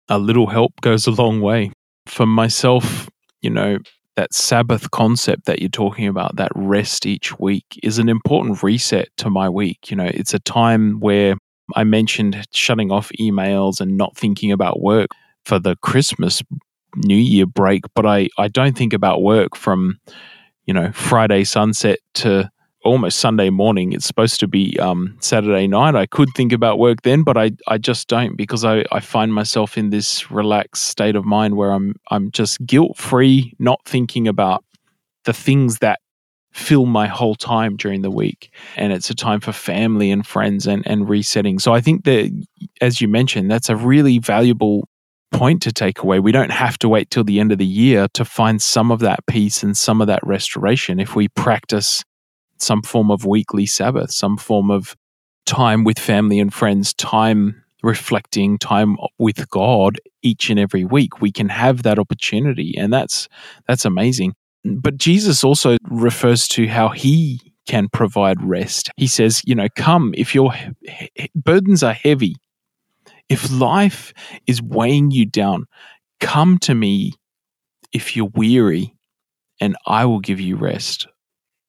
a 0.09 0.19
little 0.19 0.45
help 0.45 0.79
goes 0.81 1.07
a 1.07 1.11
long 1.11 1.41
way. 1.41 1.71
For 2.05 2.27
myself, 2.27 3.09
you 3.41 3.49
know, 3.49 3.79
that 4.15 4.33
Sabbath 4.33 4.91
concept 4.91 5.45
that 5.45 5.59
you're 5.59 5.69
talking 5.69 6.07
about, 6.07 6.37
that 6.37 6.51
rest 6.55 7.05
each 7.05 7.37
week, 7.39 7.65
is 7.83 7.99
an 7.99 8.09
important 8.09 8.63
reset 8.63 9.09
to 9.17 9.29
my 9.29 9.49
week. 9.49 9.91
You 9.91 9.97
know, 9.97 10.09
it's 10.13 10.33
a 10.33 10.39
time 10.39 10.99
where 10.99 11.35
I 11.75 11.83
mentioned 11.83 12.45
shutting 12.53 12.91
off 12.91 13.11
emails 13.19 13.81
and 13.81 13.97
not 13.97 14.15
thinking 14.15 14.51
about 14.51 14.81
work 14.81 15.09
for 15.45 15.59
the 15.59 15.75
Christmas 15.77 16.41
New 16.95 17.17
Year 17.17 17.45
break, 17.45 17.83
but 17.93 18.05
I, 18.05 18.29
I 18.37 18.47
don't 18.47 18.77
think 18.77 18.93
about 18.93 19.21
work 19.21 19.55
from, 19.55 19.99
you 20.65 20.73
know, 20.73 20.91
Friday 20.93 21.43
sunset 21.43 21.99
to 22.15 22.49
almost 22.85 23.19
Sunday 23.19 23.49
morning. 23.49 23.91
It's 23.91 24.05
supposed 24.05 24.39
to 24.39 24.47
be 24.47 24.79
um, 24.79 25.17
Saturday 25.19 25.67
night. 25.67 25.95
I 25.95 26.05
could 26.05 26.29
think 26.35 26.53
about 26.53 26.79
work 26.79 27.01
then, 27.01 27.23
but 27.23 27.35
I, 27.35 27.51
I 27.67 27.77
just 27.77 28.07
don't 28.07 28.37
because 28.37 28.63
I, 28.63 28.85
I 28.91 28.99
find 28.99 29.33
myself 29.33 29.77
in 29.77 29.89
this 29.89 30.31
relaxed 30.31 30.83
state 30.83 31.15
of 31.15 31.25
mind 31.25 31.57
where 31.57 31.71
I'm 31.71 31.95
I'm 32.11 32.31
just 32.31 32.65
guilt 32.65 32.97
free, 32.97 33.53
not 33.59 33.81
thinking 33.85 34.27
about 34.27 34.63
the 35.25 35.33
things 35.33 35.79
that 35.79 35.99
fill 36.53 36.85
my 36.85 37.07
whole 37.07 37.35
time 37.35 37.75
during 37.75 38.01
the 38.01 38.11
week. 38.11 38.49
And 38.77 38.93
it's 38.93 39.09
a 39.09 39.15
time 39.15 39.41
for 39.41 39.51
family 39.51 40.09
and 40.09 40.25
friends 40.25 40.67
and, 40.67 40.87
and 40.87 41.09
resetting. 41.09 41.59
So 41.59 41.73
I 41.73 41.81
think 41.81 42.05
that 42.05 42.31
as 42.79 43.01
you 43.01 43.09
mentioned, 43.09 43.51
that's 43.51 43.67
a 43.67 43.75
really 43.75 44.19
valuable 44.19 44.87
point 45.31 45.61
to 45.63 45.73
take 45.73 45.99
away. 45.99 46.19
We 46.19 46.31
don't 46.31 46.51
have 46.51 46.77
to 46.77 46.87
wait 46.87 47.09
till 47.09 47.25
the 47.25 47.41
end 47.41 47.51
of 47.51 47.57
the 47.57 47.65
year 47.65 48.07
to 48.13 48.23
find 48.23 48.61
some 48.61 48.89
of 48.89 48.99
that 48.99 49.25
peace 49.27 49.63
and 49.63 49.75
some 49.75 49.99
of 49.99 50.07
that 50.07 50.25
restoration 50.25 50.99
if 50.99 51.13
we 51.13 51.27
practice 51.27 52.05
some 52.59 52.81
form 52.81 53.11
of 53.11 53.25
weekly 53.25 53.65
Sabbath, 53.65 54.11
some 54.11 54.37
form 54.37 54.71
of 54.71 54.95
time 55.45 55.83
with 55.83 55.99
family 55.99 56.39
and 56.39 56.53
friends, 56.53 56.93
time 56.93 57.63
reflecting, 57.83 58.57
time 58.57 58.97
with 59.19 59.49
God 59.49 59.99
each 60.21 60.49
and 60.49 60.59
every 60.59 60.83
week. 60.83 61.21
We 61.21 61.31
can 61.31 61.49
have 61.49 61.83
that 61.83 61.99
opportunity, 61.99 62.75
and 62.77 62.91
that's 62.91 63.29
that's 63.67 63.85
amazing. 63.85 64.33
But 64.63 64.97
Jesus 64.97 65.43
also 65.43 65.77
refers 65.89 66.47
to 66.49 66.67
how 66.67 66.89
he 66.89 67.53
can 67.67 67.87
provide 67.89 68.41
rest. 68.43 68.89
He 68.97 69.07
says, 69.07 69.41
you 69.45 69.55
know, 69.55 69.67
come 69.75 70.13
if 70.17 70.33
your 70.33 70.53
burdens 71.35 71.83
are 71.83 71.93
heavy, 71.93 72.35
if 73.29 73.51
life 73.51 74.13
is 74.47 74.61
weighing 74.61 75.11
you 75.11 75.25
down, 75.25 75.65
come 76.19 76.57
to 76.59 76.73
me 76.75 77.13
if 77.93 78.15
you're 78.15 78.31
weary, 78.33 78.95
and 79.61 79.75
I 79.85 80.05
will 80.05 80.19
give 80.19 80.39
you 80.39 80.57
rest. 80.57 81.07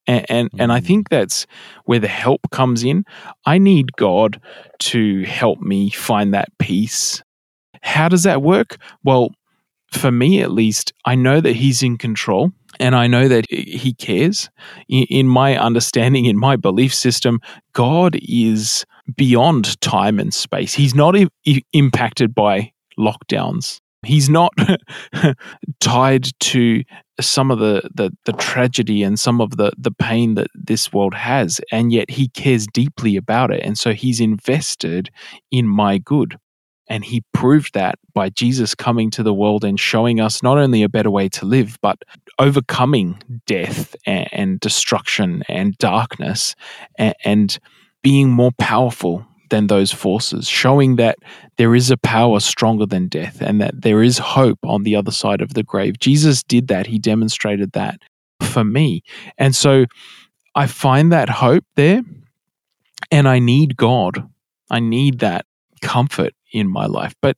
And, 0.06 0.26
and, 0.28 0.50
and 0.58 0.72
I 0.72 0.80
mm. 0.80 0.86
think 0.86 1.08
that's 1.08 1.46
where 1.84 1.98
the 1.98 2.08
help 2.08 2.40
comes 2.50 2.84
in. 2.84 3.04
I 3.44 3.58
need 3.58 3.92
God 3.96 4.40
to 4.80 5.24
help 5.24 5.60
me 5.60 5.90
find 5.90 6.32
that 6.34 6.48
peace. 6.58 7.22
How 7.82 8.08
does 8.08 8.24
that 8.24 8.42
work? 8.42 8.78
Well, 9.04 9.30
for 9.92 10.10
me 10.10 10.40
at 10.42 10.50
least, 10.50 10.92
I 11.04 11.14
know 11.14 11.40
that 11.40 11.56
He's 11.56 11.82
in 11.82 11.98
control 11.98 12.52
and 12.80 12.94
I 12.94 13.06
know 13.06 13.28
that 13.28 13.46
He 13.50 13.94
cares. 13.94 14.50
In 14.88 15.28
my 15.28 15.56
understanding, 15.56 16.26
in 16.26 16.36
my 16.36 16.56
belief 16.56 16.94
system, 16.94 17.40
God 17.72 18.18
is 18.22 18.84
beyond 19.16 19.80
time 19.80 20.18
and 20.18 20.34
space. 20.34 20.74
He's 20.74 20.94
not 20.94 21.16
I- 21.16 21.62
impacted 21.72 22.34
by 22.34 22.72
lockdowns. 22.98 23.80
He's 24.06 24.28
not 24.28 24.52
tied 25.80 26.28
to 26.40 26.84
some 27.20 27.50
of 27.50 27.58
the, 27.58 27.88
the, 27.94 28.10
the 28.24 28.32
tragedy 28.34 29.02
and 29.02 29.18
some 29.18 29.40
of 29.40 29.56
the, 29.56 29.72
the 29.76 29.90
pain 29.90 30.34
that 30.34 30.48
this 30.54 30.92
world 30.92 31.14
has, 31.14 31.60
and 31.72 31.92
yet 31.92 32.10
he 32.10 32.28
cares 32.28 32.66
deeply 32.66 33.16
about 33.16 33.50
it. 33.50 33.62
And 33.62 33.78
so 33.78 33.92
he's 33.92 34.20
invested 34.20 35.10
in 35.50 35.66
my 35.66 35.98
good. 35.98 36.38
And 36.88 37.04
he 37.04 37.24
proved 37.32 37.74
that 37.74 37.98
by 38.14 38.30
Jesus 38.30 38.74
coming 38.74 39.10
to 39.10 39.24
the 39.24 39.34
world 39.34 39.64
and 39.64 39.78
showing 39.78 40.20
us 40.20 40.42
not 40.42 40.56
only 40.56 40.84
a 40.84 40.88
better 40.88 41.10
way 41.10 41.28
to 41.30 41.44
live, 41.44 41.78
but 41.82 41.98
overcoming 42.38 43.20
death 43.46 43.96
and, 44.06 44.28
and 44.32 44.60
destruction 44.60 45.42
and 45.48 45.76
darkness 45.78 46.54
and, 46.96 47.14
and 47.24 47.58
being 48.02 48.30
more 48.30 48.52
powerful 48.58 49.26
than 49.50 49.66
those 49.66 49.92
forces, 49.92 50.48
showing 50.48 50.96
that 50.96 51.18
there 51.56 51.74
is 51.74 51.90
a 51.90 51.96
power 51.96 52.40
stronger 52.40 52.86
than 52.86 53.08
death 53.08 53.40
and 53.40 53.60
that 53.60 53.82
there 53.82 54.02
is 54.02 54.18
hope 54.18 54.58
on 54.64 54.82
the 54.82 54.96
other 54.96 55.10
side 55.10 55.40
of 55.40 55.54
the 55.54 55.62
grave. 55.62 55.98
Jesus 55.98 56.42
did 56.42 56.68
that. 56.68 56.86
He 56.86 56.98
demonstrated 56.98 57.72
that 57.72 58.00
for 58.40 58.64
me. 58.64 59.02
And 59.38 59.54
so 59.54 59.86
I 60.54 60.66
find 60.66 61.12
that 61.12 61.28
hope 61.28 61.64
there 61.76 62.02
and 63.10 63.28
I 63.28 63.38
need 63.38 63.76
God. 63.76 64.28
I 64.70 64.80
need 64.80 65.20
that 65.20 65.46
comfort 65.82 66.34
in 66.52 66.68
my 66.68 66.86
life. 66.86 67.14
But 67.20 67.36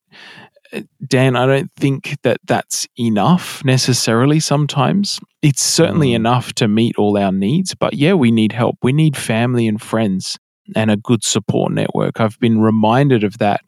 uh, 0.72 0.82
Dan, 1.06 1.36
I 1.36 1.46
don't 1.46 1.70
think 1.76 2.16
that 2.22 2.38
that's 2.44 2.86
enough 2.98 3.64
necessarily 3.64 4.40
sometimes. 4.40 5.20
It's 5.42 5.62
certainly 5.62 6.10
mm. 6.10 6.16
enough 6.16 6.52
to 6.54 6.68
meet 6.68 6.96
all 6.96 7.16
our 7.16 7.32
needs, 7.32 7.74
but 7.74 7.94
yeah, 7.94 8.14
we 8.14 8.30
need 8.30 8.52
help. 8.52 8.76
We 8.82 8.92
need 8.92 9.16
family 9.16 9.66
and 9.66 9.80
friends 9.80 10.38
and 10.76 10.90
a 10.90 10.96
good 10.96 11.24
support 11.24 11.72
network. 11.72 12.20
I've 12.20 12.38
been 12.40 12.60
reminded 12.60 13.24
of 13.24 13.38
that 13.38 13.60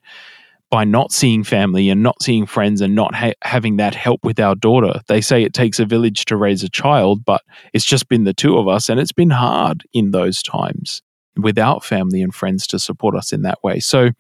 by 0.70 0.84
not 0.84 1.10
seeing 1.10 1.42
family 1.42 1.88
and 1.90 2.02
not 2.02 2.22
seeing 2.22 2.46
friends 2.46 2.80
and 2.80 2.94
not 2.94 3.14
ha- 3.14 3.34
having 3.42 3.76
that 3.76 3.94
help 3.94 4.24
with 4.24 4.38
our 4.38 4.54
daughter. 4.54 5.00
They 5.08 5.20
say 5.20 5.42
it 5.42 5.52
takes 5.52 5.80
a 5.80 5.84
village 5.84 6.24
to 6.26 6.36
raise 6.36 6.62
a 6.62 6.68
child, 6.68 7.24
but 7.24 7.42
it's 7.72 7.84
just 7.84 8.08
been 8.08 8.24
the 8.24 8.32
two 8.32 8.56
of 8.56 8.68
us, 8.68 8.88
and 8.88 9.00
it's 9.00 9.12
been 9.12 9.30
hard 9.30 9.84
in 9.92 10.12
those 10.12 10.42
times 10.42 11.02
without 11.36 11.84
family 11.84 12.22
and 12.22 12.34
friends 12.34 12.66
to 12.68 12.78
support 12.78 13.16
us 13.16 13.32
in 13.32 13.42
that 13.42 13.62
way. 13.64 13.80
So, 13.80 14.10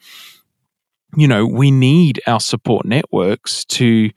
you 1.16 1.28
know, 1.28 1.46
we 1.46 1.70
need 1.70 2.20
our 2.26 2.40
support 2.40 2.84
networks 2.84 3.64
to 3.66 4.10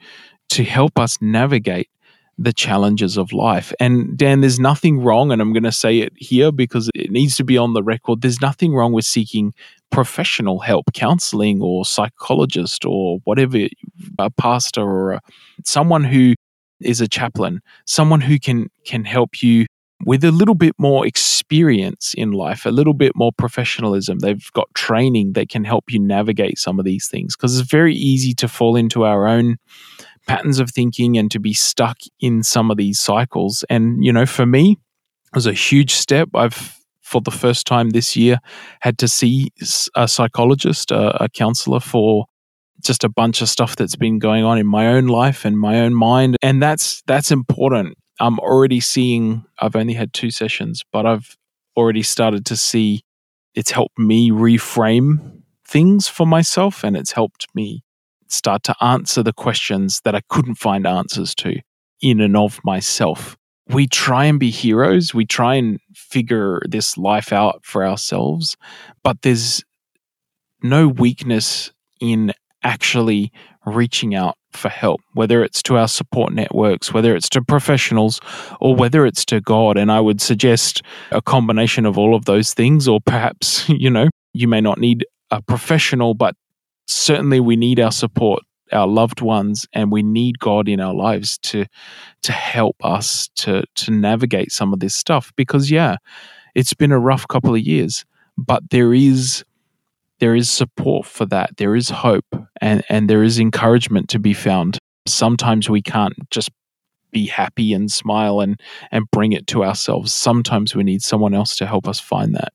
to 0.50 0.64
help 0.64 1.00
us 1.00 1.20
navigate 1.22 1.90
the 2.38 2.54
challenges 2.54 3.18
of 3.18 3.32
life. 3.32 3.74
And 3.80 4.18
Dan, 4.18 4.42
there's 4.42 4.60
nothing 4.60 5.00
wrong, 5.00 5.32
and 5.32 5.42
I'm 5.42 5.54
going 5.54 5.64
to 5.64 5.72
say 5.72 6.00
it 6.00 6.14
here 6.18 6.52
because 6.52 6.90
it 6.96 7.12
needs 7.12 7.36
to 7.38 7.44
be 7.44 7.58
on 7.58 7.74
the 7.74 7.84
record. 7.84 8.22
There's 8.22 8.42
nothing 8.42 8.74
wrong 8.74 8.92
with 8.92 9.06
seeking 9.06 9.54
professional 9.92 10.60
help, 10.60 10.86
counseling 10.94 11.62
or 11.62 11.86
psychologist 11.86 12.86
or 12.86 13.20
whatever, 13.26 13.68
a 14.18 14.30
pastor 14.32 14.82
or 14.82 15.12
a, 15.14 15.22
someone 15.64 16.04
who 16.04 16.34
is 16.82 17.02
a 17.02 17.08
chaplain, 17.08 17.62
someone 17.86 18.22
who 18.22 18.40
can 18.40 18.70
can 18.86 19.06
help 19.06 19.42
you 19.42 19.66
with 20.06 20.24
a 20.24 20.32
little 20.32 20.56
bit 20.56 20.74
more 20.78 21.06
experience 21.06 22.14
in 22.18 22.32
life, 22.32 22.66
a 22.66 22.72
little 22.72 22.94
bit 22.94 23.16
more 23.16 23.32
professionalism. 23.32 24.20
They've 24.20 24.52
got 24.54 24.74
training 24.74 25.34
that 25.34 25.50
can 25.50 25.64
help 25.64 25.86
you 25.92 26.00
navigate 26.00 26.58
some 26.58 26.80
of 26.80 26.86
these 26.86 27.08
things 27.08 27.36
because 27.36 27.58
it's 27.58 27.70
very 27.70 27.96
easy 27.96 28.34
to 28.36 28.48
fall 28.48 28.76
into 28.76 29.06
our 29.06 29.26
own 29.26 29.58
patterns 30.28 30.60
of 30.60 30.70
thinking 30.72 31.18
and 31.18 31.30
to 31.32 31.40
be 31.40 31.54
stuck 31.54 31.98
in 32.20 32.44
some 32.44 32.72
of 32.72 32.78
these 32.78 33.00
cycles. 33.00 33.64
And, 33.70 34.04
you 34.04 34.12
know, 34.12 34.26
for 34.26 34.46
me, 34.46 34.72
it 34.72 35.36
was 35.36 35.48
a 35.48 35.54
huge 35.54 35.94
step. 35.94 36.30
I've, 36.34 36.80
for 37.02 37.22
the 37.22 37.32
first 37.32 37.68
time 37.68 37.90
this 37.90 38.16
year, 38.16 38.40
had 38.82 38.98
to 39.00 39.08
see 39.08 39.52
a 39.96 40.08
psychologist, 40.08 40.92
a, 40.92 41.24
a 41.24 41.30
counselor 41.30 41.80
for 41.80 42.26
just 42.82 43.04
a 43.04 43.10
bunch 43.10 43.42
of 43.42 43.50
stuff 43.50 43.76
that's 43.76 43.96
been 43.96 44.20
going 44.20 44.44
on 44.44 44.58
in 44.58 44.68
my 44.68 44.88
own 44.88 45.08
life 45.08 45.46
and 45.46 45.58
my 45.58 45.82
own 45.82 45.94
mind. 45.94 46.38
And 46.42 46.62
that's, 46.62 47.02
that's 47.08 47.32
important. 47.32 47.98
I'm 48.20 48.40
already 48.40 48.80
seeing, 48.80 49.46
I've 49.60 49.76
only 49.76 49.94
had 49.94 50.14
two 50.14 50.32
sessions, 50.32 50.84
but 50.92 51.06
I've 51.06 51.38
already 51.76 52.04
started 52.04 52.46
to 52.48 52.56
see 52.56 53.04
it's 53.56 53.72
helped 53.72 53.98
me 53.98 54.32
reframe 54.32 55.42
things 55.66 56.08
for 56.08 56.26
myself 56.26 56.84
and 56.84 56.96
it's 56.96 57.12
helped 57.12 57.48
me 57.56 57.84
start 58.34 58.64
to 58.64 58.76
answer 58.82 59.24
the 59.24 59.34
questions 59.34 60.02
that 60.04 60.16
I 60.16 60.22
couldn't 60.30 60.56
find 60.56 60.86
answers 60.86 61.34
to 61.36 61.56
in 62.02 62.20
and 62.20 62.36
of 62.36 62.60
myself. 62.64 63.38
We 63.70 63.88
try 63.88 64.26
and 64.26 64.40
be 64.40 64.50
heroes, 64.50 65.14
we 65.14 65.26
try 65.26 65.56
and 65.56 65.80
figure 65.96 66.62
this 66.68 66.98
life 66.98 67.32
out 67.32 67.62
for 67.64 67.86
ourselves, 67.86 68.58
but 69.04 69.22
there's 69.22 69.64
no 70.62 70.88
weakness 70.88 71.72
in 72.02 72.34
actually 72.64 73.32
reaching 73.66 74.16
out 74.16 74.36
for 74.52 74.70
help, 74.70 75.02
whether 75.14 75.44
it's 75.44 75.64
to 75.64 75.78
our 75.78 75.88
support 75.88 76.34
networks, 76.34 76.94
whether 76.94 77.16
it's 77.16 77.30
to 77.30 77.42
professionals, 77.42 78.20
or 78.60 78.76
whether 78.76 79.06
it's 79.06 79.26
to 79.26 79.42
God. 79.42 79.78
And 79.78 79.92
I 79.92 80.00
would 80.00 80.22
suggest 80.22 80.82
a 81.12 81.22
combination 81.22 81.86
of 81.86 81.98
all 81.98 82.16
of 82.16 82.26
those 82.26 82.54
things, 82.54 82.88
or 82.88 83.00
perhaps, 83.02 83.68
you 83.70 83.90
know, 83.90 84.10
you 84.34 84.48
may 84.48 84.62
not 84.62 84.80
need 84.80 85.06
a 85.32 85.42
professional, 85.42 86.14
but 86.14 86.36
certainly 86.88 87.40
we 87.40 87.56
need 87.56 87.80
our 87.80 87.92
support 87.92 88.42
our 88.72 88.88
loved 88.88 89.22
ones 89.22 89.68
and 89.74 89.92
we 89.92 90.02
need 90.02 90.40
god 90.40 90.68
in 90.68 90.80
our 90.80 90.94
lives 90.94 91.38
to 91.40 91.66
to 92.24 92.32
help 92.32 92.76
us 92.84 93.30
to 93.36 93.64
to 93.76 93.92
navigate 93.92 94.52
some 94.52 94.74
of 94.74 94.80
this 94.80 94.96
stuff 94.96 95.32
because 95.36 95.70
yeah 95.70 95.98
it's 96.56 96.74
been 96.74 96.92
a 96.92 97.00
rough 97.00 97.28
couple 97.28 97.54
of 97.54 97.62
years 97.62 98.06
but 98.38 98.70
there 98.72 98.94
is 98.94 99.44
there 100.24 100.36
is 100.36 100.50
support 100.50 101.06
for 101.06 101.26
that. 101.26 101.58
There 101.58 101.76
is 101.76 101.90
hope 101.90 102.34
and 102.62 102.84
and 102.88 103.10
there 103.10 103.24
is 103.24 103.40
encouragement 103.40 104.08
to 104.10 104.20
be 104.20 104.34
found. 104.34 104.78
Sometimes 105.06 105.70
we 105.70 105.82
can't 105.82 106.14
just 106.30 106.50
be 107.12 107.28
happy 107.28 107.74
and 107.74 107.92
smile 107.92 108.40
and 108.40 108.60
and 108.92 109.10
bring 109.12 109.34
it 109.34 109.48
to 109.48 109.66
ourselves. 109.66 110.14
Sometimes 110.14 110.76
we 110.76 110.84
need 110.84 111.02
someone 111.02 111.34
else 111.34 111.56
to 111.58 111.68
help 111.68 111.88
us 111.88 112.00
find 112.00 112.36
that 112.36 112.54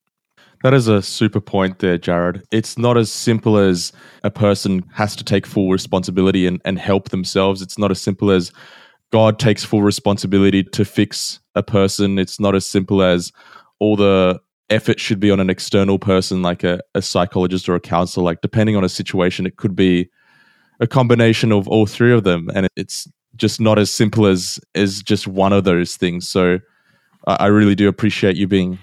That 0.62 0.74
is 0.74 0.88
a 0.88 1.02
super 1.02 1.40
point 1.40 1.78
there, 1.78 1.98
Jarrod. 1.98 2.42
It's 2.50 2.76
not 2.76 2.96
as 2.96 3.12
simple 3.12 3.59
as 3.59 3.92
a 4.24 4.30
person 4.30 4.84
has 4.92 5.14
to 5.16 5.24
take 5.24 5.46
full 5.46 5.70
responsibility 5.70 6.46
and, 6.46 6.61
and 6.64 6.78
help 6.78 7.11
themselves. 7.11 7.62
It's 7.62 7.78
not 7.78 7.92
as 7.92 8.00
simple 8.00 8.30
as 8.30 8.50
God 9.12 9.38
takes 9.38 9.64
full 9.64 9.82
responsibility 9.82 10.64
to 10.64 10.84
fix 10.84 11.38
a 11.54 11.62
person. 11.62 12.18
It's 12.18 12.40
not 12.40 12.56
as 12.56 12.66
simple 12.66 13.02
as 13.02 13.32
all 13.78 13.96
the 13.96 14.40
effort 14.68 14.98
should 14.98 15.20
be 15.20 15.30
on 15.30 15.40
an 15.40 15.48
external 15.48 15.98
person 15.98 16.42
like 16.42 16.64
a, 16.64 16.80
a 16.94 17.02
psychologist 17.02 17.68
or 17.68 17.76
a 17.76 17.80
counselor. 17.80 18.24
Like, 18.24 18.40
depending 18.42 18.76
on 18.76 18.84
a 18.84 18.88
situation, 18.88 19.46
it 19.46 19.56
could 19.56 19.76
be 19.76 20.11
a 20.80 20.86
combination 20.86 21.52
of 21.52 21.68
all 21.68 21.86
three 21.86 22.12
of 22.12 22.24
them. 22.24 22.50
And 22.54 22.68
it's 22.76 23.09
just 23.36 23.61
not 23.61 23.78
as 23.78 23.92
simple 23.92 24.26
as, 24.26 24.59
as 24.74 25.02
just 25.02 25.28
one 25.28 25.52
of 25.52 25.62
those 25.62 25.96
things. 25.96 26.28
So 26.28 26.59
I, 27.28 27.34
I 27.34 27.46
really 27.46 27.76
do 27.76 27.88
appreciate 27.88 28.36
you 28.36 28.48
being 28.48 28.78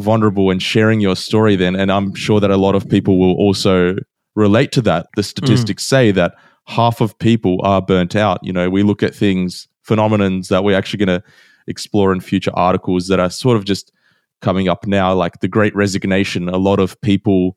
vulnerable 0.00 0.50
and 0.50 0.62
sharing 0.62 1.00
your 1.00 1.16
story 1.16 1.56
then. 1.56 1.76
And 1.76 1.90
I'm 1.92 2.14
sure 2.14 2.40
that 2.40 2.50
a 2.50 2.56
lot 2.56 2.74
of 2.74 2.88
people 2.88 3.18
will 3.18 3.34
also 3.34 3.96
relate 4.34 4.72
to 4.72 4.82
that. 4.82 5.06
The 5.16 5.22
statistics 5.22 5.84
mm. 5.84 5.88
say 5.88 6.10
that 6.12 6.34
half 6.66 7.00
of 7.00 7.18
people 7.18 7.58
are 7.62 7.82
burnt 7.82 8.16
out. 8.16 8.40
You 8.42 8.52
know, 8.52 8.70
we 8.70 8.82
look 8.82 9.02
at 9.02 9.14
things, 9.14 9.68
phenomenons 9.86 10.48
that 10.48 10.64
we're 10.64 10.76
actually 10.76 11.04
going 11.04 11.20
to 11.20 11.26
explore 11.66 12.12
in 12.12 12.20
future 12.20 12.52
articles 12.54 13.08
that 13.08 13.20
are 13.20 13.30
sort 13.30 13.56
of 13.56 13.64
just 13.64 13.92
coming 14.40 14.68
up 14.68 14.86
now, 14.86 15.14
like 15.14 15.40
the 15.40 15.48
great 15.48 15.74
resignation. 15.74 16.48
A 16.48 16.56
lot 16.56 16.80
of 16.80 17.00
people 17.00 17.56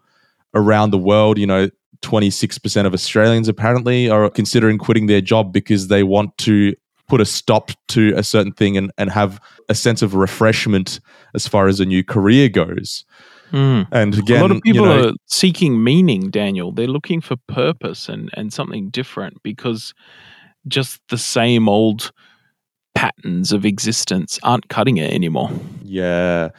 around 0.53 0.91
the 0.91 0.97
world, 0.97 1.37
you 1.37 1.47
know, 1.47 1.69
26% 2.01 2.85
of 2.85 2.93
Australians 2.93 3.47
apparently 3.47 4.09
are 4.09 4.29
considering 4.29 4.77
quitting 4.77 5.07
their 5.07 5.21
job 5.21 5.53
because 5.53 5.87
they 5.87 6.03
want 6.03 6.37
to 6.39 6.75
put 7.07 7.21
a 7.21 7.25
stop 7.25 7.71
to 7.89 8.13
a 8.15 8.23
certain 8.23 8.53
thing 8.53 8.77
and, 8.77 8.91
and 8.97 9.09
have 9.09 9.39
a 9.69 9.75
sense 9.75 10.01
of 10.01 10.15
refreshment 10.15 10.99
as 11.35 11.47
far 11.47 11.67
as 11.67 11.79
a 11.79 11.85
new 11.85 12.03
career 12.03 12.49
goes. 12.49 13.05
Mm. 13.51 13.87
And 13.91 14.17
again, 14.17 14.39
a 14.39 14.41
lot 14.41 14.51
of 14.51 14.61
people 14.61 14.81
you 14.81 14.87
know, 14.87 15.09
are 15.09 15.13
seeking 15.27 15.83
meaning, 15.83 16.31
Daniel. 16.31 16.71
They're 16.71 16.87
looking 16.87 17.21
for 17.21 17.35
purpose 17.47 18.09
and, 18.09 18.31
and 18.33 18.51
something 18.51 18.89
different 18.89 19.43
because 19.43 19.93
just 20.67 21.01
the 21.09 21.17
same 21.17 21.69
old 21.69 22.11
patterns 22.95 23.51
of 23.51 23.65
existence 23.65 24.39
aren't 24.43 24.69
cutting 24.69 24.97
it 24.97 25.13
anymore. 25.13 25.51
Yeah. 25.83 26.49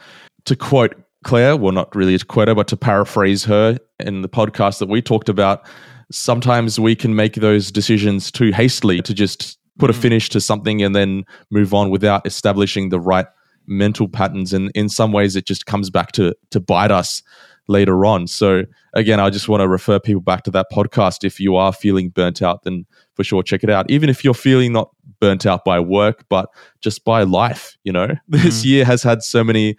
To 0.45 0.55
quote 0.55 0.95
Claire, 1.23 1.57
well, 1.57 1.73
not 1.73 1.93
really 1.95 2.17
to 2.17 2.25
quote 2.25 2.47
her, 2.47 2.55
but 2.55 2.67
to 2.69 2.77
paraphrase 2.77 3.43
her 3.45 3.77
in 3.99 4.21
the 4.21 4.29
podcast 4.29 4.79
that 4.79 4.87
we 4.87 5.01
talked 5.01 5.27
about, 5.27 5.67
sometimes 6.11 6.79
we 6.79 6.95
can 6.95 7.15
make 7.15 7.35
those 7.35 7.71
decisions 7.71 8.31
too 8.31 8.51
hastily 8.51 9.01
to 9.01 9.13
just 9.13 9.57
put 9.77 9.89
a 9.89 9.93
mm. 9.93 10.01
finish 10.01 10.29
to 10.29 10.41
something 10.41 10.81
and 10.81 10.95
then 10.95 11.23
move 11.51 11.73
on 11.73 11.89
without 11.89 12.25
establishing 12.25 12.89
the 12.89 12.99
right 12.99 13.27
mental 13.67 14.07
patterns 14.07 14.53
and 14.53 14.71
in 14.75 14.89
some 14.89 15.11
ways 15.11 15.35
it 15.35 15.45
just 15.45 15.65
comes 15.65 15.89
back 15.89 16.11
to 16.11 16.35
to 16.51 16.59
bite 16.59 16.91
us 16.91 17.23
later 17.67 18.05
on 18.05 18.27
so 18.27 18.63
again 18.93 19.19
i 19.19 19.27
just 19.29 19.49
want 19.49 19.59
to 19.59 19.67
refer 19.67 19.99
people 19.99 20.21
back 20.21 20.43
to 20.43 20.51
that 20.51 20.67
podcast 20.71 21.23
if 21.23 21.39
you 21.39 21.55
are 21.55 21.73
feeling 21.73 22.09
burnt 22.09 22.43
out 22.43 22.61
then 22.63 22.85
for 23.15 23.23
sure 23.23 23.41
check 23.41 23.63
it 23.63 23.69
out 23.69 23.89
even 23.89 24.07
if 24.07 24.23
you're 24.23 24.35
feeling 24.35 24.71
not 24.71 24.91
burnt 25.19 25.47
out 25.47 25.65
by 25.65 25.79
work 25.79 26.23
but 26.29 26.47
just 26.81 27.03
by 27.03 27.23
life 27.23 27.75
you 27.83 27.91
know 27.91 28.07
this 28.27 28.61
mm. 28.61 28.65
year 28.65 28.85
has 28.85 29.01
had 29.01 29.23
so 29.23 29.43
many 29.43 29.75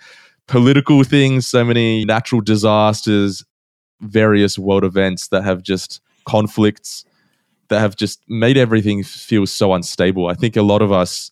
political 0.48 1.04
things 1.04 1.46
so 1.46 1.64
many 1.64 2.04
natural 2.04 2.40
disasters 2.40 3.44
various 4.00 4.58
world 4.58 4.84
events 4.84 5.28
that 5.28 5.44
have 5.44 5.62
just 5.62 6.00
conflicts 6.26 7.04
that 7.68 7.80
have 7.80 7.96
just 7.96 8.20
made 8.28 8.56
everything 8.56 9.02
feel 9.02 9.46
so 9.46 9.74
unstable. 9.74 10.28
I 10.28 10.34
think 10.34 10.56
a 10.56 10.62
lot 10.62 10.82
of 10.82 10.92
us 10.92 11.30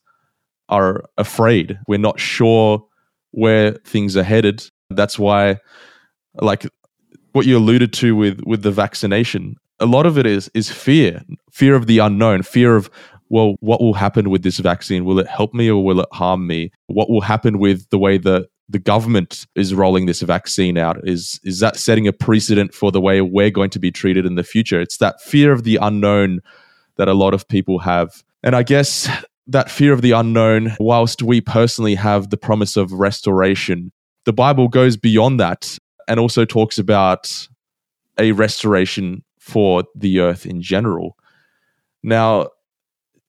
are 0.68 1.04
afraid. 1.18 1.78
We're 1.86 1.98
not 1.98 2.18
sure 2.18 2.84
where 3.30 3.72
things 3.84 4.16
are 4.16 4.22
headed. 4.22 4.64
That's 4.90 5.18
why, 5.18 5.58
like 6.40 6.66
what 7.32 7.46
you 7.46 7.56
alluded 7.56 7.92
to 7.94 8.14
with 8.16 8.40
with 8.46 8.62
the 8.62 8.70
vaccination, 8.70 9.56
a 9.80 9.86
lot 9.86 10.06
of 10.06 10.18
it 10.18 10.26
is 10.26 10.50
is 10.54 10.70
fear, 10.70 11.22
fear 11.52 11.74
of 11.74 11.86
the 11.86 11.98
unknown, 11.98 12.42
fear 12.42 12.76
of 12.76 12.90
well, 13.30 13.56
what 13.60 13.80
will 13.80 13.94
happen 13.94 14.30
with 14.30 14.42
this 14.42 14.58
vaccine? 14.58 15.04
Will 15.04 15.18
it 15.18 15.26
help 15.26 15.54
me 15.54 15.68
or 15.70 15.82
will 15.82 16.00
it 16.00 16.08
harm 16.12 16.46
me? 16.46 16.70
What 16.86 17.10
will 17.10 17.22
happen 17.22 17.58
with 17.58 17.88
the 17.90 17.98
way 17.98 18.18
the 18.18 18.46
the 18.68 18.78
government 18.78 19.46
is 19.54 19.74
rolling 19.74 20.06
this 20.06 20.22
vaccine 20.22 20.78
out 20.78 20.96
is 21.06 21.38
is 21.44 21.60
that 21.60 21.76
setting 21.76 22.06
a 22.08 22.12
precedent 22.12 22.74
for 22.74 22.90
the 22.90 23.00
way 23.00 23.20
we're 23.20 23.50
going 23.50 23.70
to 23.70 23.78
be 23.78 23.90
treated 23.90 24.24
in 24.24 24.34
the 24.34 24.44
future? 24.44 24.80
It's 24.80 24.98
that 24.98 25.20
fear 25.20 25.52
of 25.52 25.64
the 25.64 25.76
unknown 25.76 26.40
that 26.96 27.08
a 27.08 27.14
lot 27.14 27.34
of 27.34 27.46
people 27.48 27.78
have. 27.80 28.22
And 28.42 28.54
i 28.54 28.62
guess 28.62 29.08
that 29.46 29.70
fear 29.70 29.92
of 29.92 30.02
the 30.02 30.12
unknown 30.12 30.74
whilst 30.80 31.22
we 31.22 31.40
personally 31.40 31.94
have 31.94 32.30
the 32.30 32.36
promise 32.36 32.76
of 32.76 32.92
restoration 32.92 33.92
the 34.24 34.32
bible 34.32 34.68
goes 34.68 34.96
beyond 34.96 35.38
that 35.38 35.78
and 36.08 36.18
also 36.18 36.44
talks 36.44 36.78
about 36.78 37.48
a 38.18 38.32
restoration 38.32 39.22
for 39.38 39.84
the 39.94 40.20
earth 40.20 40.46
in 40.46 40.62
general. 40.62 41.16
Now 42.02 42.48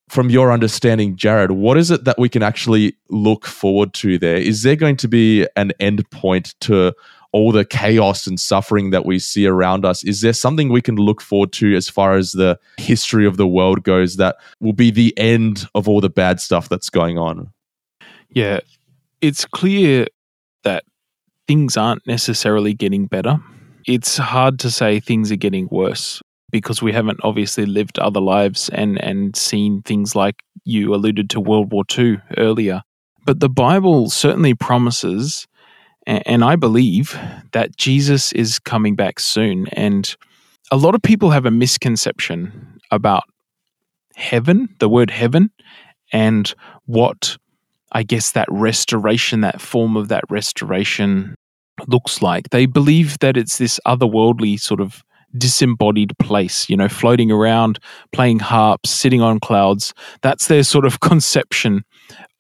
from 0.10 0.30
your 0.30 0.52
understanding, 0.52 1.16
Jarrod, 1.16 1.52
what 1.52 1.78
is 1.78 1.92
it 1.92 2.04
that 2.04 2.20
we 2.20 2.30
can 2.30 2.44
actually 2.44 2.96
look 3.10 3.46
forward 3.46 3.94
to 3.96 4.18
there? 4.18 4.38
Is 4.38 4.64
there 4.64 4.76
going 4.76 4.98
to 4.98 5.08
be 5.08 5.48
an 5.56 5.72
end 5.80 6.10
point 6.12 6.54
to 6.62 6.94
all 7.32 7.52
the 7.52 7.66
chaos 7.66 8.28
and 8.28 8.40
suffering 8.40 8.92
that 8.92 9.06
we 9.06 9.20
see 9.20 9.46
around 9.46 9.84
us? 9.84 10.04
Is 10.04 10.22
there 10.22 10.32
something 10.32 10.70
we 10.70 10.82
can 10.82 10.96
look 10.96 11.22
forward 11.22 11.52
to 11.54 11.76
as 11.76 11.90
far 11.90 12.14
as 12.14 12.32
the 12.32 12.58
history 12.78 13.26
of 13.26 13.38
the 13.38 13.48
world 13.48 13.84
goes 13.84 14.16
that 14.16 14.38
will 14.62 14.74
be 14.74 14.92
the 14.92 15.14
end 15.18 15.68
of 15.76 15.90
all 15.90 16.00
the 16.00 16.10
bad 16.10 16.40
stuff 16.40 16.70
that's 16.70 16.90
going 16.90 17.18
on? 17.18 17.52
Yeah, 18.30 18.60
it's 19.22 19.44
clear 19.44 20.08
that 20.64 20.86
things 21.48 21.76
aren't 21.76 22.06
necessarily 22.08 22.74
getting 22.74 23.08
better. 23.08 23.38
It's 23.86 24.18
hard 24.18 24.60
to 24.60 24.72
say 24.72 25.00
things 25.00 25.32
are 25.32 25.36
getting 25.36 25.68
worse 25.70 26.22
because 26.56 26.82
we 26.82 26.94
haven't 26.94 27.20
obviously 27.22 27.66
lived 27.66 28.00
other 28.00 28.22
lives 28.22 28.70
and, 28.70 28.98
and 29.04 29.36
seen 29.36 29.82
things 29.82 30.16
like 30.16 30.42
you 30.64 30.96
alluded 30.96 31.30
to 31.30 31.42
World 31.42 31.70
War 31.74 31.84
II 31.98 32.22
earlier. 32.38 32.82
But 33.26 33.42
the 33.42 33.50
Bible 33.50 34.10
certainly 34.10 34.54
promises, 34.54 35.48
and 36.08 36.46
I 36.46 36.56
believe, 36.56 37.20
that 37.52 37.76
Jesus 37.76 38.32
is 38.32 38.58
coming 38.58 38.96
back 38.96 39.20
soon. 39.20 39.68
And 39.74 40.16
a 40.72 40.78
lot 40.78 40.96
of 40.96 41.02
people 41.02 41.32
have 41.32 41.46
a 41.46 41.52
misconception 41.52 42.80
about 42.90 43.24
heaven, 44.16 44.70
the 44.80 44.88
word 44.88 45.10
heaven, 45.10 45.52
and 46.14 46.56
what 46.86 47.36
I 47.92 48.04
guess 48.04 48.32
that 48.32 48.48
restoration, 48.50 49.42
that 49.42 49.60
form 49.60 49.98
of 49.98 50.08
that 50.08 50.24
restoration 50.30 51.36
looks 51.86 52.22
like. 52.22 52.52
They 52.52 52.66
believe 52.66 53.20
that 53.20 53.36
it's 53.36 53.58
this 53.58 53.78
otherworldly 53.86 54.58
sort 54.58 54.80
of 54.80 55.04
disembodied 55.38 56.18
place, 56.20 56.70
you 56.70 56.78
know, 56.78 56.90
floating 56.90 57.32
around, 57.32 57.80
playing 58.12 58.40
harps, 58.40 58.90
sitting 58.90 59.22
on 59.22 59.40
clouds. 59.40 59.94
That's 60.22 60.48
their 60.48 60.64
sort 60.64 60.86
of 60.86 61.00
conception 61.02 61.84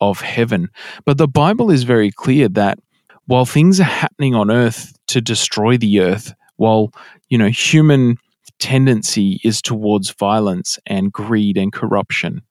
of 0.01 0.21
heaven. 0.21 0.69
But 1.05 1.17
the 1.17 1.27
Bible 1.27 1.71
is 1.71 1.83
very 1.83 2.11
clear 2.11 2.49
that 2.49 2.79
while 3.27 3.45
things 3.45 3.79
are 3.79 3.83
happening 3.83 4.35
on 4.35 4.51
earth 4.51 4.93
to 5.07 5.21
destroy 5.21 5.77
the 5.77 5.99
earth, 5.99 6.33
while, 6.57 6.91
you 7.29 7.37
know, 7.37 7.49
human 7.49 8.17
tendency 8.59 9.39
is 9.43 9.61
towards 9.61 10.11
violence 10.11 10.79
and 10.85 11.11
greed 11.11 11.57
and 11.57 11.73
corruption, 11.73 12.41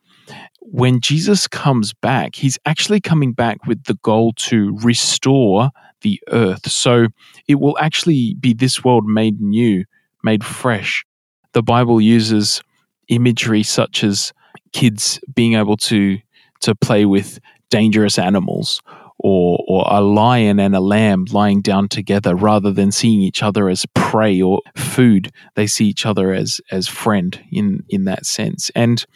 when 0.60 1.00
Jesus 1.00 1.46
comes 1.46 1.92
back, 1.92 2.34
he's 2.34 2.58
actually 2.66 3.00
coming 3.00 3.32
back 3.32 3.64
with 3.66 3.84
the 3.84 3.94
goal 4.02 4.32
to 4.36 4.76
restore 4.82 5.70
the 6.00 6.20
earth. 6.30 6.70
So 6.70 7.08
it 7.46 7.56
will 7.56 7.78
actually 7.78 8.34
be 8.40 8.54
this 8.54 8.82
world 8.82 9.04
made 9.06 9.40
new 9.40 9.84
made 10.24 10.44
fresh. 10.44 11.04
The 11.52 11.62
Bible 11.62 12.00
uses 12.00 12.62
imagery 13.08 13.62
such 13.62 14.02
as 14.02 14.32
kids 14.72 15.20
being 15.34 15.54
able 15.54 15.76
to 15.76 16.18
to 16.60 16.74
play 16.74 17.04
with 17.04 17.38
dangerous 17.70 18.18
animals 18.18 18.80
or 19.18 19.62
or 19.68 19.84
a 19.88 20.00
lion 20.00 20.58
and 20.58 20.74
a 20.74 20.80
lamb 20.80 21.26
lying 21.30 21.60
down 21.60 21.88
together 21.88 22.34
rather 22.34 22.72
than 22.72 22.90
seeing 22.90 23.20
each 23.20 23.42
other 23.42 23.68
as 23.68 23.86
prey 23.94 24.40
or 24.40 24.60
food 24.76 25.30
they 25.54 25.66
see 25.66 25.86
each 25.86 26.06
other 26.06 26.32
as 26.32 26.60
as 26.70 26.88
friend 26.88 27.42
in 27.52 27.84
in 27.88 28.04
that 28.04 28.26
sense 28.26 28.70
and 28.74 29.06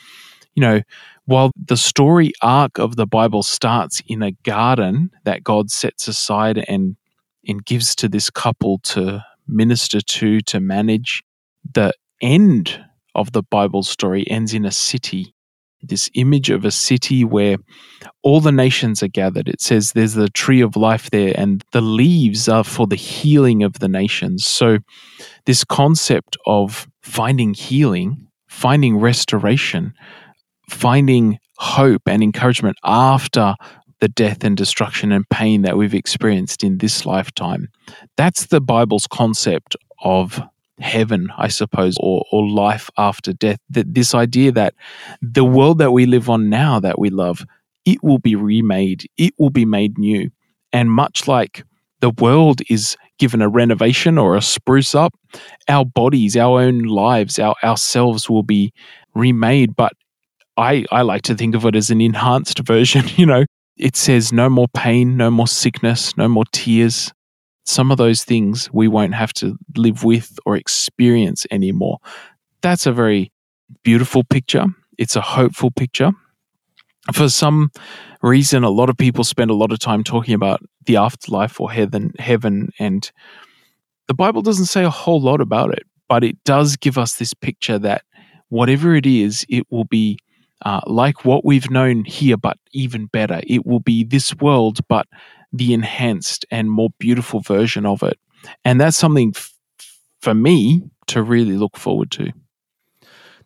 you 0.55 0.61
know 0.61 0.81
while 1.25 1.51
the 1.57 1.77
story 1.77 2.33
arc 2.43 2.79
of 2.79 2.97
the 2.97 3.07
bible 3.07 3.43
starts 3.43 4.03
in 4.07 4.23
a 4.23 4.33
garden 4.45 5.11
that 5.25 5.43
god 5.43 5.71
sets 5.71 6.07
aside 6.07 6.65
and 6.69 6.97
and 7.47 7.65
gives 7.65 7.95
to 7.95 8.09
this 8.09 8.31
couple 8.31 8.79
to 8.79 9.25
minister 9.49 10.01
to, 10.01 10.41
to 10.43 10.61
manage. 10.61 11.23
The 11.75 11.93
end 12.23 12.85
of 13.15 13.33
the 13.33 13.43
Bible 13.43 13.83
story 13.83 14.29
ends 14.31 14.55
in 14.55 14.65
a 14.65 14.71
city. 14.71 15.35
This 15.81 16.11
image 16.15 16.51
of 16.51 16.65
a 16.65 16.71
city 16.71 17.25
where 17.25 17.57
all 18.23 18.41
the 18.41 18.53
nations 18.53 19.03
are 19.03 19.09
gathered. 19.09 19.49
It 19.49 19.61
says 19.61 19.93
there's 19.93 20.15
the 20.15 20.29
tree 20.29 20.61
of 20.61 20.77
life 20.77 21.11
there, 21.11 21.33
and 21.37 21.63
the 21.73 21.81
leaves 21.81 22.49
are 22.49 22.65
for 22.65 22.87
the 22.87 22.97
healing 22.97 23.63
of 23.63 23.75
the 23.75 23.89
nations. 23.89 24.45
So, 24.45 24.79
this 25.47 25.63
concept 25.63 26.37
of 26.47 26.89
finding 27.03 27.55
healing, 27.55 28.27
finding 28.49 28.97
restoration, 28.97 29.95
finding 30.69 31.39
hope 31.59 32.03
and 32.07 32.23
encouragement 32.23 32.77
after 32.85 33.55
the 34.01 34.09
death 34.09 34.45
and 34.45 34.57
destruction 34.57 35.13
and 35.13 35.29
pain 35.29 35.63
that 35.63 35.77
we've 35.77 35.95
experienced 35.95 36.63
in 36.63 36.79
this 36.79 37.05
lifetime. 37.05 37.69
That's 38.17 38.47
the 38.47 38.61
Bible's 38.61 39.07
concept 39.07 39.77
of 40.03 40.41
heaven, 40.81 41.29
I 41.37 41.49
suppose, 41.49 41.97
or, 42.01 42.25
or 42.31 42.49
life 42.49 42.91
after 42.97 43.33
death. 43.33 43.59
That 43.71 43.95
this 43.95 44.15
idea 44.15 44.53
that 44.53 44.75
the 45.21 45.45
world 45.45 45.79
that 45.79 45.93
we 45.93 46.07
live 46.07 46.31
on 46.31 46.49
now 46.49 46.81
that 46.81 46.99
we 46.99 47.11
love, 47.11 47.45
it 47.85 48.03
will 48.03 48.19
be 48.19 48.37
remade, 48.37 49.09
it 49.17 49.35
will 49.39 49.51
be 49.51 49.65
made 49.65 49.99
new. 49.99 50.31
And 50.73 50.91
much 50.91 51.27
like 51.27 51.65
the 52.01 52.11
world 52.11 52.61
is 52.69 52.97
given 53.19 53.43
a 53.43 53.49
renovation 53.49 54.19
or 54.19 54.37
a 54.37 54.43
spruce 54.43 54.95
up, 54.95 55.13
our 55.69 55.85
bodies, 55.85 56.37
our 56.37 56.61
own 56.61 56.83
lives, 56.83 57.39
our 57.39 57.57
ourselves 57.65 58.31
will 58.31 58.45
be 58.45 58.73
remade. 59.15 59.75
But 59.75 59.93
I, 60.57 60.85
I 60.93 61.03
like 61.03 61.23
to 61.23 61.35
think 61.35 61.55
of 61.55 61.65
it 61.65 61.75
as 61.75 61.91
an 61.91 62.01
enhanced 62.01 62.59
version, 62.67 63.05
you 63.17 63.27
know. 63.27 63.45
It 63.79 63.97
says 63.97 64.33
no 64.33 64.51
more 64.51 64.69
pain, 64.69 65.17
no 65.17 65.31
more 65.31 65.47
sickness, 65.47 66.17
no 66.17 66.29
more 66.29 66.45
tears, 66.53 67.13
some 67.65 67.91
of 67.91 67.99
those 67.99 68.25
things 68.25 68.69
we 68.73 68.89
won't 68.89 69.15
have 69.15 69.33
to 69.35 69.57
live 69.77 70.03
with 70.03 70.39
or 70.47 70.57
experience 70.57 71.47
anymore. 71.51 71.99
That's 72.61 72.87
a 72.87 72.93
very 72.93 73.31
beautiful 73.83 74.25
picture. 74.25 74.65
It's 74.97 75.17
a 75.17 75.21
hopeful 75.21 75.71
picture. 75.71 76.11
For 77.13 77.29
some 77.29 77.71
reason, 78.23 78.65
a 78.65 78.71
lot 78.71 78.91
of 78.91 78.97
people 78.97 79.23
spend 79.23 79.51
a 79.51 79.55
lot 79.55 79.73
of 79.73 79.79
time 79.79 80.03
talking 80.03 80.35
about 80.35 80.61
the 80.87 80.97
afterlife 80.97 81.61
or 81.61 81.71
heaven, 81.71 82.13
heaven, 82.19 82.71
and 82.79 83.11
the 84.09 84.15
Bible 84.15 84.43
doesn't 84.43 84.67
say 84.67 84.85
a 84.85 84.91
whole 84.91 85.21
lot 85.21 85.41
about 85.41 85.73
it, 85.73 85.85
but 86.09 86.25
it 86.25 86.43
does 86.45 86.77
give 86.77 86.99
us 86.99 87.17
this 87.17 87.35
picture 87.35 87.79
that 87.79 88.03
whatever 88.49 88.95
it 88.95 89.07
is, 89.07 89.45
it 89.49 89.65
will 89.71 89.85
be 89.85 90.19
uh, 90.65 90.81
like 90.87 91.25
what 91.25 91.45
we've 91.45 91.71
known 91.71 92.05
here, 92.05 92.37
but 92.37 92.59
even 92.73 93.07
better. 93.07 93.41
It 93.47 93.67
will 93.67 93.81
be 93.81 94.05
this 94.05 94.35
world, 94.37 94.81
but 94.89 95.07
the 95.53 95.73
enhanced 95.73 96.45
and 96.51 96.71
more 96.71 96.91
beautiful 96.99 97.41
version 97.41 97.87
of 97.87 98.03
it. 98.03 98.19
And 98.65 98.81
that's 98.81 98.97
something 98.97 99.33
f- 99.35 99.55
for 100.21 100.35
me 100.35 100.83
to 101.07 101.23
really 101.23 101.57
look 101.57 101.77
forward 101.77 102.11
to. 102.13 102.33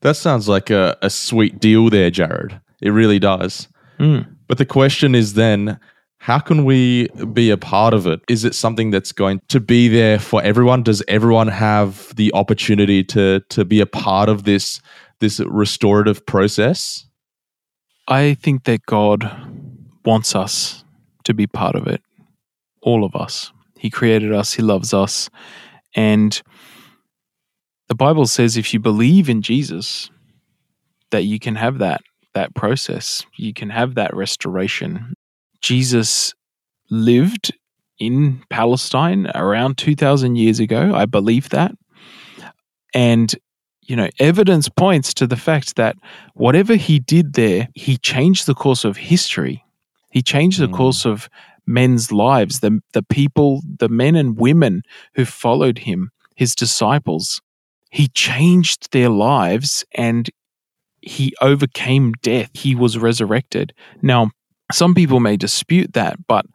That 0.00 0.16
sounds 0.16 0.48
like 0.48 0.70
a, 0.70 0.96
a 1.00 1.10
sweet 1.10 1.60
deal 1.60 1.88
there, 1.90 2.10
Jarrod. 2.10 2.60
It 2.80 2.90
really 2.90 3.18
does. 3.18 3.68
Mm. 3.98 4.36
But 4.48 4.58
the 4.58 4.66
question 4.66 5.14
is 5.14 5.34
then, 5.34 5.78
how 6.22 6.38
can 6.38 6.64
we 6.64 7.08
be 7.32 7.50
a 7.50 7.56
part 7.56 7.92
of 7.92 8.06
it? 8.06 8.20
Is 8.28 8.44
it 8.44 8.54
something 8.54 8.92
that's 8.92 9.10
going 9.10 9.40
to 9.48 9.58
be 9.58 9.88
there 9.88 10.20
for 10.20 10.40
everyone? 10.40 10.84
Does 10.84 11.02
everyone 11.08 11.48
have 11.48 12.14
the 12.14 12.32
opportunity 12.32 13.02
to 13.02 13.40
to 13.48 13.64
be 13.64 13.80
a 13.80 13.86
part 13.86 14.28
of 14.28 14.44
this 14.44 14.80
this 15.18 15.40
restorative 15.40 16.24
process? 16.24 17.08
I 18.06 18.34
think 18.34 18.62
that 18.64 18.86
God 18.86 19.28
wants 20.04 20.36
us 20.36 20.84
to 21.24 21.34
be 21.34 21.48
part 21.48 21.74
of 21.74 21.88
it. 21.88 22.00
All 22.82 23.02
of 23.02 23.16
us. 23.16 23.50
He 23.76 23.90
created 23.90 24.32
us, 24.32 24.52
He 24.52 24.62
loves 24.62 24.94
us. 24.94 25.28
And 25.96 26.40
the 27.88 27.96
Bible 27.96 28.28
says 28.28 28.56
if 28.56 28.72
you 28.72 28.78
believe 28.78 29.28
in 29.28 29.42
Jesus, 29.42 30.08
that 31.10 31.24
you 31.24 31.40
can 31.40 31.56
have 31.56 31.78
that 31.78 32.00
that 32.34 32.54
process. 32.54 33.26
You 33.36 33.52
can 33.52 33.70
have 33.70 33.96
that 33.96 34.14
restoration. 34.14 35.14
Jesus 35.62 36.34
lived 36.90 37.52
in 37.98 38.42
Palestine 38.50 39.30
around 39.34 39.78
2000 39.78 40.36
years 40.36 40.60
ago. 40.60 40.92
I 40.94 41.06
believe 41.06 41.48
that. 41.50 41.72
And 42.94 43.34
you 43.82 43.96
know, 43.96 44.08
evidence 44.18 44.68
points 44.68 45.12
to 45.14 45.26
the 45.26 45.36
fact 45.36 45.76
that 45.76 45.96
whatever 46.34 46.76
he 46.76 46.98
did 47.00 47.34
there, 47.34 47.68
he 47.74 47.96
changed 47.96 48.46
the 48.46 48.54
course 48.54 48.84
of 48.84 48.96
history. 48.96 49.64
He 50.10 50.22
changed 50.22 50.60
the 50.60 50.68
mm. 50.68 50.74
course 50.74 51.04
of 51.04 51.28
men's 51.66 52.12
lives, 52.12 52.60
the, 52.60 52.80
the 52.92 53.02
people, 53.02 53.60
the 53.78 53.88
men 53.88 54.14
and 54.14 54.38
women 54.38 54.82
who 55.14 55.24
followed 55.24 55.78
him, 55.78 56.10
his 56.36 56.54
disciples. 56.54 57.40
He 57.90 58.08
changed 58.08 58.92
their 58.92 59.08
lives 59.08 59.84
and 59.94 60.30
he 61.00 61.34
overcame 61.40 62.12
death. 62.22 62.50
He 62.54 62.74
was 62.74 62.96
resurrected. 62.98 63.74
Now, 64.00 64.30
some 64.72 64.94
people 64.94 65.20
may 65.20 65.36
dispute 65.36 65.92
that, 65.94 66.26
but 66.26 66.46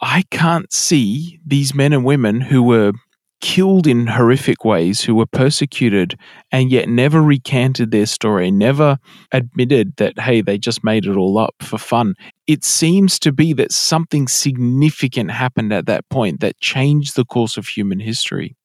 I 0.00 0.24
can't 0.30 0.72
see 0.72 1.40
these 1.46 1.74
men 1.74 1.92
and 1.92 2.04
women 2.04 2.40
who 2.40 2.62
were 2.62 2.92
killed 3.40 3.86
in 3.86 4.06
horrific 4.06 4.64
ways, 4.64 5.02
who 5.02 5.14
were 5.14 5.26
persecuted 5.26 6.18
and 6.50 6.70
yet 6.70 6.88
never 6.88 7.22
recanted 7.22 7.90
their 7.90 8.06
story, 8.06 8.50
never 8.50 8.98
admitted 9.32 9.94
that, 9.96 10.18
hey, 10.18 10.40
they 10.40 10.56
just 10.56 10.82
made 10.82 11.04
it 11.04 11.16
all 11.16 11.36
up 11.36 11.54
for 11.60 11.76
fun. 11.76 12.14
It 12.46 12.64
seems 12.64 13.18
to 13.18 13.32
be 13.32 13.52
that 13.52 13.70
something 13.70 14.28
significant 14.28 15.30
happened 15.30 15.74
at 15.74 15.84
that 15.86 16.08
point 16.08 16.40
that 16.40 16.58
changed 16.58 17.16
the 17.16 17.24
course 17.26 17.58
of 17.58 17.68
human 17.68 18.00
history. 18.00 18.56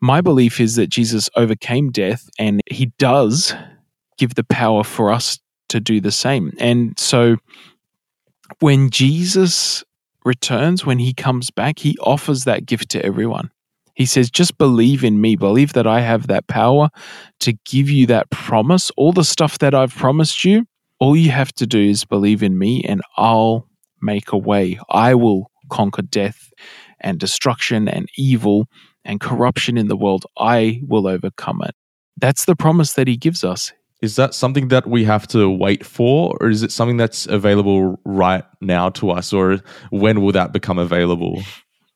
My 0.00 0.22
belief 0.22 0.60
is 0.60 0.76
that 0.76 0.88
Jesus 0.88 1.28
overcame 1.36 1.90
death 1.90 2.28
and 2.38 2.62
he 2.70 2.92
does 2.98 3.54
give 4.16 4.34
the 4.34 4.44
power 4.44 4.82
for 4.82 5.10
us 5.10 5.38
to 5.68 5.78
do 5.78 6.00
the 6.00 6.12
same. 6.12 6.52
And 6.58 6.98
so 6.98 7.36
when 8.58 8.90
Jesus 8.90 9.84
returns, 10.24 10.84
when 10.84 10.98
he 10.98 11.14
comes 11.14 11.50
back, 11.50 11.78
he 11.78 11.96
offers 11.98 12.44
that 12.44 12.66
gift 12.66 12.90
to 12.90 13.04
everyone. 13.04 13.50
He 13.94 14.06
says, 14.06 14.30
just 14.30 14.58
believe 14.58 15.04
in 15.04 15.20
me. 15.20 15.36
Believe 15.36 15.72
that 15.74 15.86
I 15.86 16.00
have 16.00 16.26
that 16.28 16.46
power 16.46 16.88
to 17.40 17.52
give 17.64 17.90
you 17.90 18.06
that 18.06 18.30
promise. 18.30 18.90
All 18.96 19.12
the 19.12 19.24
stuff 19.24 19.58
that 19.58 19.74
I've 19.74 19.94
promised 19.94 20.44
you, 20.44 20.66
all 20.98 21.16
you 21.16 21.30
have 21.30 21.52
to 21.54 21.66
do 21.66 21.80
is 21.80 22.04
believe 22.04 22.42
in 22.42 22.58
me 22.58 22.82
and 22.84 23.02
I'll 23.16 23.68
make 24.00 24.32
a 24.32 24.38
way. 24.38 24.78
I 24.88 25.14
will 25.14 25.50
conquer 25.70 26.02
death 26.02 26.52
and 27.00 27.18
destruction 27.18 27.88
and 27.88 28.08
evil 28.16 28.68
and 29.04 29.20
corruption 29.20 29.76
in 29.76 29.88
the 29.88 29.96
world. 29.96 30.24
I 30.38 30.80
will 30.86 31.06
overcome 31.06 31.62
it. 31.62 31.74
That's 32.16 32.44
the 32.44 32.56
promise 32.56 32.94
that 32.94 33.08
he 33.08 33.16
gives 33.16 33.44
us. 33.44 33.72
Is 34.02 34.16
that 34.16 34.34
something 34.34 34.68
that 34.68 34.86
we 34.86 35.04
have 35.04 35.26
to 35.28 35.50
wait 35.50 35.84
for, 35.84 36.36
or 36.40 36.48
is 36.48 36.62
it 36.62 36.72
something 36.72 36.96
that's 36.96 37.26
available 37.26 38.00
right 38.04 38.44
now 38.60 38.88
to 38.90 39.10
us, 39.10 39.32
or 39.32 39.58
when 39.90 40.22
will 40.22 40.32
that 40.32 40.52
become 40.52 40.78
available? 40.78 41.42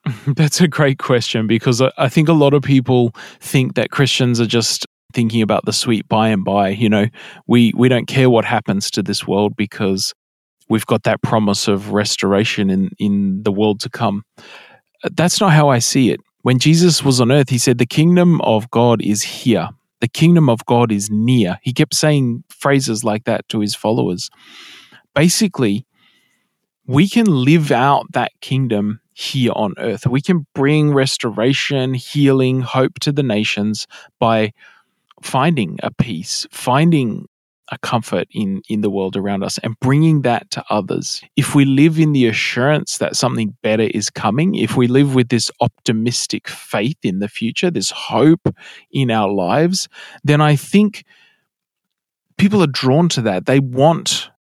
That's 0.26 0.60
a 0.60 0.68
great 0.68 0.98
question 0.98 1.46
because 1.46 1.80
I 1.80 2.08
think 2.10 2.28
a 2.28 2.34
lot 2.34 2.52
of 2.52 2.62
people 2.62 3.12
think 3.40 3.74
that 3.74 3.90
Christians 3.90 4.38
are 4.38 4.46
just 4.46 4.86
thinking 5.14 5.40
about 5.40 5.64
the 5.64 5.72
sweet 5.72 6.06
by 6.08 6.28
and 6.28 6.44
by. 6.44 6.68
You 6.68 6.90
know, 6.90 7.06
we, 7.46 7.72
we 7.74 7.88
don't 7.88 8.06
care 8.06 8.28
what 8.28 8.44
happens 8.44 8.90
to 8.92 9.02
this 9.02 9.26
world 9.26 9.56
because 9.56 10.12
we've 10.68 10.86
got 10.86 11.04
that 11.04 11.22
promise 11.22 11.68
of 11.68 11.92
restoration 11.92 12.68
in, 12.68 12.90
in 12.98 13.42
the 13.44 13.52
world 13.52 13.80
to 13.80 13.88
come. 13.88 14.24
That's 15.12 15.40
not 15.40 15.52
how 15.52 15.68
I 15.68 15.78
see 15.78 16.10
it. 16.10 16.20
When 16.42 16.58
Jesus 16.58 17.02
was 17.02 17.20
on 17.20 17.32
earth, 17.32 17.48
he 17.48 17.58
said, 17.58 17.78
The 17.78 17.86
kingdom 17.86 18.40
of 18.42 18.70
God 18.70 19.00
is 19.00 19.22
here. 19.22 19.70
The 20.00 20.08
kingdom 20.08 20.48
of 20.48 20.64
God 20.66 20.92
is 20.92 21.10
near. 21.10 21.58
He 21.62 21.72
kept 21.72 21.94
saying 21.94 22.44
phrases 22.48 23.04
like 23.04 23.24
that 23.24 23.48
to 23.48 23.60
his 23.60 23.74
followers. 23.74 24.30
Basically, 25.14 25.86
we 26.86 27.08
can 27.08 27.26
live 27.26 27.70
out 27.70 28.06
that 28.12 28.32
kingdom 28.40 29.00
here 29.14 29.52
on 29.54 29.74
earth. 29.78 30.06
We 30.06 30.20
can 30.20 30.46
bring 30.54 30.92
restoration, 30.92 31.94
healing, 31.94 32.60
hope 32.60 32.98
to 33.00 33.12
the 33.12 33.22
nations 33.22 33.86
by 34.18 34.52
finding 35.22 35.78
a 35.82 35.90
peace, 35.90 36.46
finding 36.50 37.26
a 37.70 37.78
comfort 37.78 38.28
in 38.30 38.62
in 38.68 38.80
the 38.82 38.90
world 38.90 39.16
around 39.16 39.42
us 39.42 39.58
and 39.58 39.78
bringing 39.80 40.22
that 40.22 40.50
to 40.50 40.62
others 40.68 41.22
if 41.36 41.54
we 41.54 41.64
live 41.64 41.98
in 41.98 42.12
the 42.12 42.26
assurance 42.26 42.98
that 42.98 43.16
something 43.16 43.56
better 43.62 43.84
is 43.94 44.10
coming 44.10 44.54
if 44.54 44.76
we 44.76 44.86
live 44.86 45.14
with 45.14 45.28
this 45.28 45.50
optimistic 45.60 46.48
faith 46.48 46.98
in 47.02 47.20
the 47.20 47.28
future 47.28 47.70
this 47.70 47.90
hope 47.90 48.54
in 48.92 49.10
our 49.10 49.30
lives 49.30 49.88
then 50.24 50.40
i 50.40 50.54
think 50.54 51.04
people 52.36 52.62
are 52.62 52.68
drawn 52.68 53.08
to 53.08 53.22
that 53.22 53.46
they 53.46 53.60
want 53.60 54.30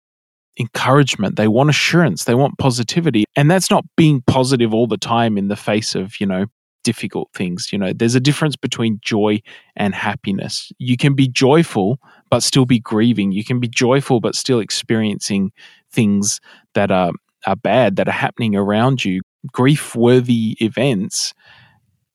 encouragement. 0.58 1.36
They 1.36 1.48
want 1.48 1.70
assurance. 1.70 2.24
They 2.24 2.34
want 2.34 2.58
positivity. 2.58 3.24
And 3.36 3.50
that's 3.50 3.70
not 3.70 3.84
being 3.96 4.22
positive 4.26 4.72
all 4.72 4.86
the 4.86 4.96
time 4.96 5.36
in 5.36 5.48
the 5.48 5.56
face 5.56 5.94
of, 5.94 6.20
you 6.20 6.26
know, 6.26 6.46
difficult 6.84 7.30
things. 7.34 7.72
You 7.72 7.78
know, 7.78 7.92
there's 7.92 8.14
a 8.14 8.20
difference 8.20 8.56
between 8.56 9.00
joy 9.02 9.40
and 9.74 9.94
happiness. 9.94 10.70
You 10.78 10.96
can 10.96 11.14
be 11.14 11.26
joyful, 11.26 11.98
but 12.34 12.42
still 12.42 12.66
be 12.66 12.80
grieving. 12.80 13.30
You 13.30 13.44
can 13.44 13.60
be 13.60 13.68
joyful, 13.68 14.18
but 14.18 14.34
still 14.34 14.58
experiencing 14.58 15.52
things 15.92 16.40
that 16.74 16.90
are, 16.90 17.12
are 17.46 17.54
bad, 17.54 17.94
that 17.94 18.08
are 18.08 18.10
happening 18.10 18.56
around 18.56 19.04
you. 19.04 19.20
Grief 19.52 19.94
worthy 19.94 20.56
events 20.58 21.32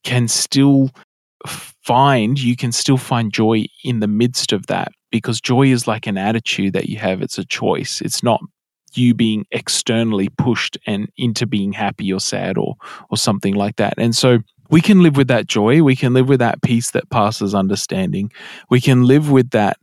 can 0.04 0.28
still 0.28 0.90
find, 1.46 2.38
you 2.38 2.54
can 2.54 2.70
still 2.70 2.98
find 2.98 3.32
joy 3.32 3.64
in 3.82 4.00
the 4.00 4.06
midst 4.06 4.52
of 4.52 4.66
that 4.66 4.92
because 5.10 5.40
joy 5.40 5.68
is 5.68 5.86
like 5.86 6.06
an 6.06 6.18
attitude 6.18 6.74
that 6.74 6.90
you 6.90 6.98
have. 6.98 7.22
It's 7.22 7.38
a 7.38 7.44
choice. 7.46 8.02
It's 8.02 8.22
not 8.22 8.42
you 8.92 9.14
being 9.14 9.46
externally 9.52 10.28
pushed 10.36 10.76
and 10.86 11.08
into 11.16 11.46
being 11.46 11.72
happy 11.72 12.12
or 12.12 12.20
sad 12.20 12.58
or 12.58 12.76
or 13.08 13.16
something 13.16 13.54
like 13.54 13.76
that. 13.76 13.94
And 13.96 14.14
so 14.14 14.40
we 14.68 14.82
can 14.82 15.02
live 15.02 15.16
with 15.16 15.28
that 15.28 15.46
joy. 15.46 15.82
We 15.82 15.96
can 15.96 16.12
live 16.12 16.28
with 16.28 16.40
that 16.40 16.60
peace 16.60 16.90
that 16.90 17.08
passes 17.08 17.54
understanding. 17.54 18.30
We 18.68 18.82
can 18.82 19.04
live 19.04 19.30
with 19.30 19.50
that 19.50 19.78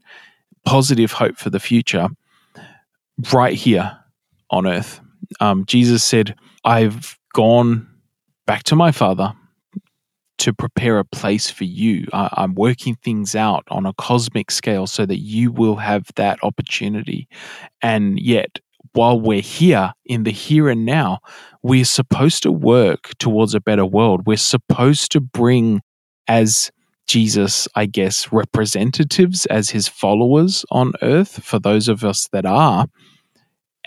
positive 0.67 1.13
hope 1.13 1.37
for 1.37 1.49
the 1.49 1.61
future 1.61 2.09
right 3.31 3.53
here 3.53 3.97
on 4.51 4.67
earth. 4.67 4.99
Um, 5.39 5.65
Jesus 5.65 6.03
said, 6.03 6.35
I've 6.65 7.17
gone 7.33 7.87
back 8.45 8.63
to 8.63 8.75
my 8.75 8.91
Father 8.91 9.33
to 10.39 10.53
prepare 10.53 10.99
a 10.99 11.05
place 11.05 11.49
for 11.49 11.63
you. 11.63 12.05
I, 12.11 12.29
I'm 12.33 12.53
working 12.53 12.95
things 12.95 13.33
out 13.33 13.63
on 13.69 13.85
a 13.85 13.93
cosmic 13.93 14.51
scale 14.51 14.87
so 14.87 15.05
that 15.05 15.19
you 15.19 15.51
will 15.51 15.77
have 15.77 16.09
that 16.15 16.37
opportunity. 16.43 17.29
And 17.81 18.19
yet, 18.19 18.59
while 18.91 19.19
we're 19.19 19.41
here 19.41 19.93
in 20.05 20.23
the 20.23 20.31
here 20.31 20.69
and 20.69 20.85
now, 20.85 21.19
we're 21.63 21.85
supposed 21.85 22.43
to 22.43 22.51
work 22.51 23.11
towards 23.19 23.55
a 23.55 23.61
better 23.61 23.85
world. 23.85 24.27
We're 24.27 24.35
supposed 24.35 25.13
to 25.13 25.21
bring, 25.21 25.81
as 26.27 26.71
Jesus, 27.07 27.67
I 27.75 27.85
guess, 27.85 28.31
representatives, 28.31 29.45
as 29.47 29.69
his 29.69 29.87
followers 29.87 30.65
on 30.69 30.93
earth, 31.01 31.43
for 31.43 31.59
those 31.59 31.87
of 31.87 32.03
us 32.03 32.27
that 32.31 32.45
are, 32.45 32.87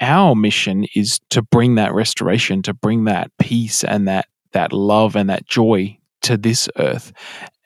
our 0.01 0.35
mission 0.35 0.87
is 0.95 1.21
to 1.29 1.43
bring 1.43 1.75
that 1.75 1.93
restoration, 1.93 2.63
to 2.63 2.75
bring 2.75 3.05
that 3.05 3.31
peace 3.39 3.85
and 3.85 4.09
that 4.09 4.27
that 4.53 4.73
love 4.73 5.15
and 5.15 5.31
that 5.31 5.47
joy 5.47 5.97
to 6.23 6.37
this 6.37 6.69
earth. 6.77 7.13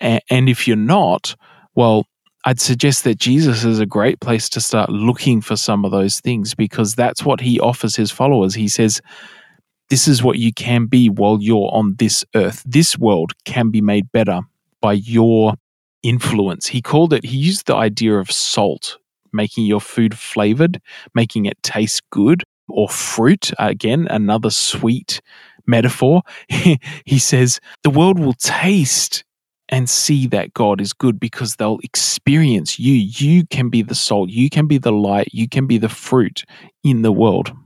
And, 0.01 0.21
and 0.29 0.49
if 0.49 0.69
you're 0.69 0.77
not, 0.77 1.35
well, 1.75 2.07
I'd 2.45 2.61
suggest 2.61 3.05
that 3.05 3.19
Jesus 3.19 3.65
is 3.65 3.81
a 3.81 3.87
great 3.87 4.21
place 4.21 4.51
to 4.51 4.61
start 4.61 4.91
looking 4.91 5.41
for 5.41 5.57
some 5.57 5.85
of 5.85 5.93
those 5.93 6.21
things 6.21 6.55
because 6.55 6.95
that's 6.95 7.25
what 7.25 7.41
he 7.41 7.59
offers 7.59 7.97
his 7.97 8.11
followers. 8.11 8.55
He 8.55 8.69
says, 8.69 9.01
This 9.89 10.07
is 10.07 10.23
what 10.23 10.39
you 10.39 10.53
can 10.53 10.87
be 10.87 11.09
while 11.09 11.39
you're 11.41 11.71
on 11.73 11.95
this 11.99 12.23
earth. 12.35 12.63
This 12.67 12.99
world 12.99 13.33
can 13.47 13.71
be 13.71 13.81
made 13.81 14.13
better 14.13 14.41
by 14.85 14.93
your 14.93 15.55
influence. 16.03 16.67
He 16.67 16.83
called 16.83 17.15
it, 17.15 17.25
he 17.25 17.39
used 17.39 17.67
the 17.67 17.75
idea 17.75 18.19
of 18.19 18.31
salt, 18.31 18.99
making 19.33 19.65
your 19.65 19.81
food 19.81 20.19
flavored, 20.19 20.79
making 21.15 21.47
it 21.47 21.57
taste 21.63 22.03
good, 22.11 22.45
or 22.69 22.91
fruit, 22.91 23.51
again, 23.59 24.07
another 24.11 24.51
sweet 24.51 25.23
metaphor. 25.67 26.21
he 27.07 27.19
says, 27.19 27.61
The 27.83 27.89
world 27.89 28.19
will 28.19 28.35
taste 28.35 29.25
and 29.71 29.89
see 29.89 30.27
that 30.27 30.53
God 30.53 30.83
is 30.83 30.93
good 30.93 31.19
because 31.19 31.57
they'll 31.57 31.81
experience 31.83 32.79
you. 32.79 32.93
You 32.93 33.47
can 33.47 33.71
be 33.71 33.81
the 33.81 33.95
salt, 33.95 34.29
you 34.29 34.51
can 34.51 34.67
be 34.67 34.77
the 34.77 34.93
light, 34.93 35.29
you 35.33 35.49
can 35.49 35.67
be 35.67 35.79
the 35.79 35.89
fruit 35.89 36.45
in 36.83 37.01
the 37.01 37.13
world. 37.13 37.57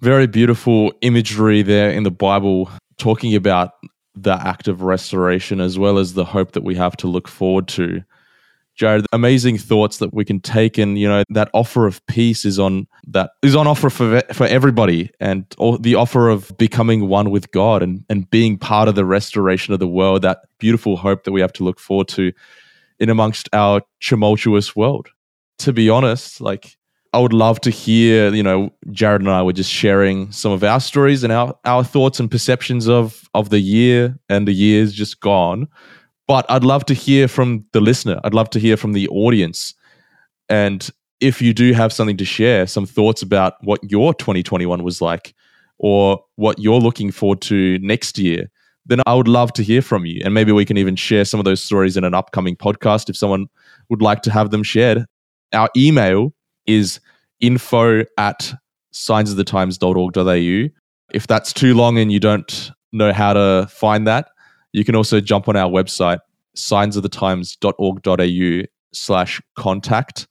Very 0.00 0.26
beautiful 0.26 0.92
imagery 1.00 1.62
there 1.62 1.92
in 1.92 2.02
the 2.02 2.10
Bible 2.10 2.68
talking 2.98 3.36
about 3.36 3.70
the 4.16 4.34
act 4.46 4.66
of 4.66 4.82
restoration 4.82 5.60
as 5.60 5.78
well 5.78 5.98
as 5.98 6.14
the 6.14 6.24
hope 6.24 6.52
that 6.52 6.64
we 6.64 6.74
have 6.74 6.96
to 6.96 7.06
look 7.06 7.28
forward 7.28 7.68
to. 7.68 8.02
Jarrod, 8.78 9.06
amazing 9.12 9.56
thoughts 9.56 9.98
that 9.98 10.12
we 10.12 10.24
can 10.24 10.38
take, 10.38 10.76
and 10.76 10.98
you 10.98 11.08
know 11.08 11.24
that 11.30 11.48
offer 11.54 11.86
of 11.86 12.04
peace 12.06 12.44
is 12.44 12.58
on 12.58 12.86
that 13.06 13.30
is 13.42 13.56
on 13.56 13.66
offer 13.66 13.88
for 13.88 14.20
for 14.34 14.44
everybody, 14.46 15.10
and 15.18 15.46
the 15.80 15.94
offer 15.94 16.28
of 16.28 16.52
becoming 16.58 17.08
one 17.08 17.30
with 17.30 17.50
God 17.52 17.82
and 17.82 18.04
and 18.10 18.28
being 18.28 18.58
part 18.58 18.88
of 18.88 18.94
the 18.94 19.04
restoration 19.04 19.72
of 19.72 19.80
the 19.80 19.88
world. 19.88 20.20
That 20.22 20.40
beautiful 20.58 20.98
hope 20.98 21.24
that 21.24 21.32
we 21.32 21.40
have 21.40 21.54
to 21.54 21.64
look 21.64 21.80
forward 21.80 22.08
to 22.08 22.32
in 22.98 23.08
amongst 23.08 23.48
our 23.54 23.80
tumultuous 24.00 24.76
world. 24.76 25.08
To 25.60 25.72
be 25.72 25.88
honest, 25.88 26.42
like 26.42 26.76
I 27.16 27.18
would 27.18 27.32
love 27.32 27.60
to 27.62 27.70
hear, 27.70 28.32
you 28.34 28.42
know, 28.42 28.70
Jarrod 28.88 29.20
and 29.20 29.30
I 29.30 29.42
were 29.42 29.52
just 29.52 29.72
sharing 29.72 30.30
some 30.30 30.52
of 30.52 30.62
our 30.62 30.80
stories 30.80 31.24
and 31.24 31.32
our 31.32 31.56
our 31.64 31.82
thoughts 31.82 32.20
and 32.20 32.30
perceptions 32.30 32.88
of 32.88 33.28
of 33.34 33.50
the 33.50 33.60
year 33.60 34.18
and 34.28 34.46
the 34.46 34.52
years 34.52 34.92
just 34.92 35.20
gone 35.20 35.68
but 36.26 36.44
I'd 36.48 36.64
love 36.64 36.84
to 36.86 36.94
hear 36.94 37.28
from 37.28 37.64
the 37.72 37.80
listener. 37.80 38.20
I'd 38.24 38.34
love 38.34 38.50
to 38.50 38.58
hear 38.58 38.76
from 38.76 38.92
the 38.92 39.08
audience. 39.08 39.74
And 40.48 40.88
if 41.20 41.40
you 41.40 41.54
do 41.54 41.72
have 41.72 41.92
something 41.92 42.16
to 42.16 42.24
share, 42.24 42.66
some 42.66 42.86
thoughts 42.86 43.22
about 43.22 43.54
what 43.62 43.80
your 43.90 44.12
2021 44.14 44.82
was 44.82 45.00
like 45.00 45.34
or 45.78 46.22
what 46.36 46.58
you're 46.58 46.80
looking 46.80 47.10
forward 47.10 47.40
to 47.42 47.78
next 47.78 48.18
year, 48.18 48.50
then 48.86 49.00
I 49.06 49.14
would 49.14 49.28
love 49.28 49.52
to 49.54 49.62
hear 49.62 49.82
from 49.82 50.04
you. 50.04 50.20
And 50.24 50.34
maybe 50.34 50.52
we 50.52 50.64
can 50.64 50.78
even 50.78 50.96
share 50.96 51.24
some 51.24 51.40
of 51.40 51.44
those 51.44 51.62
stories 51.62 51.96
in 51.96 52.04
an 52.04 52.14
upcoming 52.14 52.56
podcast 52.56 53.08
if 53.08 53.16
someone 53.16 53.46
would 53.88 54.02
like 54.02 54.22
to 54.22 54.30
have 54.32 54.50
them 54.50 54.62
shared. 54.62 55.04
Our 55.52 55.68
email 55.76 56.34
is 56.66 57.00
info 57.40 58.04
at 58.18 58.52
signsofthetimes.org.au. 58.92 60.68
If 61.12 61.26
that's 61.26 61.52
too 61.52 61.74
long 61.74 61.98
and 61.98 62.10
you 62.10 62.20
don't 62.20 62.70
know 62.92 63.12
how 63.12 63.34
to 63.34 63.68
find 63.70 64.06
that, 64.06 64.28
you 64.72 64.84
can 64.84 64.96
also 64.96 65.20
jump 65.20 65.48
on 65.48 65.56
our 65.56 65.70
website, 65.70 66.18
signsofthetimes.org.au 66.56 68.66
slash 68.92 69.42
contact. 69.56 70.28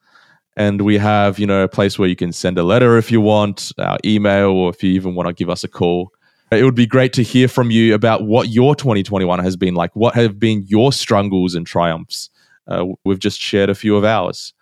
And 0.57 0.81
we 0.81 0.97
have, 0.97 1.37
you 1.37 1.45
know, 1.45 1.63
a 1.63 1.67
place 1.67 1.99
where 1.99 2.07
you 2.07 2.15
can 2.15 2.31
send 2.31 2.57
a 2.57 2.63
letter 2.63 2.97
if 2.97 3.11
you 3.11 3.19
want, 3.21 3.71
our 3.77 3.97
email, 4.05 4.51
or 4.51 4.69
if 4.69 4.81
you 4.83 4.91
even 4.91 5.15
want 5.15 5.27
to 5.27 5.33
give 5.33 5.49
us 5.49 5.63
a 5.63 5.67
call. 5.67 6.11
It 6.51 6.63
would 6.63 6.75
be 6.75 6.85
great 6.85 7.11
to 7.13 7.23
hear 7.23 7.47
from 7.47 7.71
you 7.71 7.93
about 7.93 8.25
what 8.25 8.49
your 8.49 8.75
2021 8.75 9.39
has 9.39 9.57
been 9.57 9.73
like. 9.73 9.93
What 9.95 10.15
have 10.15 10.39
been 10.39 10.63
your 10.67 10.93
struggles 10.93 11.55
and 11.55 11.67
triumphs? 11.67 12.29
Uh, 12.67 12.85
we've 13.03 13.19
just 13.19 13.39
shared 13.39 13.69
a 13.69 13.75
few 13.75 13.97
of 13.97 14.05
ours. 14.05 14.53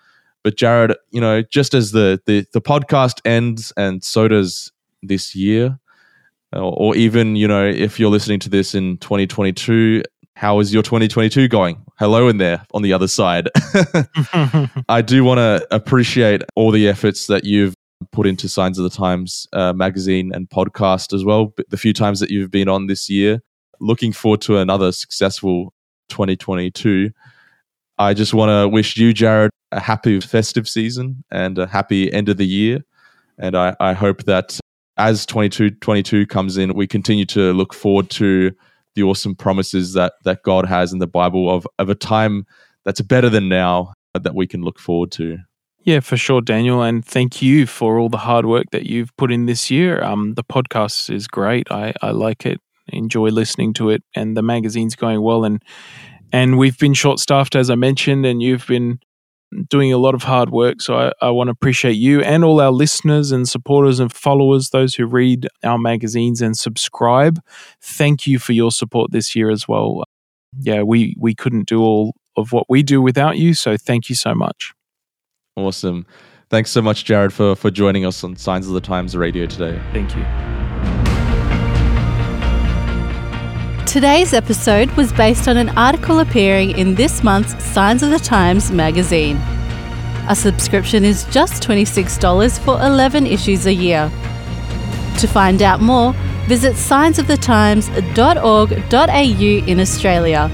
But 0.43 0.57
Jarrod, 0.57 0.95
you 1.11 1.21
know, 1.21 1.41
just 1.41 1.73
as 1.73 1.91
the, 1.91 2.19
the 2.25 2.45
the 2.53 2.61
podcast 2.61 3.21
ends 3.25 3.71
and 3.77 4.03
so 4.03 4.27
does 4.27 4.71
this 5.01 5.35
year, 5.35 5.79
or 6.51 6.95
even 6.95 7.35
you 7.35 7.47
know 7.47 7.65
if 7.65 7.99
you're 7.99 8.09
listening 8.09 8.39
to 8.41 8.49
this 8.49 8.75
in 8.75 8.97
2022 8.97 10.03
how 10.35 10.59
is 10.59 10.73
your 10.73 10.81
2022 10.81 11.47
going? 11.47 11.85
Hello 11.99 12.27
in 12.27 12.37
there 12.37 12.65
on 12.73 12.81
the 12.81 12.91
other 12.91 13.07
side. 13.07 13.49
I 14.89 15.01
do 15.01 15.23
want 15.23 15.37
to 15.37 15.65
appreciate 15.69 16.41
all 16.55 16.71
the 16.71 16.87
efforts 16.87 17.27
that 17.27 17.43
you've 17.43 17.75
put 18.11 18.25
into 18.25 18.49
signs 18.49 18.77
of 18.79 18.83
the 18.83 18.89
times 18.89 19.47
uh, 19.53 19.73
magazine 19.73 20.31
and 20.33 20.49
podcast 20.49 21.13
as 21.13 21.23
well 21.23 21.53
the 21.69 21.77
few 21.77 21.93
times 21.93 22.19
that 22.19 22.31
you've 22.31 22.51
been 22.51 22.67
on 22.67 22.87
this 22.87 23.09
year. 23.09 23.41
Looking 23.79 24.11
forward 24.11 24.41
to 24.41 24.57
another 24.57 24.91
successful 24.91 25.73
2022 26.09 27.11
i 27.97 28.13
just 28.13 28.33
want 28.33 28.49
to 28.49 28.67
wish 28.67 28.97
you 28.97 29.13
jarrod 29.13 29.49
a 29.73 29.79
happy 29.79 30.19
festive 30.19 30.67
season 30.67 31.23
and 31.31 31.57
a 31.57 31.67
happy 31.67 32.11
end 32.13 32.29
of 32.29 32.37
the 32.37 32.47
year 32.47 32.83
and 33.37 33.55
I, 33.55 33.75
I 33.79 33.93
hope 33.93 34.23
that 34.23 34.59
as 34.97 35.25
22 35.25 36.25
comes 36.27 36.57
in, 36.57 36.73
we 36.73 36.87
continue 36.87 37.25
to 37.25 37.51
look 37.53 37.73
forward 37.73 38.09
to 38.11 38.51
the 38.95 39.03
awesome 39.03 39.35
promises 39.35 39.93
that 39.93 40.13
that 40.23 40.43
God 40.43 40.67
has 40.67 40.93
in 40.93 40.99
the 40.99 41.07
Bible 41.07 41.49
of 41.49 41.67
of 41.79 41.89
a 41.89 41.95
time 41.95 42.45
that's 42.85 43.01
better 43.01 43.29
than 43.29 43.49
now 43.49 43.93
that 44.13 44.35
we 44.35 44.45
can 44.45 44.61
look 44.61 44.79
forward 44.79 45.11
to. 45.13 45.39
Yeah, 45.79 45.99
for 45.99 46.15
sure, 46.15 46.41
Daniel, 46.41 46.81
and 46.81 47.03
thank 47.03 47.41
you 47.41 47.65
for 47.65 47.97
all 47.97 48.07
the 48.07 48.19
hard 48.19 48.45
work 48.45 48.67
that 48.71 48.85
you've 48.85 49.15
put 49.17 49.31
in 49.31 49.47
this 49.47 49.69
year. 49.69 50.01
Um, 50.01 50.35
the 50.35 50.43
podcast 50.43 51.13
is 51.13 51.27
great. 51.27 51.69
I, 51.71 51.93
I 52.01 52.11
like 52.11 52.45
it. 52.45 52.61
Enjoy 52.87 53.29
listening 53.29 53.73
to 53.73 53.89
it, 53.89 54.03
and 54.15 54.37
the 54.37 54.43
magazine's 54.43 54.95
going 54.95 55.21
well. 55.21 55.43
and 55.43 55.61
And 56.31 56.57
we've 56.57 56.77
been 56.77 56.93
short 56.93 57.19
staffed, 57.19 57.55
as 57.55 57.69
I 57.69 57.75
mentioned, 57.75 58.25
and 58.25 58.41
you've 58.41 58.67
been 58.67 58.99
doing 59.69 59.93
a 59.93 59.97
lot 59.97 60.15
of 60.15 60.23
hard 60.23 60.49
work. 60.49 60.81
So 60.81 60.95
I, 60.95 61.11
I 61.21 61.29
want 61.29 61.47
to 61.47 61.51
appreciate 61.51 61.93
you 61.93 62.21
and 62.21 62.43
all 62.43 62.59
our 62.59 62.71
listeners 62.71 63.31
and 63.31 63.47
supporters 63.47 63.99
and 63.99 64.11
followers, 64.11 64.69
those 64.69 64.95
who 64.95 65.05
read 65.05 65.47
our 65.63 65.77
magazines 65.77 66.41
and 66.41 66.57
subscribe. 66.57 67.39
Thank 67.81 68.27
you 68.27 68.39
for 68.39 68.53
your 68.53 68.71
support 68.71 69.11
this 69.11 69.35
year 69.35 69.49
as 69.49 69.67
well. 69.67 70.03
Yeah, 70.59 70.83
we, 70.83 71.15
we 71.19 71.33
couldn't 71.33 71.67
do 71.67 71.81
all 71.81 72.15
of 72.35 72.51
what 72.51 72.65
we 72.69 72.83
do 72.83 73.01
without 73.01 73.37
you. 73.37 73.53
So 73.53 73.77
thank 73.77 74.09
you 74.09 74.15
so 74.15 74.33
much. 74.33 74.73
Awesome. 75.55 76.05
Thanks 76.49 76.71
so 76.71 76.81
much, 76.81 77.05
Jarrod, 77.05 77.31
for, 77.31 77.55
for 77.55 77.71
joining 77.71 78.05
us 78.05 78.23
on 78.23 78.35
Signs 78.35 78.67
of 78.67 78.73
the 78.73 78.81
Times 78.81 79.17
radio 79.17 79.45
today. 79.45 79.81
Thank 79.91 80.15
you. 80.15 80.62
Today's 83.85 84.33
episode 84.33 84.89
was 84.91 85.11
based 85.13 85.47
on 85.47 85.55
an 85.57 85.69
article 85.77 86.19
appearing 86.19 86.71
in 86.71 86.95
this 86.95 87.23
month's 87.23 87.63
Signs 87.63 88.01
of 88.01 88.09
the 88.09 88.17
Times 88.17 88.71
magazine. 88.71 89.37
A 90.27 90.35
subscription 90.35 91.03
is 91.03 91.25
just 91.25 91.61
$26 91.61 92.57
for 92.59 92.81
11 92.81 93.27
issues 93.27 93.67
a 93.67 93.73
year. 93.73 94.09
To 95.19 95.27
find 95.27 95.61
out 95.61 95.81
more, 95.81 96.13
visit 96.47 96.73
signsofthetimes.org.au 96.73 99.71
in 99.71 99.79
Australia 99.79 100.49